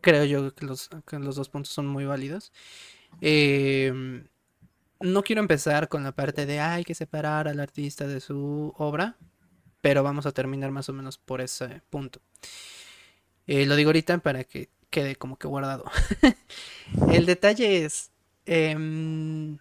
[0.00, 2.52] Creo yo que los, los dos puntos son muy válidos.
[3.20, 4.26] Em,
[5.00, 9.16] no quiero empezar con la parte de hay que separar al artista de su obra,
[9.80, 12.20] pero vamos a terminar más o menos por ese punto.
[13.46, 15.84] Eh, lo digo ahorita para que quede como que guardado.
[17.12, 18.10] El detalle es...
[18.46, 19.58] Em,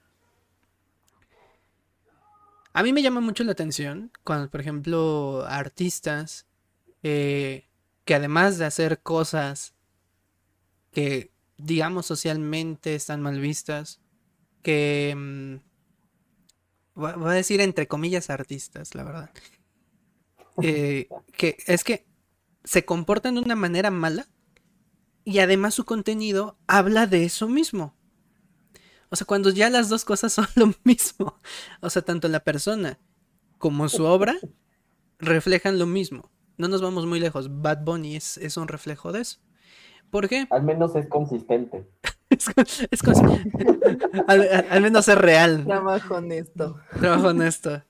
[2.73, 6.48] a mí me llama mucho la atención cuando, por ejemplo, artistas
[7.03, 7.68] eh,
[8.06, 9.73] que además de hacer cosas
[10.91, 14.02] que digamos socialmente están mal vistas,
[14.61, 15.56] que mm,
[16.95, 19.31] voy a decir entre comillas artistas, la verdad,
[20.61, 21.07] eh,
[21.38, 22.06] que es que
[22.64, 24.27] se comportan de una manera mala
[25.23, 27.95] y además su contenido habla de eso mismo.
[29.11, 31.39] O sea, cuando ya las dos cosas son lo mismo,
[31.81, 32.97] o sea, tanto la persona
[33.59, 34.35] como su obra
[35.19, 36.31] reflejan lo mismo
[36.61, 37.61] no nos vamos muy lejos.
[37.61, 39.39] Bad Bunny es, es un reflejo de eso.
[40.11, 40.47] ¿Por qué?
[40.51, 41.89] Al menos es consistente.
[42.29, 42.47] es,
[44.27, 45.65] al, menos es real.
[45.65, 46.79] Trabajo honesto.
[46.99, 47.81] Trabajo honesto.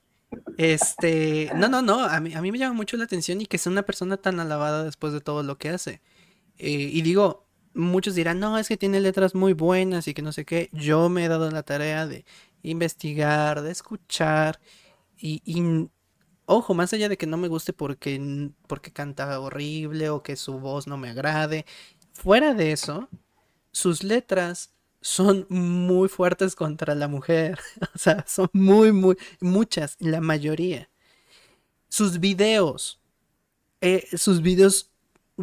[0.58, 3.58] Este, no, no, no, a mí, a mí me llama mucho la atención y que
[3.58, 6.02] sea una persona tan alabada después de todo lo que hace.
[6.58, 10.32] Eh, y digo, muchos dirán, no, es que tiene letras muy buenas y que no
[10.32, 10.70] sé qué.
[10.74, 12.26] Yo me he dado la tarea de
[12.64, 14.60] investigar, de escuchar
[15.18, 15.90] y,
[16.46, 20.60] Ojo, más allá de que no me guste porque, porque canta horrible o que su
[20.60, 21.66] voz no me agrade,
[22.14, 23.08] fuera de eso,
[23.72, 27.60] sus letras son muy fuertes contra la mujer.
[27.96, 30.90] O sea, son muy, muy, muchas, la mayoría.
[31.90, 33.02] Sus videos,
[33.82, 34.91] eh, sus videos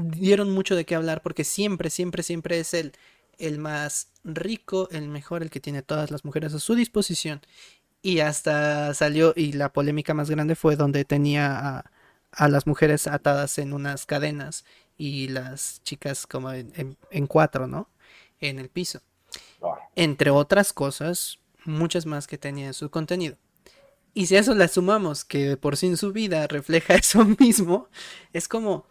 [0.03, 2.93] dieron mucho de qué hablar porque siempre, siempre, siempre es el,
[3.39, 7.41] el más rico, el mejor, el que tiene todas las mujeres a su disposición.
[8.03, 11.85] Y hasta salió, y la polémica más grande fue donde tenía
[12.33, 14.65] a, las mujeres atadas en unas cadenas
[14.97, 17.89] y las chicas como en, cuatro, ¿no?
[18.41, 19.01] En el piso.
[19.97, 23.37] Entre otras cosas, muchas más que tenía en su contenido.
[24.15, 27.89] Y si a eso le sumamos que por sí en su vida refleja eso mismo,
[28.33, 28.87] es como,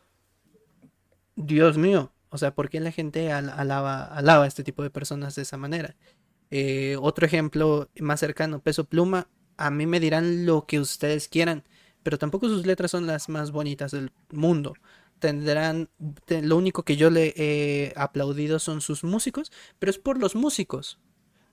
[1.38, 5.35] Dios mío, o sea, ¿por qué la gente alaba, alaba a este tipo de personas
[5.35, 5.95] de esa manera?
[6.49, 11.64] Eh, otro ejemplo más cercano, Peso Pluma, a mí me dirán lo que ustedes quieran,
[12.01, 14.73] pero tampoco sus letras son las más bonitas del mundo.
[15.19, 15.89] Tendrán,
[16.27, 20.99] lo único que yo le he aplaudido son sus músicos, pero es por los músicos,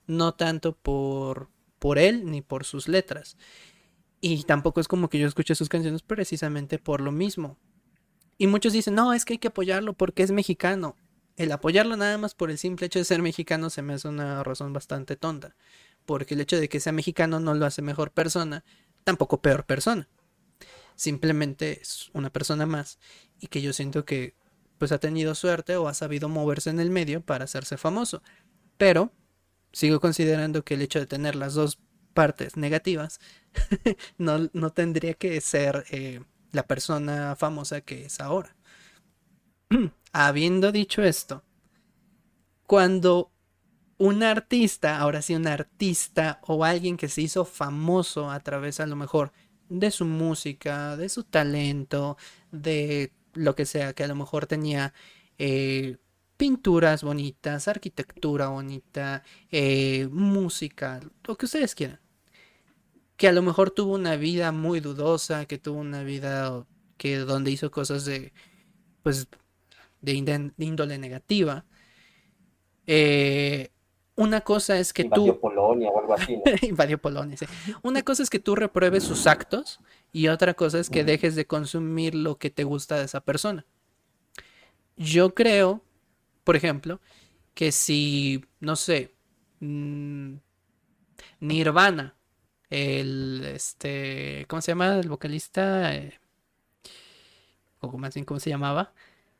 [0.06, 3.36] no tanto por, por él ni por sus letras.
[4.22, 7.58] Y tampoco es como que yo escuche sus canciones precisamente por lo mismo.
[8.38, 10.96] Y muchos dicen, no, es que hay que apoyarlo porque es mexicano.
[11.36, 14.42] El apoyarlo nada más por el simple hecho de ser mexicano se me hace una
[14.42, 15.56] razón bastante tonta.
[16.06, 18.64] Porque el hecho de que sea mexicano no lo hace mejor persona,
[19.04, 20.08] tampoco peor persona.
[20.96, 22.98] Simplemente es una persona más
[23.40, 24.34] y que yo siento que
[24.78, 28.22] pues ha tenido suerte o ha sabido moverse en el medio para hacerse famoso.
[28.76, 29.12] Pero
[29.72, 31.78] sigo considerando que el hecho de tener las dos
[32.12, 33.18] partes negativas,
[34.18, 36.20] no, no, tendría que ser eh,
[36.54, 38.56] la persona famosa que es ahora.
[40.12, 41.42] Habiendo dicho esto,
[42.66, 43.32] cuando
[43.98, 48.86] un artista, ahora sí un artista o alguien que se hizo famoso a través a
[48.86, 49.32] lo mejor
[49.68, 52.16] de su música, de su talento,
[52.52, 54.94] de lo que sea, que a lo mejor tenía
[55.38, 55.98] eh,
[56.36, 62.03] pinturas bonitas, arquitectura bonita, eh, música, lo que ustedes quieran
[63.16, 66.66] que a lo mejor tuvo una vida muy dudosa, que tuvo una vida
[66.96, 68.32] que donde hizo cosas de
[69.02, 69.28] pues
[70.00, 71.64] de, índole negativa.
[72.86, 73.70] Eh,
[74.16, 76.40] una cosa es que Invadió Polonia o algo así.
[76.62, 77.46] Invadió Polonia, sí.
[77.82, 79.80] Una cosa es que tú repruebes sus actos
[80.12, 83.66] y otra cosa es que dejes de consumir lo que te gusta de esa persona.
[84.96, 85.82] Yo creo,
[86.44, 87.00] por ejemplo,
[87.54, 89.14] que si, no sé,
[89.60, 90.34] mm,
[91.40, 92.16] Nirvana
[92.74, 94.98] el, este, ¿cómo se llama?
[94.98, 96.18] El vocalista, eh,
[97.78, 98.92] o más bien, ¿cómo se llamaba?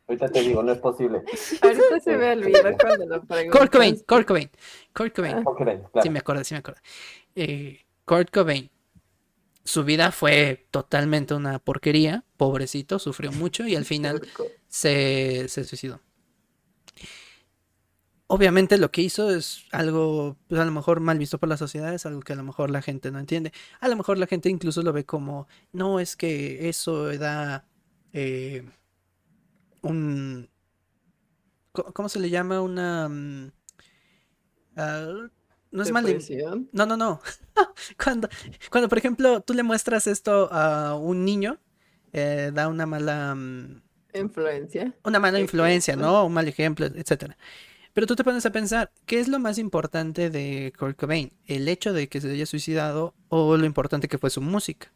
[0.07, 1.23] Ahorita te digo, no es posible.
[1.63, 3.59] Ahorita se me olvida cuando lo preguntas.
[3.59, 4.51] Kurt Cobain, Kurt Cobain,
[4.93, 5.45] Kurt Cobain.
[5.95, 6.01] Ah.
[6.03, 6.81] Sí me acuerdo, sí me acuerdo.
[7.35, 8.71] Eh, Kurt Cobain,
[9.65, 14.21] su vida fue totalmente una porquería, pobrecito, sufrió mucho y al final
[14.69, 16.01] se, se suicidó
[18.35, 21.95] obviamente lo que hizo es algo, pues a lo mejor mal visto por la sociedad,
[21.95, 23.53] es algo que a lo mejor la gente no entiende.
[23.79, 27.65] A lo mejor la gente incluso lo ve como, no, es que eso da
[28.13, 28.69] eh,
[29.83, 30.51] un...
[31.73, 32.61] ¿Cómo se le llama?
[32.61, 33.09] Una...
[33.09, 33.53] Mm,
[34.79, 35.29] ah,
[35.71, 36.05] no es mal.
[36.73, 37.21] No, no, no.
[38.03, 38.29] cuando,
[38.69, 41.61] cuando, por ejemplo, tú le muestras esto a un niño,
[42.13, 43.37] eh, da una mala...
[43.37, 43.81] Mm,
[44.13, 44.93] influencia.
[45.05, 46.27] Una mala influencia, ¿no?
[46.27, 47.37] Un mal ejemplo, etcétera.
[47.95, 51.33] Pero tú te pones a pensar, ¿qué es lo más importante de Kurt Cobain?
[51.47, 54.93] ¿El hecho de que se haya suicidado o lo importante que fue su música?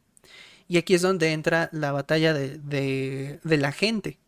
[0.66, 4.18] Y aquí es donde entra la batalla de, la gente.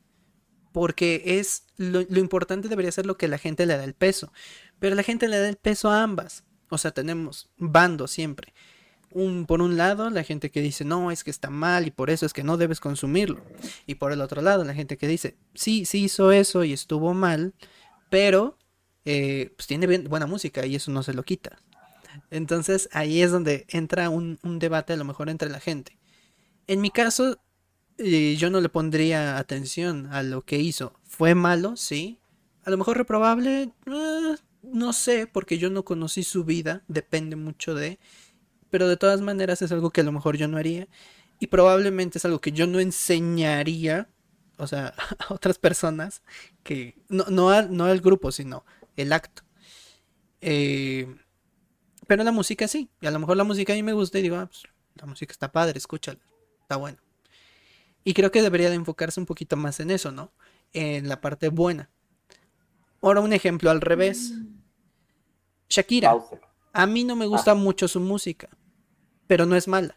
[0.72, 4.32] Porque es lo, importante debería ser lo que la gente le da el peso.
[4.78, 6.44] Pero la gente le da el peso a ambas.
[6.68, 8.54] O sea, tenemos bandos siempre.
[9.10, 12.08] Un, por un lado, la gente que dice, no, es que está mal y por
[12.08, 13.42] eso es que no debes consumirlo.
[13.84, 17.12] Y por el otro lado, la gente que dice, sí, sí hizo eso y estuvo
[17.12, 17.52] mal,
[18.08, 18.56] pero
[19.04, 21.58] eh, pues tiene buena música y eso no se lo quita.
[22.30, 25.98] Entonces ahí es donde entra un, debate a lo mejor entre la gente.
[26.66, 27.40] En mi caso,
[27.98, 30.92] eh, yo no le pondría atención a lo que hizo.
[31.04, 31.76] ¿Fue malo?
[31.76, 32.18] Sí.
[32.64, 37.74] A lo mejor reprobable, eh, no sé, porque yo no conocí su vida, depende mucho
[37.74, 37.98] de...
[38.70, 40.86] Pero de todas maneras es algo que a lo mejor yo no haría.
[41.40, 44.08] Y probablemente es algo que yo no enseñaría,
[44.58, 44.94] o sea,
[45.28, 46.22] a otras personas,
[46.62, 48.64] que no, no, no al grupo, sino
[48.96, 49.42] el acto.
[50.40, 51.14] Eh,
[52.06, 54.22] pero la música sí, y a lo mejor la música a mí me gusta y
[54.22, 54.64] digo, ah, pues,
[54.94, 56.18] la música está padre, escúchala,
[56.62, 56.98] está bueno.
[58.04, 60.32] Y creo que debería de enfocarse un poquito más en eso, ¿no?
[60.72, 61.90] En la parte buena.
[63.02, 64.32] Ahora un ejemplo al revés.
[65.68, 66.16] Shakira.
[66.72, 67.54] A mí no me gusta ah.
[67.54, 68.48] mucho su música,
[69.26, 69.96] pero no es mala.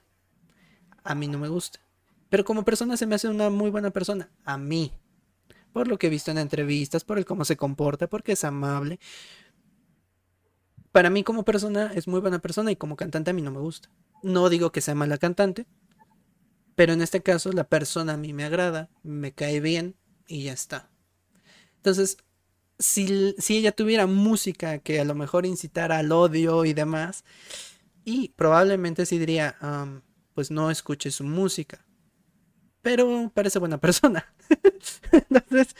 [1.04, 1.80] A mí no me gusta.
[2.30, 4.30] Pero como persona se me hace una muy buena persona.
[4.44, 4.92] A mí
[5.74, 9.00] por lo que he visto en entrevistas, por el cómo se comporta, porque es amable.
[10.92, 13.60] Para mí como persona es muy buena persona y como cantante a mí no me
[13.60, 13.90] gusta.
[14.22, 15.66] No digo que sea mala cantante,
[16.76, 19.96] pero en este caso la persona a mí me agrada, me cae bien
[20.28, 20.90] y ya está.
[21.78, 22.18] Entonces,
[22.78, 27.26] si, si ella tuviera música que a lo mejor incitara al odio y demás,
[28.06, 29.58] y probablemente sí diría,
[30.36, 31.84] pues no escuche su música
[32.84, 34.32] pero parece buena persona.
[35.12, 35.76] Entonces,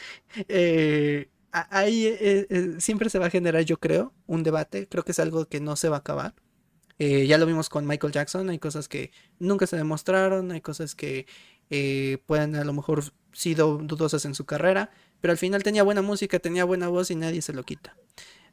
[0.48, 4.88] eh, ahí eh, eh, siempre se va a generar, yo creo, un debate.
[4.88, 6.34] Creo que es algo que no se va a acabar.
[6.98, 8.48] ya lo vimos con Michael Jackson.
[8.48, 11.26] Hay cosas que nunca se demostraron, hay cosas que
[12.26, 14.90] pueden a lo mejor sido dudosas en su carrera,
[15.20, 17.96] pero al final tenía buena música, tenía buena voz y nadie se lo quita.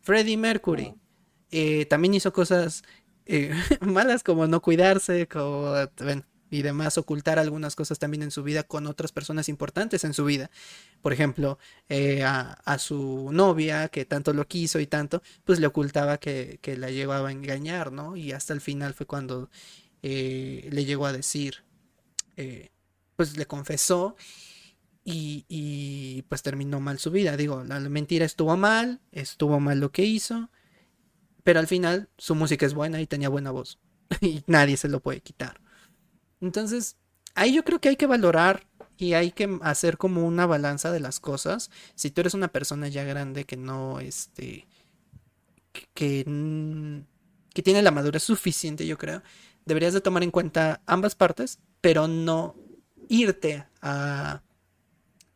[0.02, 0.94] Freddie Mercury
[1.88, 2.84] también hizo cosas
[3.80, 5.74] malas como no cuidarse, como,
[6.52, 10.26] y demás, ocultar algunas cosas también en su vida con otras personas importantes en su
[10.26, 10.52] vida.
[11.02, 11.58] Por ejemplo,
[11.88, 16.92] eh, a, su novia, que tanto lo quiso y tanto, pues le ocultaba que, la
[16.92, 18.18] llevaba a engañar, ¿no?
[18.18, 19.50] Y hasta el final fue cuando
[20.04, 21.64] eh, le llegó a decir,
[22.36, 22.70] eh,
[23.16, 24.18] pues le confesó
[25.06, 27.38] y, y, pues terminó mal su vida.
[27.38, 30.50] Digo, la mentira estuvo mal, estuvo mal lo que hizo,
[31.44, 33.80] pero al final su música es buena y tenía buena voz
[34.22, 35.61] y nadie se lo puede quitar.
[36.42, 36.98] Entonces,
[37.36, 41.00] ahí yo creo que hay que valorar y hay que hacer como una balanza de
[41.00, 41.72] las cosas.
[41.96, 44.68] Si tú eres una persona ya grande que no, este,
[45.72, 46.24] que,
[47.54, 49.24] que, tiene la madurez suficiente, yo creo,
[49.66, 52.56] deberías de tomar en cuenta ambas partes, pero no
[53.10, 54.42] irte a,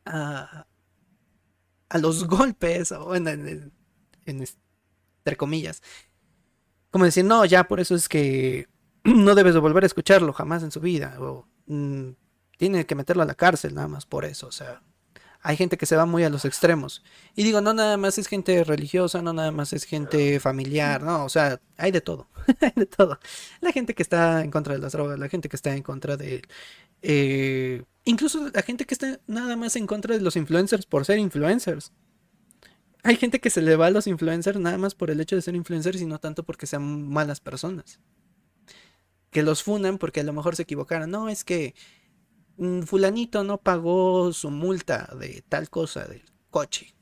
[0.05, 0.67] a,
[1.89, 3.73] a los golpes, o en, en,
[4.25, 5.81] entre comillas.
[6.91, 8.67] Como decir, no, ya por eso es que
[9.13, 11.15] no debes de volver a escucharlo jamás en su vida.
[11.19, 12.09] O mm,
[12.57, 14.47] tiene que meterlo a la cárcel nada más por eso.
[14.47, 14.81] O sea,
[15.43, 17.03] hay gente que se va muy a los extremos.
[17.35, 21.23] Y digo, no nada más es gente religiosa, no nada más es gente familiar, no,
[21.23, 22.27] o sea, hay de todo.
[22.61, 23.19] hay de todo.
[23.61, 26.17] La gente que está en contra de las drogas, la gente que está en contra
[26.17, 26.41] de...
[27.03, 31.19] Eh, incluso la gente que está nada más en contra de los influencers por ser
[31.19, 31.91] influencers.
[33.03, 35.43] Hay gente que se le va a los influencers nada más por el hecho de
[35.43, 37.99] ser influencers y no tanto porque sean malas personas
[39.35, 41.11] que los funan porque a lo mejor se equivocaron.
[41.11, 41.75] No, es que
[42.55, 46.95] mm, fulanito no pagó su multa de tal cosa del coche.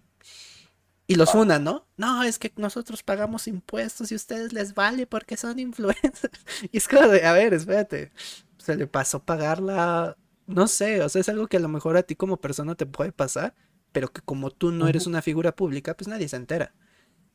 [1.06, 1.88] Y los funan, ¿no?
[1.96, 6.40] No, es que nosotros pagamos impuestos y a ustedes les vale porque son influencers.
[6.72, 8.12] Y es como de, a ver, espérate.
[8.58, 10.18] Se le pasó pagarla.
[10.48, 12.88] No sé, o sea, es algo que a lo mejor a ti como persona te
[12.88, 13.54] puede pasar,
[13.92, 16.74] pero que como tú no eres una figura pública, pues nadie se entera.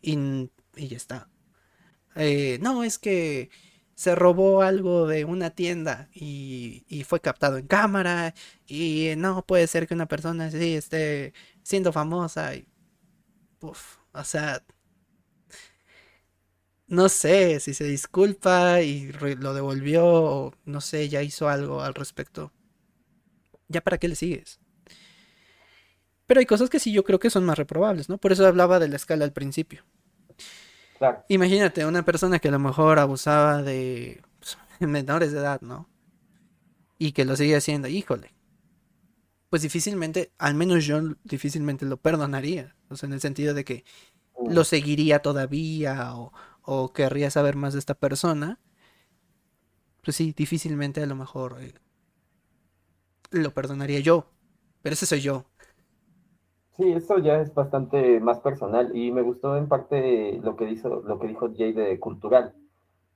[0.03, 1.31] Y, y ya está.
[2.17, 3.51] Eh, no, es que
[3.99, 8.33] se robó algo de una tienda y, fue captado en cámara
[8.65, 11.35] y no puede ser que una persona así esté
[11.65, 12.65] siendo famosa y
[13.61, 14.63] o sea
[16.87, 21.95] no sé si se disculpa y lo devolvió o no sé, ya hizo algo al
[21.95, 22.53] respecto.
[23.67, 24.61] ¿Ya para qué le sigues?
[26.27, 28.19] Pero hay cosas que sí yo creo que son más reprobables, ¿no?
[28.19, 29.85] Por eso hablaba de la escala al principio.
[31.29, 35.89] Imagínate, una persona que a lo mejor abusaba de pues, menores de edad, ¿no?
[36.99, 38.35] Y que lo sigue haciendo, híjole.
[39.51, 42.77] Pues difícilmente, al menos yo difícilmente lo perdonaría.
[42.91, 43.85] O sea, en el sentido de que
[44.47, 48.61] lo seguiría todavía o, o querría saber más de esta persona.
[50.03, 51.75] Pues sí, difícilmente a lo mejor eh,
[53.31, 54.31] lo perdonaría yo.
[54.83, 55.47] Pero ese soy yo.
[56.79, 60.89] Sí, eso ya es bastante más personal y me gustó en parte lo que hizo,
[61.03, 62.55] lo que dijo Jay de cultural.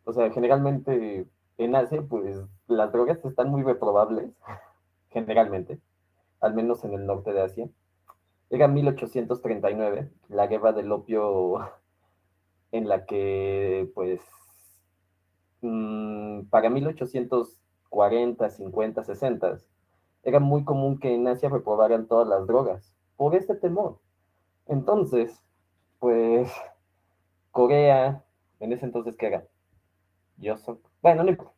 [0.04, 1.26] O sea, generalmente
[1.58, 4.32] en Asia, pues las drogas están muy reprobables,
[5.10, 5.80] generalmente,
[6.40, 7.68] al menos en el norte de Asia.
[8.50, 11.60] Era 1839, la guerra del opio
[12.72, 14.20] en la que, pues,
[15.60, 19.58] mm, para 1840, 50, 60,
[20.24, 24.00] era muy común que en Asia reprobaran todas las drogas por ese temor.
[24.66, 25.40] Entonces,
[26.00, 26.50] pues,
[27.52, 28.24] Corea,
[28.58, 29.46] en ese entonces, ¿qué era?
[30.38, 31.52] Yo soy, bueno, no importa.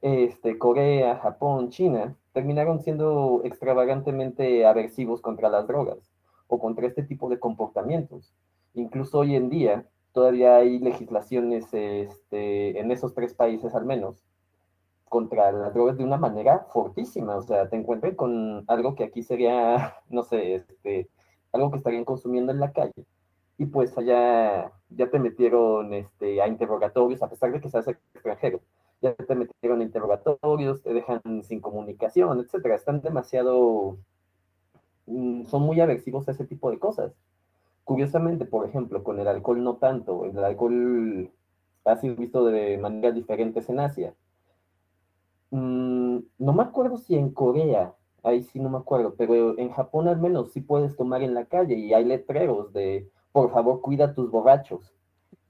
[0.00, 6.10] Este, Corea, Japón, China, terminaron siendo extravagantemente aversivos contra las drogas
[6.48, 8.34] o contra este tipo de comportamientos.
[8.74, 14.24] Incluso hoy en día todavía hay legislaciones este, en esos tres países al menos
[15.08, 17.36] contra las drogas de una manera fortísima.
[17.36, 21.08] O sea, te encuentras con algo que aquí sería, no sé, este,
[21.52, 23.06] algo que estarían consumiendo en la calle.
[23.58, 28.60] Y pues allá ya te metieron este, a interrogatorios, a pesar de que seas extranjero.
[29.00, 32.74] Ya te metieron a interrogatorios, te dejan sin comunicación, etcétera.
[32.76, 33.98] Están demasiado.
[35.06, 37.12] Mm, son muy aversivos a ese tipo de cosas.
[37.84, 40.24] Curiosamente, por ejemplo, con el alcohol no tanto.
[40.26, 41.30] El alcohol
[41.84, 44.14] ha sido visto de maneras diferentes en Asia
[45.50, 50.08] Mm, no me acuerdo si en Corea, ahí sí no me acuerdo, pero en Japón
[50.08, 54.06] al menos sí puedes tomar en la calle y hay letreros de, por favor, cuida
[54.06, 54.92] a tus borrachos.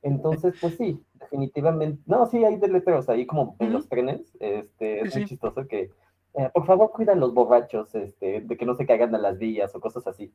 [0.03, 5.01] Entonces, pues sí, definitivamente, no, sí hay de letreros ahí como en los trenes, este,
[5.01, 5.91] es muy chistoso que,
[6.35, 9.39] eh, por favor, cuida a los borrachos, este, de que no se caigan a las
[9.39, 10.33] vías o cosas así.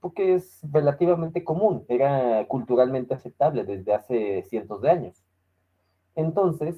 [0.00, 5.24] Porque es relativamente común, era culturalmente aceptable desde hace cientos de años.
[6.14, 6.76] Entonces,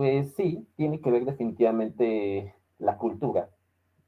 [0.00, 3.50] pues sí, tiene que ver definitivamente la cultura.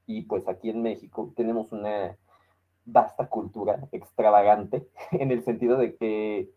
[0.06, 2.16] Y pues aquí en México tenemos una
[2.86, 6.50] vasta cultura extravagante en el sentido de que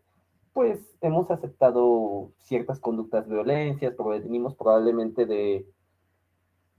[0.54, 5.66] pues hemos aceptado ciertas conductas violencias, provenimos probablemente de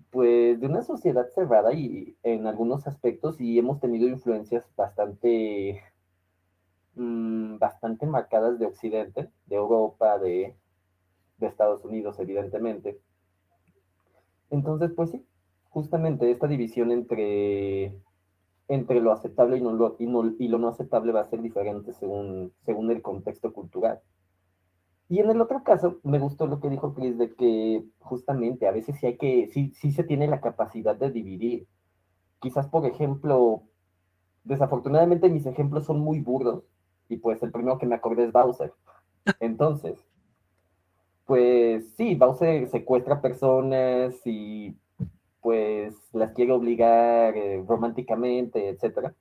[0.09, 5.83] pues, de una sociedad cerrada y en algunos aspectos y hemos tenido influencias bastante,
[6.95, 10.55] mm, bastante marcadas de Occidente, de Europa, de,
[11.37, 12.99] de Estados Unidos, evidentemente.
[14.49, 15.25] Entonces, pues sí,
[15.69, 17.93] justamente esta división entre,
[18.67, 21.41] entre lo aceptable y, no lo, y, no, y lo no aceptable va a ser
[21.41, 23.99] diferente según, según el contexto cultural.
[25.09, 28.71] Y en el otro caso, me gustó lo que dijo Chris de que justamente a
[28.71, 31.67] veces sí hay que, sí, sí se tiene la capacidad de dividir.
[32.39, 33.63] Quizás, por ejemplo,
[34.43, 36.63] desafortunadamente mis ejemplos son muy burdos
[37.09, 38.73] y pues el primero que me acordé es Bowser.
[39.39, 40.05] Entonces,
[41.27, 44.75] pues sí, Bowser secuestra personas y
[45.41, 49.13] pues las quiere obligar eh, románticamente, etcétera.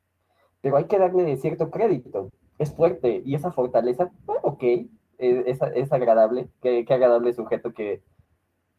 [0.61, 2.31] Pero hay que darle cierto crédito.
[2.59, 4.63] Es fuerte y esa fortaleza, bueno, ok,
[5.19, 8.03] es, es agradable, qué, qué, agradable sujeto que,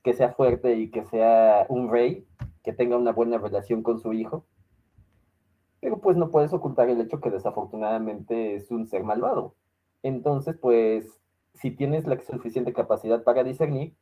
[0.04, 2.26] que sea fuerte y que sea un rey,
[2.64, 4.46] que tenga una buena relación con su hijo.
[5.82, 9.56] Pero pues no puedes ocultar el hecho que desafortunadamente es un ser malvado.
[10.02, 11.20] Entonces, pues,
[11.60, 13.94] si tienes la suficiente capacidad para discernir,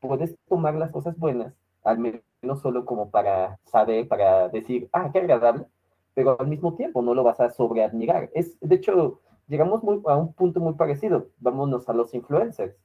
[0.00, 5.20] puedes tomar las cosas buenas, al menos solo como para saber, para decir, ah, qué
[5.20, 5.66] agradable,
[6.14, 8.30] pero al mismo tiempo no lo vas a sobreadmirar.
[8.34, 11.28] Es, de hecho, llegamos muy, a un punto muy parecido.
[11.38, 12.76] Vámonos a los influencers.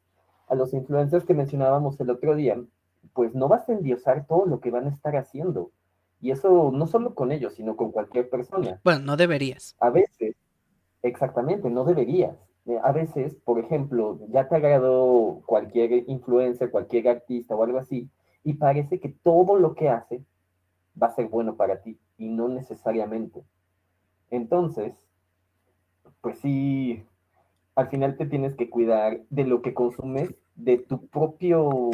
[0.47, 2.59] A los influencers que mencionábamos el otro día,
[3.13, 5.71] pues no vas a endiosar todo lo que van a estar haciendo.
[6.21, 8.81] Y eso no solo con ellos, sino con cualquier persona.
[8.83, 9.75] Bueno, no deberías.
[9.79, 10.35] A veces,
[11.01, 12.35] exactamente, no deberías.
[12.69, 18.11] Eh, a veces, por ejemplo, ya te agradó cualquier influencer, cualquier artista o algo así,
[18.43, 20.23] y parece que todo lo que hace
[21.01, 23.43] va a ser bueno para ti, y no necesariamente.
[24.29, 24.93] Entonces,
[26.21, 27.03] pues sí,
[27.73, 31.89] al final te tienes que cuidar de lo que consumes de tu propio,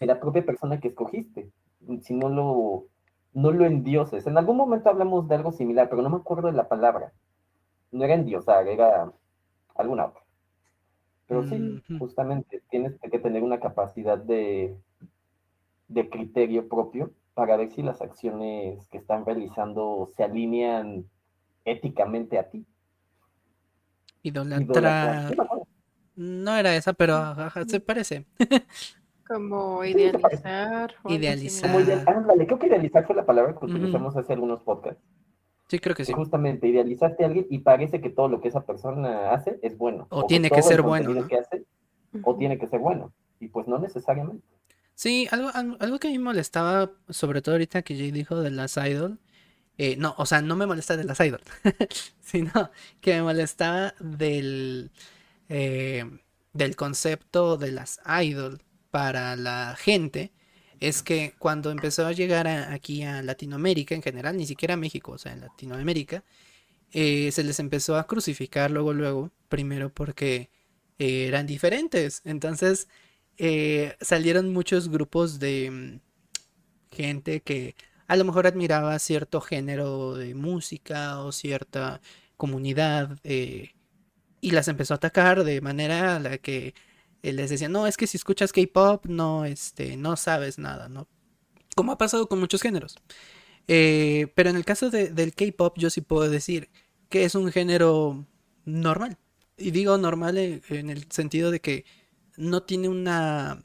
[0.00, 1.52] de la propia persona que escogiste.
[2.02, 2.86] Si no lo,
[3.34, 4.26] no lo endioses.
[4.26, 7.12] En algún momento hablamos de algo similar, pero no me acuerdo de la palabra.
[7.92, 9.12] No era endiosar, era
[9.78, 10.22] alguna otra.
[11.26, 14.76] Pero sí, justamente tienes que tener una capacidad de,
[15.88, 21.04] de criterio propio para ver si las acciones que están realizando se alinean
[21.64, 22.66] éticamente a ti.
[24.22, 25.36] Idolatrar.
[26.16, 27.36] No era esa, pero
[27.66, 28.26] se parece.
[29.28, 30.94] Como idealizar.
[31.08, 32.08] Idealizar.
[32.08, 35.02] Ándale, creo que idealizar fue la palabra que utilizamos hace algunos podcasts.
[35.68, 36.12] Sí, creo que sí.
[36.12, 40.06] Justamente, idealizaste a alguien y parece que todo lo que esa persona hace es bueno.
[40.10, 41.26] O, tiene que ser bueno.
[41.26, 41.64] Que hace,
[42.22, 43.12] O tiene que ser bueno.
[43.38, 44.42] Y pues no necesariamente.
[44.94, 48.50] Sí, algo, algo que a mí me molestaba, sobre todo ahorita que Jay dijo de
[48.50, 49.20] las idol,
[49.76, 51.40] eh, no, o sea, no me molesta de las idol,
[52.20, 52.70] sino
[53.00, 54.90] que me molestaba del,
[55.48, 56.04] eh,
[56.52, 60.32] del concepto de las idol para la gente.
[60.80, 65.12] Es que cuando empezó a llegar aquí a Latinoamérica en general, ni siquiera a México,
[65.12, 66.24] o sea, en Latinoamérica,
[66.92, 70.50] eh, se les empezó a crucificar luego, luego, primero porque
[70.98, 72.22] eran diferentes.
[72.24, 72.88] Entonces
[74.00, 76.00] salieron muchos grupos de mm,
[76.94, 77.76] gente que
[78.08, 82.00] a lo mejor admiraba cierto género de música o cierta
[82.36, 83.74] comunidad eh,
[84.40, 86.74] y las empezó a atacar de manera a la que
[87.22, 91.08] les decía, no, es que si escuchas K-pop no, este, no sabes nada, ¿no?
[91.74, 92.96] Como ha pasado con muchos géneros.
[93.68, 96.70] Eh, pero en el caso del K-pop yo sí puedo decir
[97.08, 98.26] que es un género
[98.64, 99.18] normal.
[99.56, 101.84] Y digo normal en el sentido de que
[102.36, 103.62] no tiene una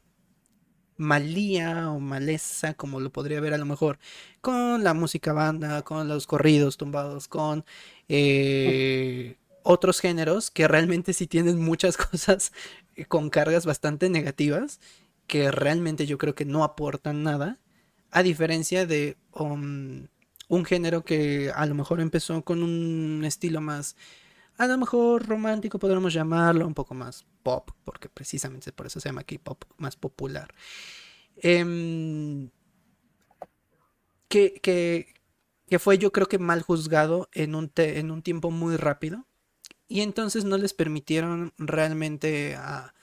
[0.97, 3.99] malía o maleza, como lo podría ver a lo mejor
[4.41, 7.65] con la música banda, con los corridos tumbados, con
[8.09, 12.51] eh, otros géneros que realmente sí tienen muchas cosas
[13.07, 14.79] con cargas bastante negativas,
[15.27, 17.59] que realmente yo creo que no aportan nada,
[18.11, 20.07] a diferencia de um,
[20.47, 23.95] un género que a lo mejor empezó con un estilo más
[24.57, 29.09] a lo mejor romántico podríamos llamarlo, un poco más pop, porque precisamente por eso se
[29.09, 30.53] llama K-pop más popular.
[31.37, 32.49] Em,
[34.27, 39.25] que, que, fue yo creo que mal juzgado en un, en un tiempo muy rápido.
[39.93, 42.95] Y entonces no les permitieron realmente a,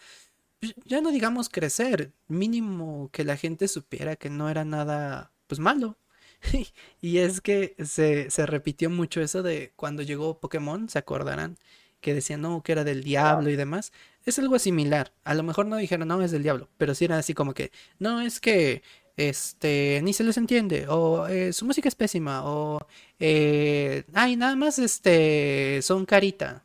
[0.58, 5.60] pues, ya no digamos crecer, mínimo que la gente supiera que no era nada pues
[5.60, 5.96] malo.
[7.00, 11.58] y es que se, se, repitió mucho eso de cuando llegó Pokémon, ¿se acordarán?
[12.00, 13.92] Que decían, no, que era del diablo y demás.
[14.24, 15.12] Es algo similar.
[15.22, 16.68] A lo mejor no dijeron, no, es del diablo.
[16.76, 18.82] Pero sí era así como que, no, es que
[19.28, 22.80] este, ni se les entiende, o eh, su música es pésima, o,
[23.18, 26.64] eh, ay, nada más, este, son carita.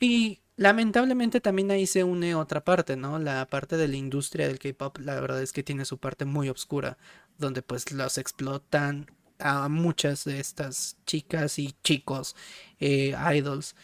[0.00, 3.18] Y Lamentablemente también ahí se une otra parte, ¿no?
[3.18, 6.48] La parte de la industria del K-pop, la verdad es que tiene su parte muy
[6.48, 6.96] oscura,
[7.38, 9.10] donde pues los explotan
[9.40, 12.36] a muchas de estas chicas y chicos
[12.78, 13.74] eh, idols,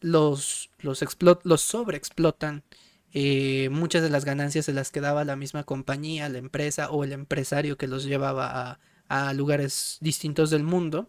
[0.00, 1.04] los, los,
[1.42, 2.62] los sobreexplotan.
[3.12, 7.12] Eh, muchas de las ganancias se las quedaba la misma compañía, la empresa o el
[7.12, 11.08] empresario que los llevaba a, a lugares distintos del mundo.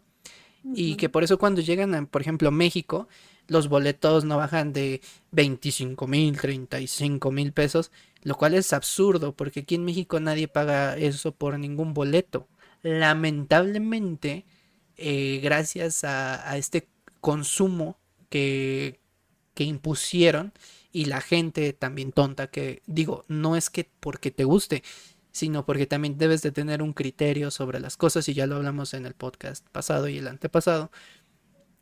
[0.76, 3.08] Y que por eso cuando llegan, a, por ejemplo, México,
[3.48, 5.02] los boletos no bajan de
[5.32, 7.92] 25 mil, 35 mil pesos,
[8.24, 12.48] lo cual es absurdo, porque aquí en México nadie paga eso por ningún boleto.
[12.84, 14.46] Lamentablemente,
[14.98, 16.88] eh, gracias a, este
[17.20, 17.98] consumo
[18.30, 19.00] que,
[19.54, 20.54] que impusieron
[20.92, 24.84] y la gente también tonta que digo, no es que porque te guste,
[25.32, 28.94] sino porque también debes de tener un criterio sobre las cosas y ya lo hablamos
[28.94, 30.92] en el podcast pasado y el antepasado,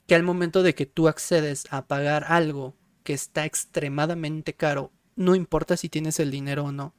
[0.07, 5.35] que al momento de que tú accedes a pagar algo que está extremadamente caro, no
[5.35, 6.95] importa si tienes el dinero o no,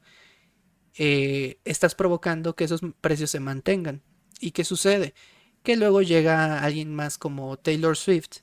[0.96, 4.02] eh, estás provocando que esos precios se mantengan.
[4.40, 5.14] ¿Y qué sucede?
[5.62, 8.38] Que luego llega alguien más como Taylor Swift,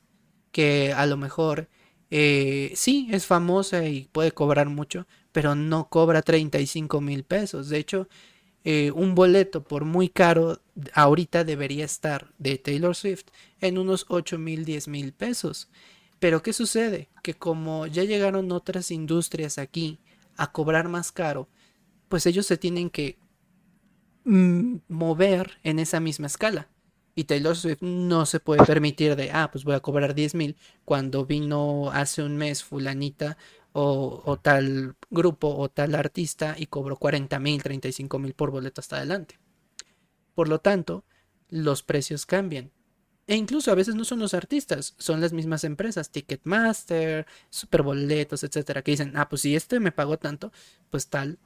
[0.52, 1.70] que a lo mejor
[2.10, 7.70] eh, sí es famosa y puede cobrar mucho, pero no cobra 35 mil pesos.
[7.70, 8.08] De hecho,
[8.64, 10.62] eh, un boleto por muy caro
[10.94, 13.26] ahorita debería estar de Taylor Swift
[13.62, 15.70] en unos 8 mil, 10 mil pesos.
[16.20, 17.10] Pero ¿qué sucede?
[17.24, 20.00] Que como ya llegaron otras industrias aquí
[20.36, 21.48] a cobrar más caro,
[22.10, 23.18] pues ellos se tienen que
[24.26, 26.70] mm, mover en esa misma escala.
[27.18, 30.56] Y Taylor Swift no se puede permitir de, ah, pues voy a cobrar 10 mil
[30.86, 33.40] cuando vino hace un mes fulanita
[33.72, 38.98] o, tal grupo o tal artista y cobró 40 mil, 35 mil por boleto hasta
[38.98, 39.40] adelante.
[40.36, 41.06] Por lo tanto,
[41.50, 42.72] los precios cambian.
[43.26, 48.84] E incluso a veces no son los artistas, son las mismas empresas, Ticketmaster, Superboletos, etcétera,
[48.84, 50.52] que dicen, ah, pues si este me pagó tanto,
[50.92, 51.40] pues tal,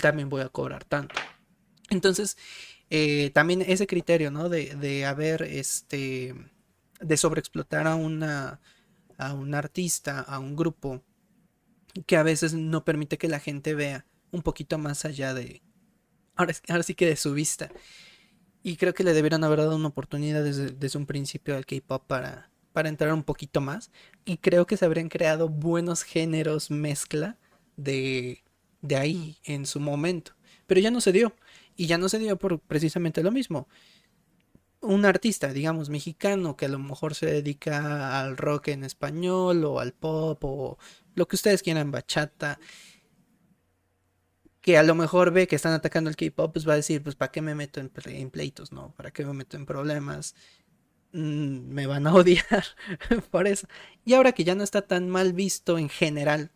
[0.00, 1.14] también voy a cobrar tanto.
[1.90, 2.38] Entonces,
[2.94, 4.50] eh, también ese criterio, ¿no?
[4.50, 6.34] De, de haber, este,
[7.00, 8.60] de sobreexplotar a una,
[9.16, 11.02] a un artista, a un grupo,
[12.04, 15.62] que a veces no permite que la gente vea un poquito más allá de,
[16.36, 17.70] ahora, sí que de su vista.
[18.62, 22.04] Y creo que le debieron haber dado una oportunidad desde, desde un principio al K-Pop
[22.06, 23.90] para, para entrar un poquito más.
[24.26, 27.38] Y creo que se habrían creado buenos géneros mezcla
[27.78, 28.44] de,
[28.82, 30.32] de ahí en su momento.
[30.66, 31.34] Pero ya no se dio.
[31.76, 33.68] Y ya no se dio por precisamente lo mismo.
[34.80, 39.78] Un artista, digamos, mexicano que a lo mejor se dedica al rock en español o
[39.78, 40.78] al pop o
[41.14, 42.58] lo que ustedes quieran, bachata,
[44.62, 47.16] que a lo mejor ve que están atacando el K-pop, pues va a decir, pues
[47.16, 48.94] ¿para qué me meto en, pleitos, no?
[48.94, 50.36] ¿Para qué me meto en problemas?
[51.12, 52.64] Mm, me van a odiar
[53.30, 53.66] por eso.
[54.04, 56.52] Y ahora que ya no está tan mal visto en general,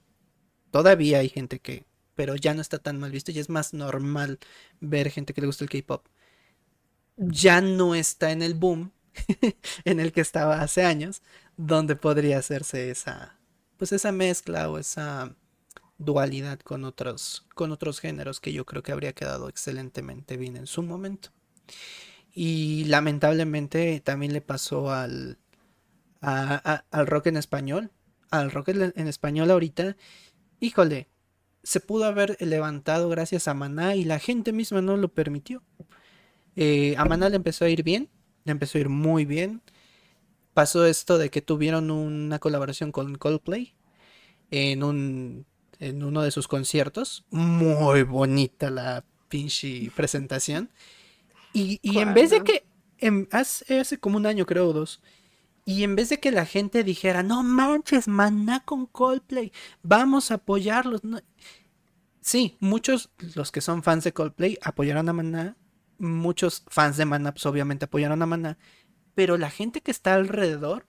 [0.70, 1.84] todavía hay gente que,
[2.16, 4.40] pero ya no está tan mal visto y es más normal
[4.80, 6.06] ver gente que le gusta el K-pop.
[7.16, 8.92] Ya no está en el boom
[9.84, 11.22] en el que estaba hace años,
[11.56, 13.38] donde podría hacerse esa,
[13.76, 15.34] pues esa mezcla o esa
[15.98, 20.66] dualidad con otros, con otros géneros que yo creo que habría quedado excelentemente bien en
[20.66, 21.30] su momento.
[22.32, 25.38] Y lamentablemente también le pasó al,
[26.20, 27.90] al rock en español.
[28.30, 29.96] Al rock en español ahorita,
[30.60, 31.08] híjole,
[31.66, 35.64] se pudo haber levantado gracias a Maná y la gente misma no lo permitió.
[36.54, 38.08] Eh, a Maná le empezó a ir bien,
[38.44, 39.62] le empezó a ir muy bien.
[40.54, 43.74] Pasó esto de que tuvieron una colaboración con Coldplay
[44.52, 45.44] en un
[45.80, 47.24] en uno de sus conciertos.
[47.30, 50.70] Muy bonita la pinche presentación.
[51.52, 52.64] Y, en vez de que,
[53.32, 55.02] hace, hace, como un año creo dos,
[55.66, 59.52] y en vez de que la gente dijera, no manches, maná con Coldplay,
[59.82, 61.02] vamos a apoyarlos.
[62.20, 65.56] Sí, muchos, los que son fans de Coldplay, apoyaron a Maná.
[65.98, 68.58] Muchos fans de Maná, pues obviamente apoyaron a Maná.
[69.14, 70.86] Pero la gente que está alrededor,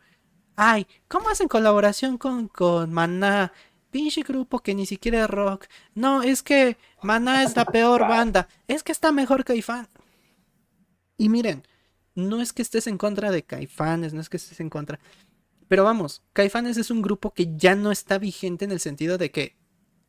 [0.56, 3.52] ay, ¿cómo hacen colaboración con, con Maná?
[3.90, 5.66] pinche grupo que ni siquiera es rock.
[5.96, 8.48] No, es que Maná es la peor banda.
[8.68, 9.88] Es que está mejor Caifán.
[11.18, 11.64] Y miren,
[12.18, 15.00] no es que estés en contra de Caifanes, no es que estés en contra.
[15.68, 19.32] Pero vamos, Caifanes es un grupo que ya no está vigente en el sentido de
[19.32, 19.56] que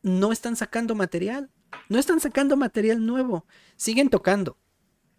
[0.01, 1.51] no están sacando material.
[1.87, 3.45] No están sacando material nuevo.
[3.75, 4.57] Siguen tocando.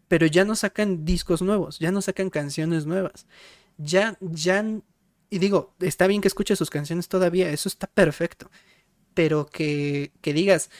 [0.08, 3.26] Pero ya no sacan discos nuevos, ya no sacan canciones nuevas.
[3.78, 4.64] Ya, ya
[5.30, 8.50] y digo, está bien que escuches sus canciones todavía, eso está perfecto.
[9.14, 10.70] Pero que, que digas,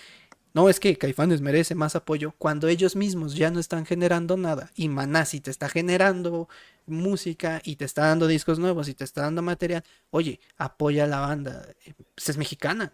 [0.53, 4.71] No, es que Caifanes merece más apoyo cuando ellos mismos ya no están generando nada.
[4.75, 6.49] Y Manasi te está generando
[6.87, 9.85] música y te está dando discos nuevos y te está dando material.
[10.11, 11.69] Oye, apoya a la banda.
[12.15, 12.93] Pues es mexicana.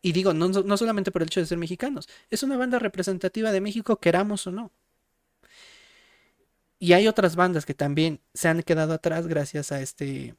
[0.00, 2.08] Y digo, no, no solamente por el hecho de ser mexicanos.
[2.30, 4.70] Es una banda representativa de México, queramos o no.
[6.78, 10.36] Y hay otras bandas que también se han quedado atrás gracias a este,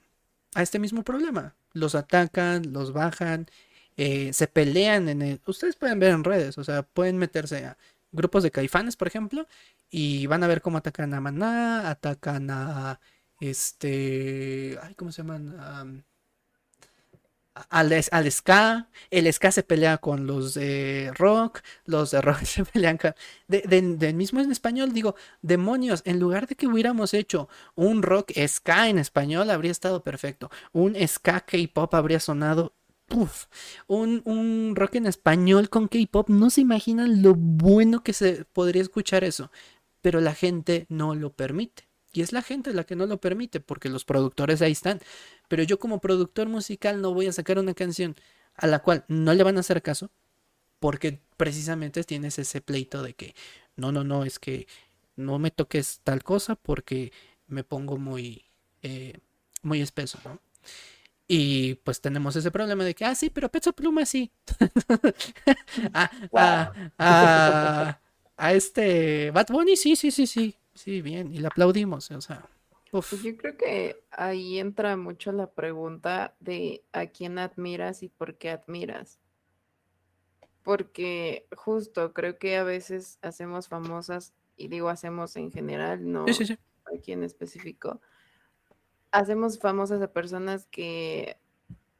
[0.53, 1.55] a este mismo problema.
[1.73, 3.47] Los atacan, los bajan
[3.97, 5.41] eh, se pelean en el...
[5.45, 7.77] Ustedes pueden ver en redes, o sea, pueden meterse a
[8.11, 9.47] grupos de caifanes, por ejemplo,
[9.89, 12.99] y van a ver cómo atacan a Maná, atacan a
[13.39, 14.77] este...
[14.81, 16.05] Ay, ¿Cómo se llaman?
[17.69, 22.65] al, al, ska, el ska se pelea con los de rock, los de rock se
[22.65, 23.13] pelean con...
[23.47, 28.89] De, mismo en español digo, demonios, en lugar de que hubiéramos hecho un rock ska
[28.89, 30.51] en español, habría estado perfecto.
[30.71, 32.73] Un ska K-pop habría sonado
[33.87, 39.23] un, rock en español con K-pop, no se imaginan lo bueno que se podría escuchar
[39.23, 39.51] eso,
[40.01, 41.87] pero la gente no lo permite.
[42.13, 44.99] Y es la gente la que no lo permite, porque los productores ahí están.
[45.47, 48.15] Pero yo como productor musical no voy a sacar una canción
[48.55, 50.09] a la cual no le van a hacer caso,
[50.79, 53.35] porque precisamente tienes ese pleito de que,
[53.75, 54.67] no, no, no, es que
[55.15, 57.11] no me toques tal cosa porque
[57.47, 58.45] me pongo muy,
[58.81, 59.19] eh,
[59.61, 60.39] muy espeso, ¿no?
[61.27, 64.31] Y pues tenemos ese problema de que, ah, sí, pero Peso Pluma sí.
[65.93, 66.73] a,
[68.53, 70.55] este Bad Bunny, sí, sí, sí, sí.
[70.73, 71.33] Sí, bien.
[71.33, 72.47] Y le aplaudimos, o sea.
[72.91, 78.37] Pues yo creo que ahí entra mucho la pregunta de a quién admiras y por
[78.37, 79.19] qué admiras.
[80.63, 86.25] Porque justo creo que a veces hacemos famosas, y digo hacemos en general, no
[86.95, 88.01] aquí en específico,
[89.11, 91.37] hacemos famosas a personas que,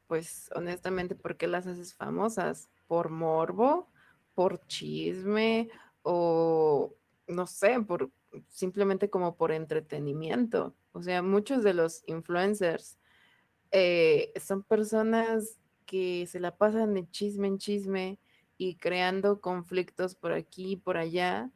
[0.06, 2.68] pues honestamente, ¿por qué las haces famosas?
[2.86, 3.88] ¿Por morbo?
[4.34, 5.70] ¿Por chisme?
[6.02, 6.94] ¿O
[7.26, 8.10] no sé, por
[8.48, 10.74] simplemente como por entretenimiento?
[10.92, 12.98] O sea, muchos de los influencers
[13.70, 18.18] eh, son personas que se la pasan de chisme en chisme
[18.58, 21.50] y creando conflictos por aquí y por allá.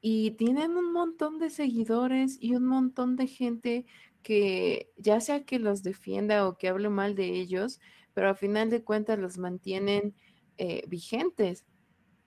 [0.00, 3.84] Y tienen un montón de seguidores y un montón de gente
[4.22, 7.80] que ya sea que los defienda o que hable mal de ellos,
[8.14, 10.14] pero a final de cuentas los mantienen
[10.58, 11.64] eh, vigentes.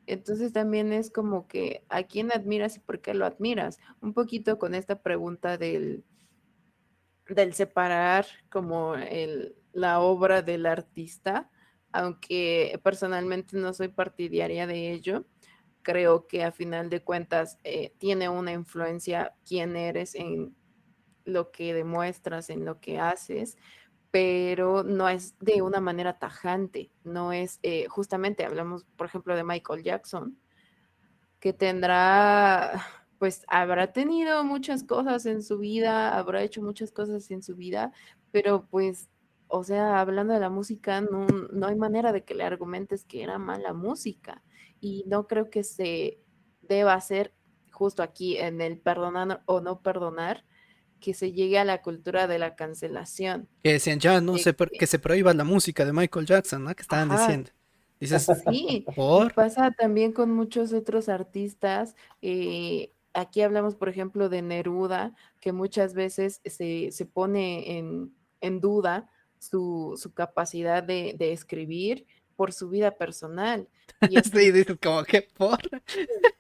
[0.06, 3.80] Entonces también es como que a quién admiras y por qué lo admiras.
[4.02, 6.04] Un poquito con esta pregunta del,
[7.28, 11.50] del separar como el, la obra del artista,
[11.92, 15.26] aunque personalmente no soy partidaria de ello,
[15.84, 20.56] creo que a final de cuentas eh, tiene una influencia quién eres en
[21.26, 23.58] lo que demuestras, en lo que haces,
[24.12, 29.44] pero no es de una manera tajante, no es, eh, justamente hablamos, por ejemplo, de
[29.44, 30.38] Michael Jackson,
[31.40, 32.80] que tendrá,
[33.18, 37.92] pues habrá tenido muchas cosas en su vida, habrá hecho muchas cosas en su vida,
[38.32, 39.10] pero pues,
[39.48, 43.24] o sea, hablando de la música, no, no hay manera de que le argumentes que
[43.24, 44.44] era mala música
[44.80, 46.20] y no creo que se
[46.62, 47.34] deba hacer
[47.72, 50.46] justo aquí en el perdonar o no perdonar,
[51.04, 53.50] que se llegue a la cultura de la cancelación.
[53.62, 56.74] Que decían, ya, no sé, que, se prohíba la música de Michael Jackson, ¿no?
[56.74, 57.52] Que estaban diciendo.
[58.00, 59.34] Dices, sí, ¿por?
[59.34, 61.98] pasa también con muchos otros artistas.
[62.22, 68.62] Eh, aquí hablamos, por ejemplo, de Neruda, que muchas veces se, se pone en, en
[68.62, 69.10] duda
[69.40, 72.06] su, su capacidad de, de, escribir
[72.38, 73.68] por su vida personal.
[74.10, 75.60] Y sí, dices como que por.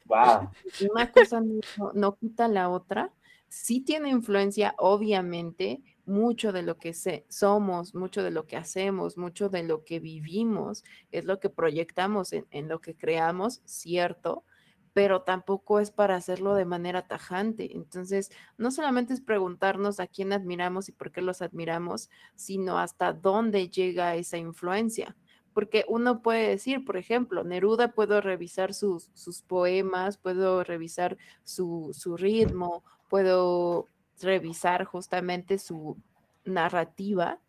[0.05, 0.49] Wow.
[0.89, 3.11] Una cosa no, no quita la otra
[3.53, 6.91] sí tiene influencia, obviamente, mucho de lo que
[7.29, 12.33] somos, mucho de lo que hacemos, mucho de lo que vivimos, es lo que proyectamos
[12.33, 14.43] en, en, lo que creamos, cierto,
[14.91, 17.75] pero tampoco es para hacerlo de manera tajante.
[17.75, 23.13] Entonces, no solamente es preguntarnos a quién admiramos y por qué los admiramos, sino hasta
[23.13, 25.15] dónde llega esa influencia.
[25.53, 31.91] Porque uno puede decir, por ejemplo, Neruda, puedo revisar sus, sus poemas, puedo revisar su,
[31.93, 33.87] su ritmo, puedo
[34.21, 35.97] revisar justamente su
[36.45, 37.39] narrativa,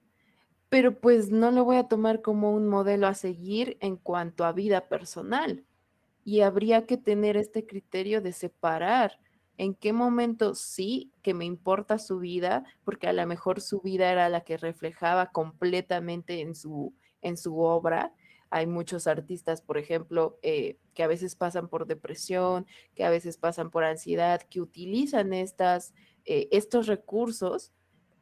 [0.68, 4.52] pero pues no lo voy a tomar como un modelo a seguir en cuanto a
[4.52, 5.64] vida personal.
[6.24, 9.18] Y habría que tener este criterio de separar
[9.56, 14.10] en qué momento sí que me importa su vida, porque a lo mejor su vida
[14.10, 16.92] era la que reflejaba completamente en su,
[17.24, 18.12] en su obra,
[18.50, 23.36] hay muchos artistas, por ejemplo, eh, que a veces pasan por depresión, que a veces
[23.36, 25.92] pasan por ansiedad, que utilizan estas,
[26.24, 27.72] eh, estos recursos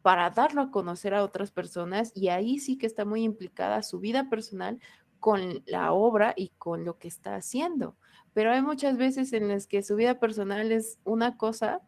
[0.01, 4.01] para darlo a conocer a otras personas y ahí sí que está muy implicada su
[4.01, 4.81] vida personal
[5.20, 7.97] con la obra y con lo que está haciendo.
[8.33, 11.83] Pero hay muchas veces en las que su vida personal es una cosa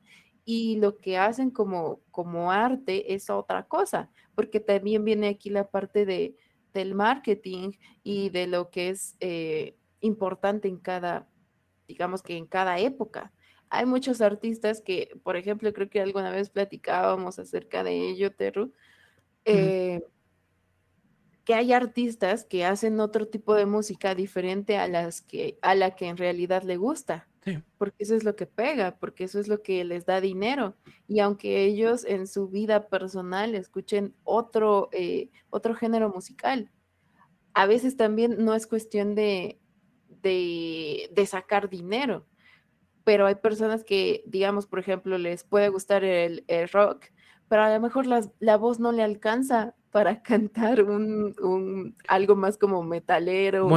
[0.44, 5.68] y lo que hacen como, como arte es otra cosa, porque también viene aquí la
[5.70, 6.36] parte de,
[6.74, 7.72] del marketing
[8.02, 11.26] y de lo que es eh, importante en cada,
[11.88, 13.32] digamos que en cada época.
[13.70, 18.72] Hay muchos artistas que, por ejemplo, creo que alguna vez platicábamos acerca de ello, Terru,
[19.46, 20.02] eh,
[21.44, 25.94] que hay artistas que hacen otro tipo de música diferente a las que a la
[25.94, 27.28] que en realidad le gusta.
[27.78, 30.76] Porque eso es lo que pega, porque eso es lo que les da dinero.
[31.08, 36.70] Y aunque ellos en su vida personal escuchen otro, eh, otro género musical,
[37.52, 39.60] a veces también no es cuestión de,
[40.22, 42.26] de, sacar dinero,
[43.04, 47.06] pero hay personas que, digamos, por ejemplo, les puede gustar el, rock,
[47.48, 52.82] pero a lo mejor la voz no le alcanza para cantar un, algo más como
[52.82, 53.68] metalero, o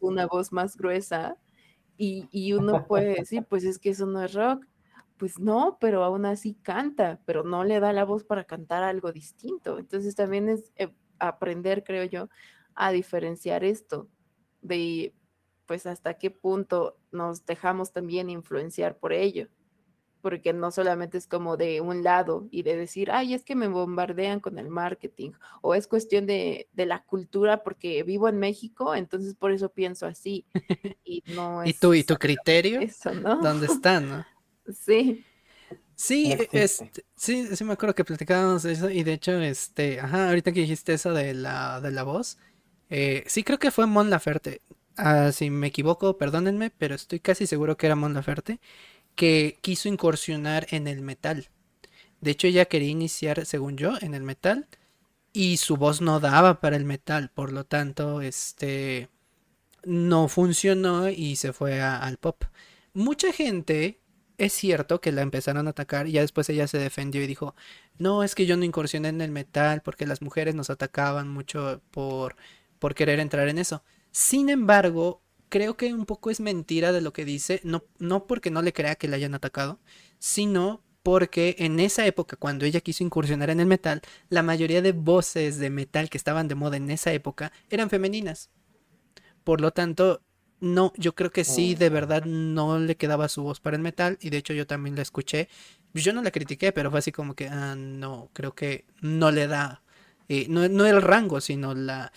[0.00, 1.36] una voz más gruesa,
[1.96, 4.66] y, uno puede decir, pues es que eso no es rock.
[5.16, 9.12] Pues no, pero aún así canta, pero no le da la voz para cantar algo
[9.12, 9.78] distinto.
[9.78, 12.28] Entonces también es eh, aprender, creo yo,
[12.74, 14.08] a diferenciar esto
[14.60, 15.14] de
[15.66, 19.48] pues hasta qué punto nos dejamos también influenciar por ello
[20.24, 23.68] porque no solamente es como de un lado y de decir, ay, es que me
[23.68, 29.34] bombardean con el marketing, o es cuestión de, la cultura porque vivo en México, entonces
[29.34, 30.46] por eso pienso así.
[31.04, 32.80] Y no ¿Y tú y tu criterio?
[33.42, 34.24] ¿Dónde está, no?
[34.72, 35.22] Sí.
[35.94, 40.52] Sí, este, sí, sí me acuerdo que platicábamos eso y de hecho, este, ajá, ahorita
[40.52, 42.38] que dijiste eso de la, de la voz,
[42.88, 44.62] eh, sí creo que fue Mon Laferte.
[44.96, 48.58] Ah, si me equivoco, perdónenme, pero estoy casi seguro que era Mon Laferte
[49.14, 51.48] que quiso incursionar en el metal.
[52.20, 54.66] De hecho, ella quería iniciar, según yo, en el metal
[55.34, 59.10] y su voz no daba para el metal, por lo tanto, este
[59.84, 62.44] no funcionó y se fue al pop.
[62.94, 64.00] Mucha gente
[64.38, 67.54] es cierto que la empezaron a atacar y ya después ella se defendió y dijo,
[67.98, 71.82] no, es que yo no incursioné en el metal porque las mujeres nos atacaban mucho
[71.90, 72.36] por,
[72.78, 73.82] por querer entrar en eso.
[74.12, 78.50] Sin embargo, creo que un poco es mentira de lo que dice, no, no porque
[78.50, 79.78] no le crea que le hayan atacado,
[80.18, 84.00] sino porque en esa época, cuando ella quiso incursionar en el metal,
[84.30, 88.50] la mayoría de voces de metal que estaban de moda en esa época eran femeninas.
[89.44, 90.22] Por lo tanto,
[90.60, 94.16] no, yo creo que sí, de verdad no le quedaba su voz para el metal,
[94.22, 95.48] y de hecho yo también la escuché.
[95.92, 99.46] Yo no la critiqué, pero fue así como que, ah, no, creo que no le
[99.46, 99.82] da,
[100.28, 102.12] eh, no, no el rango, sino la,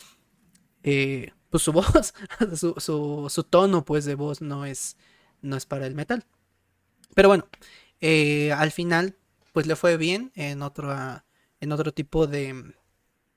[0.83, 2.13] eh, pues su voz,
[2.57, 4.97] su, tono pues de voz no es,
[5.41, 6.25] no es para el metal.
[7.15, 7.47] Pero bueno,
[8.01, 9.15] eh, al final
[9.53, 10.95] pues le fue bien en otro,
[11.59, 12.73] en otro tipo de,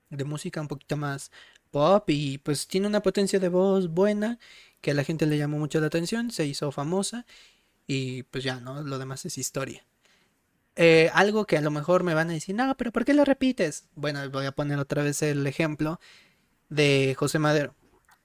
[0.09, 1.31] de música un poquito más
[1.71, 4.37] pop y pues tiene una potencia de voz buena
[4.81, 7.25] que a la gente le llamó mucho la atención, se hizo famosa
[7.87, 8.83] y pues ya, ¿no?
[8.83, 9.85] Lo demás es historia.
[10.75, 13.25] Eh, algo que a lo mejor me van a decir, no, pero ¿por qué lo
[13.25, 13.85] repites?
[13.95, 15.99] Bueno, voy a poner otra vez el ejemplo
[16.69, 17.75] de José Madero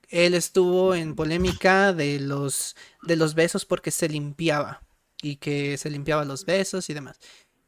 [0.08, 4.82] él estuvo en polémica de los, de los besos porque se limpiaba
[5.22, 7.18] y que se limpiaba los besos y demás.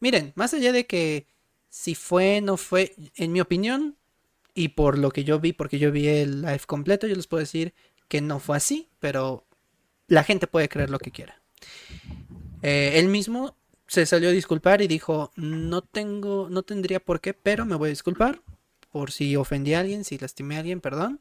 [0.00, 1.26] Miren, más allá de que
[1.68, 3.96] si fue, no fue, en mi opinión,
[4.54, 7.40] y por lo que yo vi, porque yo vi el live completo, yo les puedo
[7.40, 7.74] decir
[8.08, 9.44] que no fue así, pero
[10.06, 11.40] la gente puede creer lo que quiera.
[12.62, 13.56] Eh, él mismo
[13.86, 17.88] se salió a disculpar y dijo, no tengo, no tendría por qué, pero me voy
[17.88, 18.42] a disculpar
[18.90, 21.20] por si ofendí a alguien, si lastimé a alguien, perdón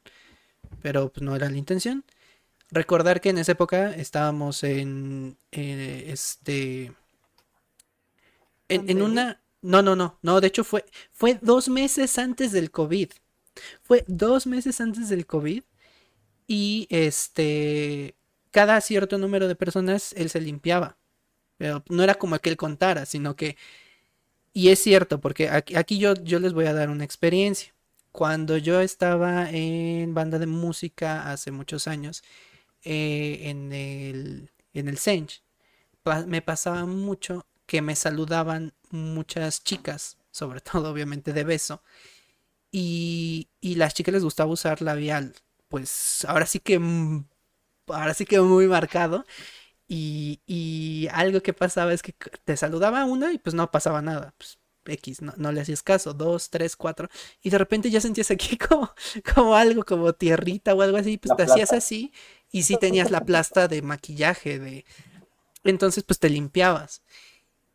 [0.82, 2.04] pero pues, no era la intención.
[2.72, 6.92] Recordar que en esa época estábamos en eh, este
[8.70, 13.10] en, una no no no no de hecho fue fue dos meses antes del covid.
[13.84, 15.64] Fue dos meses antes del covid
[16.48, 18.16] y este
[18.52, 20.98] cada cierto número de personas él se limpiaba
[21.58, 23.58] pero no era como que él contara sino que
[24.54, 27.74] y es cierto porque aquí, aquí yo yo les voy a dar una experiencia
[28.18, 32.24] cuando yo estaba en banda de música hace muchos años,
[32.84, 35.44] eh, en el, en el Sench,
[36.26, 41.84] me pasaba mucho que me saludaban muchas chicas, sobre todo obviamente de beso,
[42.72, 45.36] y, y las chicas les gustaba usar labial,
[45.68, 46.82] pues ahora sí que,
[47.88, 49.26] ahora sí que muy marcado.
[49.88, 52.14] Y, y algo que pasaba es que
[52.46, 54.34] te saludaba una y pues no pasaba nada.
[54.38, 57.10] Pues X, no, le hacías caso, dos, tres, cuatro,
[57.42, 58.92] y de repente ya sentías aquí como,
[59.36, 62.12] como algo, como tierrita o algo así, pues te hacías así,
[62.52, 64.86] y sí tenías la plasta de maquillaje, de...
[65.64, 67.02] Entonces pues te limpiabas.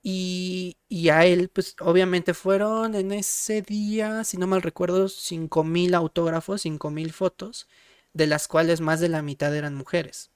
[0.02, 5.62] Y, y a él, pues obviamente fueron en ese día, si no mal recuerdo, cinco
[5.64, 7.68] mil autógrafos, cinco mil fotos
[8.12, 10.30] de las cuales más de la mitad eran mujeres.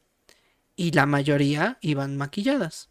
[0.77, 2.91] Y la mayoría iban maquilladas.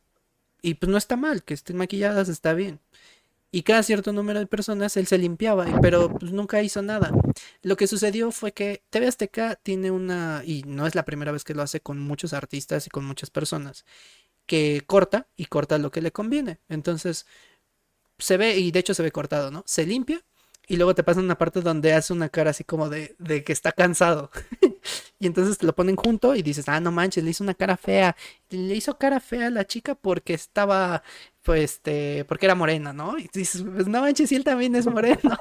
[0.62, 2.80] Y pues no está mal, que estén maquilladas está bien.
[3.56, 7.14] Y cada cierto número de personas él se limpiaba, pero pues nunca hizo nada.
[7.61, 11.45] Lo que sucedió fue que TV Azteca tiene una, y no es la primera vez
[11.45, 13.86] que lo hace con muchos artistas y con muchas personas,
[14.45, 16.60] que corta y corta lo que le conviene.
[16.68, 17.27] Entonces,
[18.18, 19.64] se ve, y de hecho se ve cortado, ¿no?
[19.65, 20.22] Se limpia
[20.68, 23.53] y luego te pasa una parte donde hace una cara así como de, de que
[23.53, 24.32] está cansado.
[25.19, 27.77] y entonces te lo ponen junto y dices, ah, no manches, le hizo una cara
[27.77, 28.15] fea.
[28.49, 31.03] Le hizo cara fea a la chica porque estaba,
[31.46, 33.20] pues, este, porque era morena, ¿no?
[33.20, 35.38] Y dices, pues no manches, él también es moreno.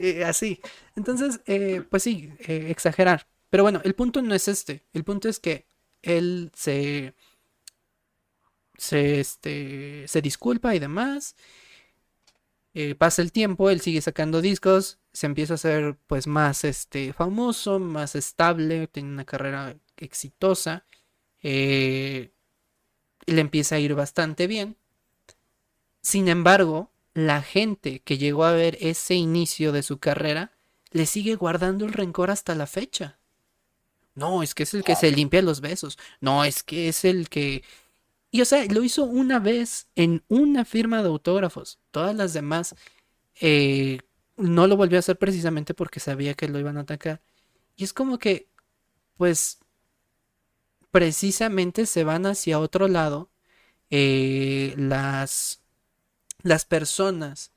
[0.26, 0.60] así.
[0.96, 3.28] Entonces, eh, pues sí, eh, exagerar.
[3.48, 4.82] Pero bueno, el punto no es este.
[4.92, 5.64] El punto es que
[6.02, 7.14] él se,
[8.76, 11.36] se, este, se disculpa y demás.
[12.74, 17.12] Eh, pasa el tiempo, él sigue sacando discos, se empieza a ser pues más este,
[17.12, 20.84] famoso, más estable, tiene una carrera exitosa,
[21.40, 22.30] le
[23.26, 24.76] empieza a ir bastante bien.
[26.06, 30.52] Sin embargo, la gente que llegó a ver ese inicio de su carrera
[30.92, 33.18] le sigue guardando el rencor hasta la fecha.
[34.14, 35.98] No, es que es el que se limpia los besos.
[36.20, 37.64] No, es que es el que
[38.30, 41.80] y o sea, lo hizo una vez en una firma de autógrafos.
[41.90, 42.76] Todas las demás
[43.40, 43.98] eh,
[44.36, 47.20] no lo volvió a hacer precisamente porque sabía que lo iban a atacar.
[47.74, 48.46] Y es como que,
[49.16, 49.58] pues,
[50.92, 53.28] precisamente se van hacia otro lado
[53.90, 55.65] eh, las,
[56.46, 57.52] las personas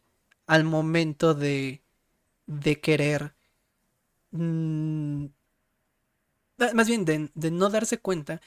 [0.47, 1.83] al momento de,
[2.47, 3.35] de querer...
[4.31, 5.27] Mm,
[6.73, 8.41] más bien, de, de no darse cuenta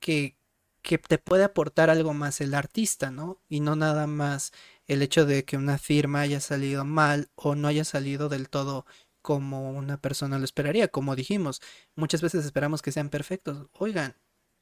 [0.00, 0.36] que
[0.82, 3.40] que te puede aportar algo más el artista, ¿no?
[3.48, 4.52] Y no nada más
[4.86, 8.86] el hecho de que una firma haya salido mal o no haya salido del todo
[9.22, 11.62] como una persona lo esperaría, como dijimos,
[11.96, 13.68] muchas veces esperamos que sean perfectos.
[13.74, 14.16] Oigan,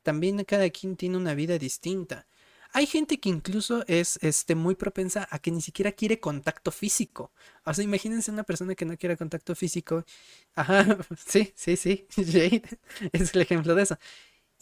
[0.04, 2.26] también cada quien tiene una vida distinta.
[2.74, 7.32] Hay gente que incluso es este, muy propensa a que ni siquiera quiere contacto físico.
[7.64, 10.04] O sea, imagínense una persona que no quiere contacto físico.
[10.54, 12.06] Ajá, sí, sí, sí.
[12.16, 12.62] Jade
[13.12, 13.98] es el ejemplo de eso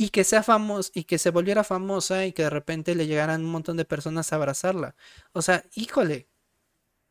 [0.01, 3.45] y que sea famoso y que se volviera famosa y que de repente le llegaran
[3.45, 4.97] un montón de personas a abrazarla.
[5.33, 6.29] O sea, híjole,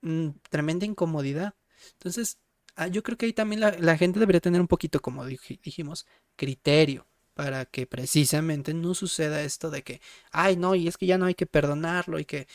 [0.01, 1.55] mm, tremenda incomodidad.
[1.93, 2.39] Entonces,
[2.75, 7.08] ah, yo creo que ahí también la, gente debería tener un poquito, como dijimos, criterio
[7.39, 10.01] para que precisamente no suceda esto de que,
[10.33, 12.47] ay, no, y es que ya no hay que perdonarlo y que,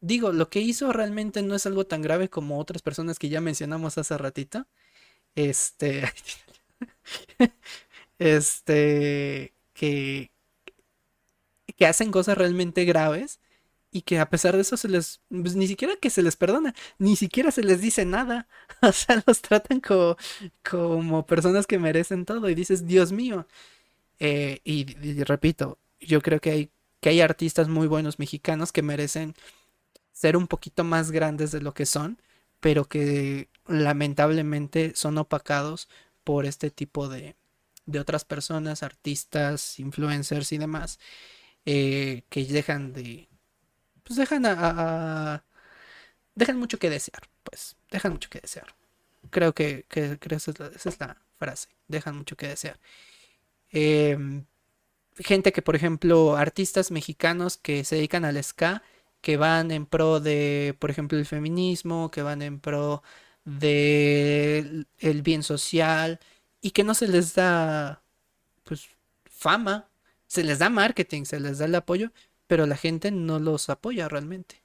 [0.00, 3.40] digo, lo que hizo realmente no es algo tan grave como otras personas que ya
[3.40, 4.66] mencionamos hace ratito.
[5.36, 6.04] Este,
[8.18, 10.30] este, que,
[11.76, 13.40] que hacen cosas realmente graves
[13.92, 16.74] y que a pesar de eso se les, pues, ni siquiera que se les perdona,
[16.98, 18.48] ni siquiera se les dice nada,
[18.82, 20.16] o sea, los tratan como,
[20.68, 23.46] como personas que merecen todo y dices, Dios mío,
[24.24, 24.84] eh, y,
[25.24, 26.70] repito, yo creo que hay,
[27.00, 29.34] que hay artistas muy buenos mexicanos que merecen
[30.12, 32.22] ser un poquito más grandes de lo que son,
[32.60, 35.88] pero que lamentablemente son opacados
[36.22, 37.34] por este tipo de,
[37.86, 41.00] de otras personas, artistas, influencers y demás,
[41.66, 43.28] eh, que dejan de,
[44.04, 45.44] pues dejan a,
[46.36, 48.72] dejan mucho que desear, pues, dejan mucho que desear.
[49.30, 52.78] Creo que, que, esa, es la, frase, dejan mucho que desear.
[53.72, 54.44] Em,
[55.18, 58.82] gente que, por ejemplo, artistas mexicanos que se dedican al ska,
[59.20, 63.02] que van en pro de, por ejemplo, el feminismo, que van en pro
[63.44, 66.20] de el bien social,
[66.60, 68.02] y que no se les da,
[68.64, 68.88] pues,
[69.26, 69.88] fama,
[70.26, 72.12] se les da marketing, se les da el apoyo,
[72.46, 74.62] pero la gente no los apoya realmente.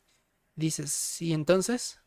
[0.55, 1.99] Dices, y entonces,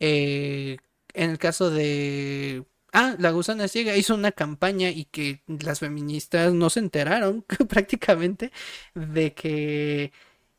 [0.00, 0.78] eh,
[1.14, 2.64] en el caso de...
[2.98, 8.52] Ah, la gusana ciega hizo una campaña y que las feministas no se enteraron prácticamente
[8.94, 10.12] de que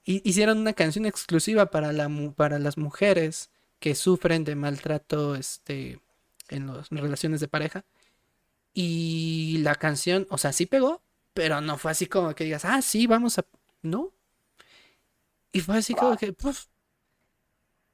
[0.06, 3.50] hicieron una canción exclusiva para, la, para las mujeres
[3.80, 6.00] que sufren de maltrato este,
[6.50, 7.86] en las relaciones de pareja
[8.72, 11.02] y la canción, o sea, sí pegó,
[11.34, 13.46] pero no fue así como que digas, ah, sí, vamos a.
[13.82, 14.14] No.
[15.52, 16.36] Y fue así como que,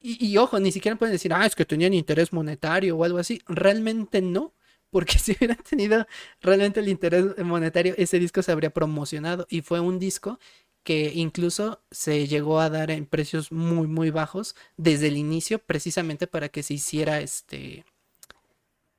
[0.06, 3.42] Y, ojo, ni siquiera pueden decir, ah, es que tenían interés monetario o algo así.
[3.48, 4.54] Realmente no.
[4.90, 6.06] Porque si hubieran tenido
[6.42, 9.48] realmente el interés monetario, ese disco se habría promocionado.
[9.50, 10.40] Y fue un disco
[10.84, 16.28] que incluso se llegó a dar en precios muy, muy bajos desde el inicio, precisamente
[16.28, 17.86] para que se hiciera este.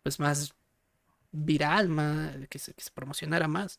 [0.02, 0.54] Pues más
[1.32, 3.78] viral, más, que, se, promocionara más.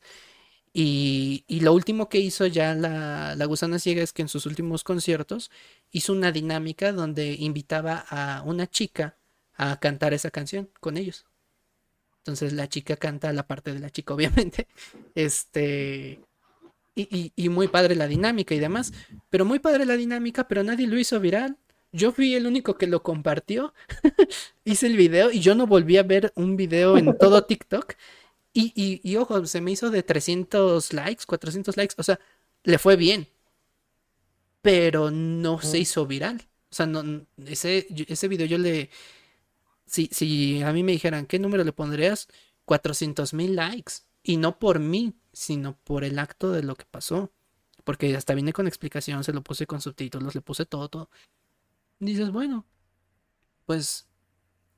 [0.77, 4.83] Y, lo último que hizo ya la, la, Gusana Ciega es que en sus últimos
[4.83, 5.49] conciertos
[5.89, 9.15] hizo una dinámica donde invitaba a una chica
[9.55, 11.25] a cantar esa canción con ellos.
[12.17, 14.67] Entonces la chica canta la parte de la chica, obviamente.
[15.15, 16.19] Este.
[16.93, 18.91] Y, y, muy padre la dinámica y demás.
[19.29, 21.57] Pero muy padre la dinámica, pero nadie lo hizo viral.
[21.93, 23.73] Yo fui el único que lo compartió.
[24.65, 27.93] Hice el video y yo no volví a ver un video en todo TikTok.
[28.57, 31.95] Y, y, y, ojo, se me hizo de 300 likes, 400 likes.
[31.97, 32.21] O sea,
[32.63, 33.27] le fue bien.
[34.61, 36.41] Pero no se hizo viral.
[36.71, 38.89] O sea, no, ese, ese video yo le...
[39.85, 42.29] Si, si a mí me dijeran, ¿qué número le pondrías?
[42.63, 43.95] 400 mil likes.
[44.23, 47.33] Y no por mí, sino por el acto de lo que pasó.
[47.83, 51.09] Porque hasta vine con explicación, se lo puse con subtítulos, le puse todo, todo.
[51.99, 52.65] dices, bueno,
[53.65, 54.07] pues,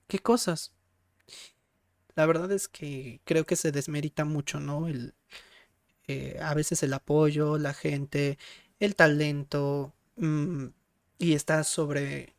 [0.08, 0.74] ¿qué cosas?
[2.18, 4.88] La verdad es que creo que se desmerita mucho, ¿no?
[4.88, 5.14] El,
[6.08, 8.40] eh, a veces el apoyo, la gente,
[8.80, 10.66] el talento, mm,
[11.20, 12.36] y está sobre,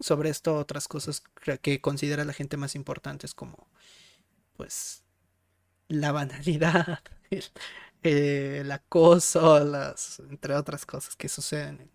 [0.00, 1.22] sobre esto otras cosas
[1.60, 3.68] que considera la gente más importantes como
[4.56, 5.04] pues
[5.88, 7.00] la banalidad,
[8.02, 11.90] el, acoso, las, entre otras cosas que suceden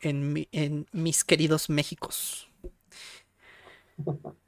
[0.00, 2.48] en, en, mis queridos Méxicos.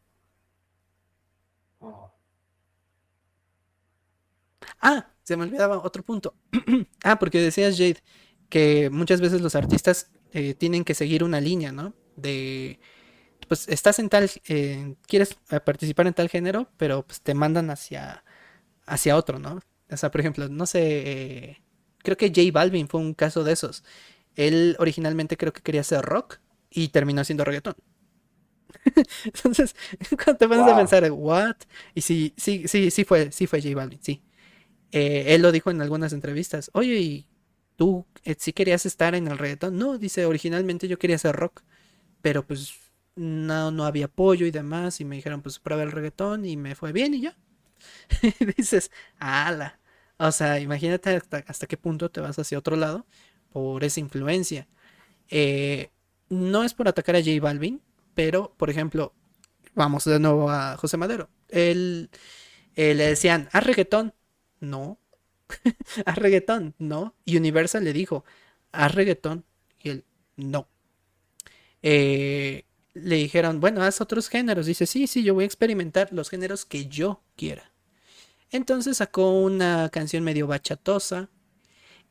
[4.81, 6.35] Ah, se me olvidaba otro punto.
[7.05, 8.02] ah, porque decías, Jade,
[8.48, 11.94] que muchas veces los artistas eh, tienen que seguir una línea, ¿no?
[12.16, 12.78] De,
[13.48, 17.70] pues estás en tal, eh, quieres eh, participar en tal género, pero pues te mandan
[17.70, 18.24] hacia,
[18.86, 19.61] hacia otro, ¿no?
[19.90, 21.62] O sea, por ejemplo, no sé,
[21.98, 23.85] creo que J Balvin fue un caso de esos.
[24.36, 26.39] Él originalmente creo que quería hacer rock
[26.70, 27.77] y terminó haciendo reggaetón.
[29.24, 29.74] Entonces,
[30.24, 31.56] cuando te pones a pensar, ¿what?
[31.94, 34.22] Y sí, sí, sí, sí fue, sí fue J Balvin, sí.
[34.92, 36.70] él lo dijo en algunas entrevistas.
[36.74, 37.30] Oye, ¿y
[37.80, 39.78] tú eh, sí querías estar en el reggaetón.
[39.78, 41.62] No, dice, originalmente yo quería hacer rock,
[42.20, 42.74] pero pues
[43.16, 46.74] no, no había apoyo y demás, y me dijeron, pues prueba el reggaetón y me
[46.74, 47.38] fue bien y ya.
[48.56, 49.80] dices, ala.
[50.18, 53.06] O sea, imagínate hasta, qué punto te vas hacia otro lado
[53.51, 54.68] por esa influencia.
[55.30, 55.90] Eh,
[56.28, 57.80] no es por atacar a J Balvin,
[58.20, 59.14] pero, por ejemplo,
[59.74, 61.30] vamos de nuevo a José Madero.
[61.48, 62.10] Él,
[62.76, 64.12] le decían, haz reggaetón.
[64.60, 65.01] No,
[66.05, 67.14] haz reggaetón, ¿no?
[67.24, 68.26] Y Universal le dijo,
[68.72, 69.47] haz reggaetón.
[69.82, 70.05] Y él,
[70.36, 70.68] no.
[71.80, 74.66] Eh, le dijeron, bueno, haz otros géneros.
[74.66, 77.72] Dice, sí, sí, yo voy a experimentar los géneros que yo quiera.
[78.51, 81.30] Entonces sacó una canción medio bachatosa.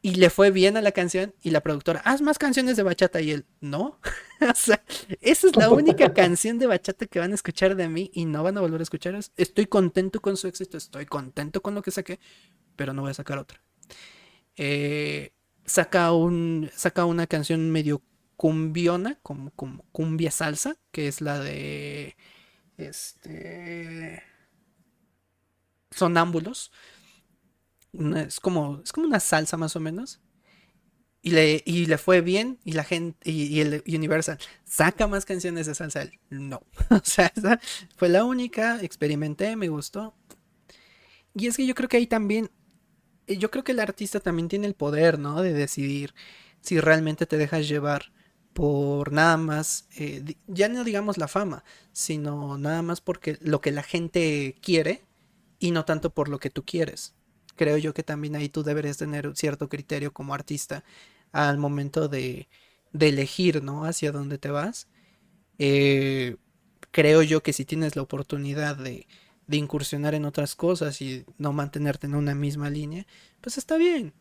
[0.01, 1.33] Y le fue bien a la canción.
[1.41, 3.21] Y la productora, haz más canciones de bachata.
[3.21, 3.99] Y él, no.
[4.41, 4.83] o sea,
[5.21, 8.09] esa es la única canción de bachata que van a escuchar de mí.
[8.13, 9.19] Y no van a volver a escuchar.
[9.35, 10.77] Estoy contento con su éxito.
[10.77, 12.19] Estoy contento con lo que saqué
[12.79, 13.61] pero no voy a sacar otra.
[14.55, 15.33] Eh,
[15.65, 18.01] saca, un, saca una canción medio
[18.37, 22.15] cumbiona, como, como cumbia salsa, que es la de
[22.77, 24.23] este
[25.91, 26.71] sonámbulos.
[27.93, 30.21] Es como es como una salsa más o menos.
[31.21, 35.65] Y le, y le fue bien y la gente y, el Universal saca más canciones
[35.67, 36.09] de salsa.
[36.29, 37.59] No, o sea, esa
[37.97, 40.15] fue la única, experimenté, me gustó.
[41.35, 42.49] Y es que yo creo que ahí también
[43.29, 45.41] eh, yo creo que el artista también tiene el poder, ¿no?
[45.41, 46.13] De decidir
[46.61, 48.11] si realmente te dejas llevar
[48.53, 51.63] por nada más, eh, ya no digamos la fama,
[51.93, 55.05] sino nada más porque lo que la gente quiere
[55.59, 57.15] y no tanto por lo que tú quieres.
[57.59, 60.83] Creo yo que también ahí tú deberías tener cierto criterio como artista
[61.33, 62.47] al momento de,
[62.93, 63.85] de elegir, ¿no?
[63.85, 64.87] Hacia dónde te vas.
[65.59, 66.37] Eh,
[66.91, 69.07] creo yo que si tienes la oportunidad de,
[69.47, 73.05] de incursionar en otras cosas y no mantenerte en una misma línea,
[73.41, 74.13] pues está bien,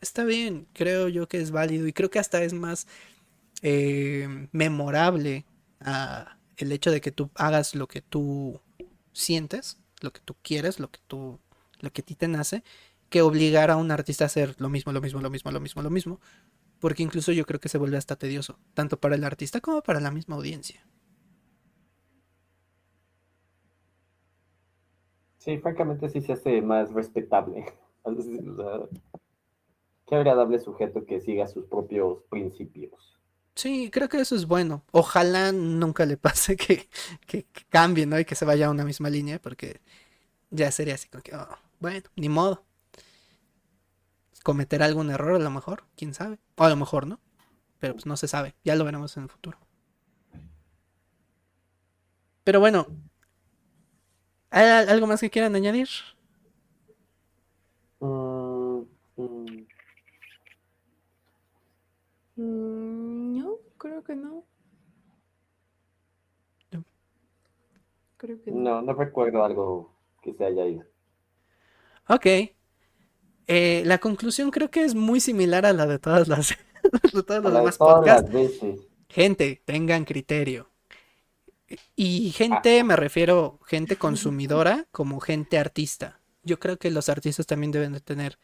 [0.00, 2.86] está bien, creo yo que es válido y creo que hasta es más
[3.62, 5.46] eh, memorable
[5.80, 8.60] ah, el hecho de que tú hagas lo que tú
[9.12, 11.40] sientes, lo que tú quieres, lo que tú,
[11.80, 12.62] lo que a ti te nace,
[13.08, 15.82] que obligar a un artista a hacer lo mismo, lo mismo, lo mismo, lo mismo,
[15.82, 16.20] lo mismo,
[16.80, 20.00] porque incluso yo creo que se vuelve hasta tedioso, tanto para el artista como para
[20.00, 20.84] la misma audiencia.
[25.38, 27.64] Sí, francamente sí se hace más respetable.
[30.06, 33.16] qué agradable sujeto que siga sus propios principios.
[33.54, 34.82] Sí, creo que eso es bueno.
[34.92, 36.88] Ojalá nunca le pase que,
[37.26, 38.18] que, cambie, ¿no?
[38.18, 39.80] Y que se vaya a una misma línea, porque
[40.50, 41.48] ya sería así como que, oh,
[41.80, 42.64] bueno, ni modo.
[44.42, 46.38] Cometer algún error a lo mejor, quién sabe.
[46.56, 47.20] O a lo mejor no.
[47.78, 48.54] Pero pues no se sabe.
[48.64, 49.58] Ya lo veremos en el futuro.
[52.44, 52.86] Pero bueno,
[54.50, 55.88] ¿Hay algo más que quieran añadir?
[58.00, 58.82] Mm,
[62.36, 64.44] no, creo que no.
[68.16, 68.60] Creo que no.
[68.60, 69.90] No, no recuerdo algo
[70.22, 70.84] que se haya ido.
[72.08, 72.26] Ok.
[73.48, 76.50] Eh, la conclusión creo que es muy similar a la de todas las,
[77.12, 78.30] de todos los demás podcasts.
[79.08, 80.70] Gente, tengan criterio.
[81.96, 86.20] Y gente, me refiero, gente consumidora como gente artista.
[86.44, 88.38] Yo creo que los artistas también deben de tener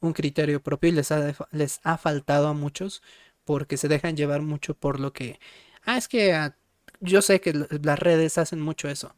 [0.00, 3.02] un criterio propio y les ha, les ha faltado a muchos
[3.44, 5.38] porque se dejan llevar mucho por lo que...
[5.84, 6.56] Ah, es que ah,
[7.00, 9.14] yo sé que las redes hacen mucho eso.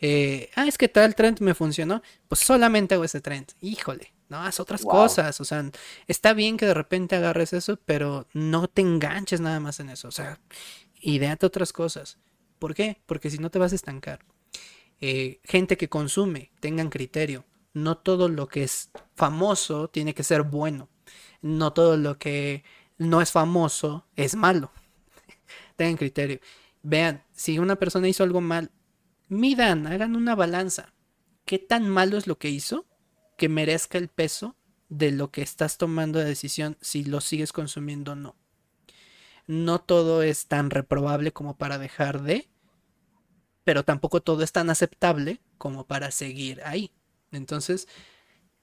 [0.00, 3.46] Eh, ah, es que tal trend me funcionó, pues solamente hago ese trend.
[3.60, 4.92] Híjole, no, haz otras Wow.
[4.92, 5.40] cosas.
[5.40, 5.70] O sea,
[6.06, 10.08] está bien que de repente agarres eso, pero no te enganches nada más en eso.
[10.08, 10.38] O sea,
[11.00, 12.18] ideate otras cosas.
[12.58, 13.00] ¿Por qué?
[13.06, 14.20] Porque si no te vas a estancar.
[15.00, 17.44] Eh, gente que consume, tengan criterio.
[17.74, 20.88] No todo lo que es famoso tiene que ser bueno.
[21.42, 22.64] No todo lo que
[22.98, 24.72] no es famoso es malo.
[25.76, 26.40] Tengan criterio.
[26.82, 28.70] Vean, si una persona hizo algo mal,
[29.28, 30.92] midan, hagan una balanza.
[31.44, 32.86] ¿Qué tan malo es lo que hizo
[33.36, 34.56] que merezca el peso
[34.88, 38.36] de lo que estás tomando de decisión si lo sigues consumiendo o no?
[39.46, 42.48] No todo es tan reprobable como para dejar de,
[43.64, 46.92] pero tampoco todo es tan aceptable como para seguir ahí.
[47.30, 47.88] Entonces,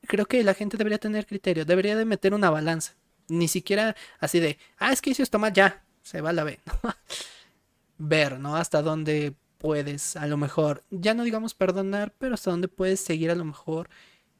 [0.02, 2.96] creo que la gente debería tener criterio, debería de meter una balanza.
[3.30, 6.44] Ni siquiera así de, ah, es que hizo esto mal, ya, se va a la
[6.44, 6.60] B.
[7.98, 8.58] Ver, ¿no?
[8.58, 13.32] Hasta dónde puedes, a lo mejor, ya no digamos perdonar, pero hasta dónde puedes seguir
[13.32, 13.90] a lo mejor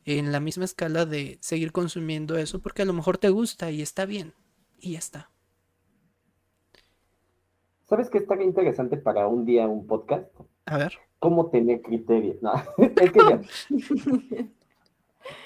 [0.06, 3.82] en la misma escala de seguir consumiendo eso, porque a lo mejor te gusta y
[3.82, 4.34] está bien.
[4.80, 5.32] Y ya está.
[7.86, 10.30] ¿Sabes qué estaría interesante para un día un podcast?
[10.66, 10.94] A ver.
[11.20, 12.38] ¿Cómo tener criterio?
[12.42, 13.42] No, es que ya,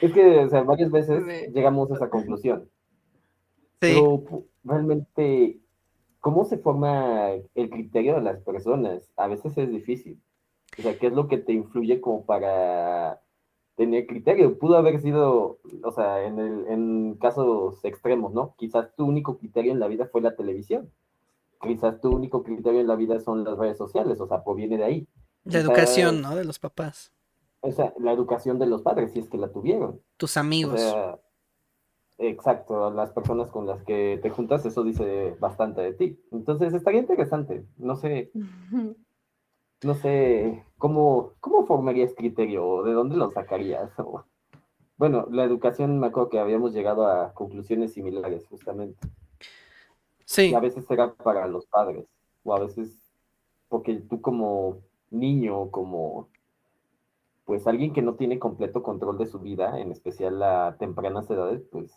[0.01, 1.51] es que o sea, varias veces Sí.
[1.53, 2.69] llegamos a esa conclusión.
[3.81, 4.23] Sí, Pero
[4.63, 5.59] realmente,
[6.19, 9.11] ¿cómo se forma el criterio de las personas?
[9.17, 10.21] A veces es difícil.
[10.77, 13.21] O sea, ¿qué es lo que te influye como para
[13.75, 14.57] tener criterio?
[14.59, 18.55] Pudo haber sido, o sea, en, el, en casos extremos, ¿no?
[18.57, 20.91] Quizás tu único criterio en la vida fue la televisión.
[21.61, 24.83] Quizás tu único criterio en la vida son las redes sociales, o sea, proviene de
[24.83, 25.07] ahí.
[25.45, 26.35] la educación, ¿no?
[26.35, 27.11] De los papás,
[27.61, 30.01] O sea, la educación de los padres, si es que la tuvieron.
[30.17, 30.79] tus O amigos.
[30.81, 31.19] sea,
[32.17, 36.19] exacto, las personas con las que te juntas, eso dice bastante de ti.
[36.31, 37.65] Entonces, estaría interesante.
[37.77, 38.31] No sé,
[39.83, 43.91] no sé cómo, cómo formarías criterio o de dónde lo sacarías.
[43.99, 44.23] O-
[44.97, 48.99] bueno, la educación, me acuerdo que habíamos llegado a conclusiones similares, justamente.
[50.25, 52.07] Sí, Y a veces era para los padres,
[52.43, 53.13] o a veces
[53.69, 54.79] porque tú como
[55.11, 56.29] niño, como
[57.45, 61.63] pues alguien que no tiene completo control de su vida, en especial a tempranas edades,
[61.71, 61.91] pues,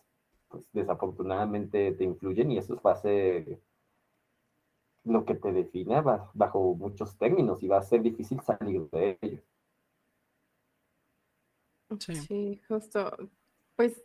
[0.51, 3.60] pues desafortunadamente te influyen y eso va a ser
[5.05, 9.18] lo que te define ba- bajo muchos términos y va a ser difícil salir de
[9.20, 9.43] ello.
[12.01, 12.28] sí.
[12.28, 13.16] Sí, justo.
[13.77, 14.02] Pues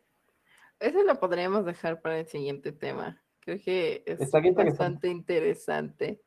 [0.79, 3.23] eso lo podríamos dejar para el siguiente tema.
[3.41, 4.55] Creo que es interesante.
[4.55, 6.21] bastante interesante.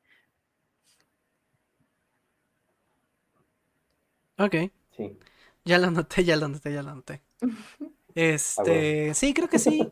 [4.38, 4.54] Ok.
[4.96, 5.18] Sí.
[5.64, 7.22] Ya lo anoté, ya lo anoté, ya lo anoté.
[8.18, 9.88] Este, sí, creo que sí.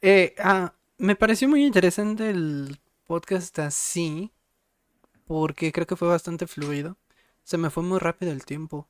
[0.00, 4.32] Eh, ah, me pareció muy interesante el podcast así,
[5.26, 6.96] porque creo que fue bastante fluido.
[7.44, 8.88] Se me fue muy rápido el tiempo.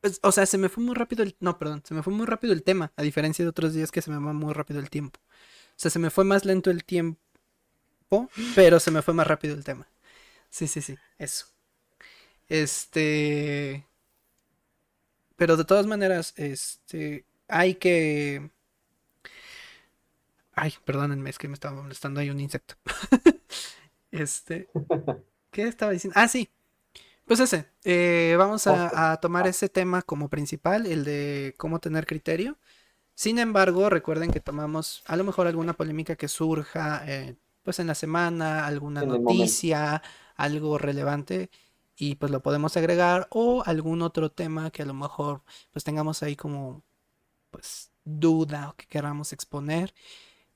[0.00, 1.34] Pues, o sea, se me fue muy rápido el...
[1.40, 4.00] No, perdón, se me fue muy rápido el tema, a diferencia de otros días que
[4.00, 5.18] se me va muy rápido el tiempo.
[5.70, 7.18] O sea, se me fue más lento el tiempo,
[8.54, 9.88] pero se me fue más rápido el tema.
[10.50, 11.46] Sí, sí, sí, eso.
[12.48, 13.84] Este...
[15.34, 18.50] Pero de todas maneras, este, hay que...
[20.52, 22.74] Ay, perdónenme, es que me estaba molestando ahí un insecto.
[24.10, 24.68] Este,
[25.50, 26.14] ¿qué estaba diciendo?
[26.16, 26.48] Ah, sí.
[27.26, 32.06] Pues ese, eh, vamos a, a tomar ese tema como principal, el de cómo tener
[32.06, 32.56] criterio.
[33.14, 37.86] Sin embargo, recuerden que tomamos a lo mejor alguna polémica que surja, eh, pues en
[37.86, 40.02] la semana, alguna noticia,
[40.36, 41.50] algo relevante,
[41.96, 45.42] y pues lo podemos agregar, o algún otro tema que a lo mejor
[45.72, 46.82] pues tengamos ahí como
[47.54, 49.94] pues duda o que queramos exponer.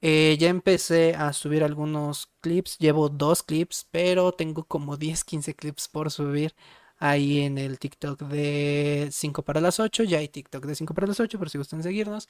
[0.00, 5.54] Eh, ya empecé a subir algunos clips, llevo dos clips, pero tengo como 10, 15
[5.54, 6.54] clips por subir
[6.98, 11.06] ahí en el TikTok de 5 para las 8, ya hay TikTok de 5 para
[11.06, 12.28] las 8 por si gustan seguirnos.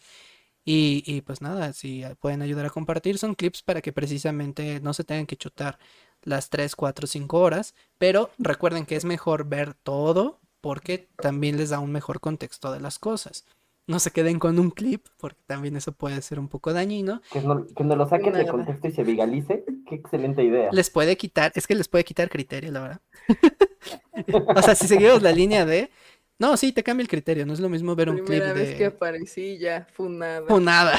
[0.64, 4.92] Y, y pues nada, si pueden ayudar a compartir, son clips para que precisamente no
[4.94, 5.78] se tengan que chutar
[6.22, 11.70] las 3, 4, 5 horas, pero recuerden que es mejor ver todo porque también les
[11.70, 13.44] da un mejor contexto de las cosas.
[13.89, 17.23] No se queden con un clip, porque también eso puede ser un poco dañino.
[17.32, 19.65] Que no, que no lo saquen de contexto y se viralice.
[19.89, 20.69] Qué excelente idea.
[20.73, 23.01] Les puede quitar, es que les puede quitar criterio, la verdad.
[24.56, 25.90] O sea, si seguimos la línea de
[26.39, 27.47] No, sí, te cambia el criterio.
[27.47, 30.47] No es lo mismo ver un clip Primera vez que de aparecí ya, funada.
[30.47, 30.98] funada.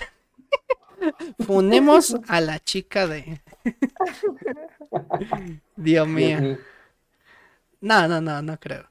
[1.45, 3.39] Funemos a la chica de.
[5.75, 6.57] Dios mío,
[7.81, 8.85] No, no, no, no creo.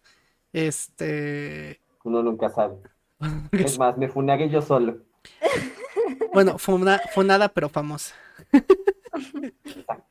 [0.52, 1.80] Este.
[2.04, 2.76] uno nunca sabe.
[3.52, 4.98] Es más, me funaré yo solo.
[6.32, 8.14] Bueno, funa- funada pero famosa.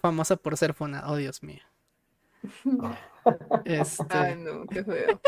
[0.00, 1.10] Famosa por ser funada.
[1.10, 1.62] Oh, Dios mío.
[3.64, 4.04] Este.
[4.10, 5.20] Ay, no, qué feo.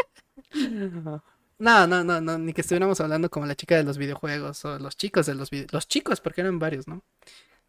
[1.59, 4.79] No, no, no, no, ni que estuviéramos hablando como la chica de los videojuegos o
[4.79, 5.73] los chicos de los videojuegos.
[5.73, 7.03] Los chicos, porque eran varios, ¿no?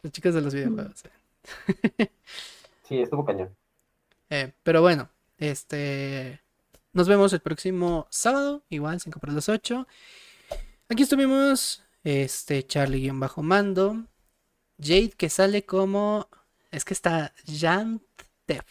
[0.04, 1.02] Los chicos de los videojuegos.
[2.84, 3.50] Sí, estuvo cañón.
[4.30, 5.10] Eh, pero bueno,
[5.40, 6.40] este.
[6.92, 9.88] Nos vemos el próximo sábado, igual, 5 por las 8.
[10.90, 14.06] Aquí estuvimos, este, Charlie-Bajo Mando.
[14.80, 16.30] Jade que sale como.
[16.72, 18.66] Es que está Jantef.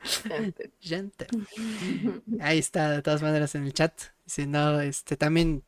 [0.00, 0.72] Gente.
[0.82, 1.30] Jantef.
[2.40, 3.92] Ahí está, de todas maneras, en el chat.
[4.26, 5.62] Si no, este, también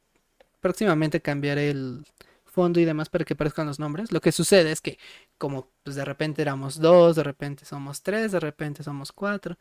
[0.61, 2.05] próximamente cambiaré el
[2.45, 4.13] fondo y demás para que aparezcan los nombres.
[4.13, 4.99] Lo que sucede es que,
[5.39, 9.59] como pues de repente éramos dos, de repente somos tres, de repente somos cuatro,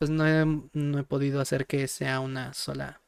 [0.00, 3.02] pues no he, no he podido hacer que sea una sola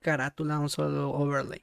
[0.00, 1.62] carátula, un solo overlay.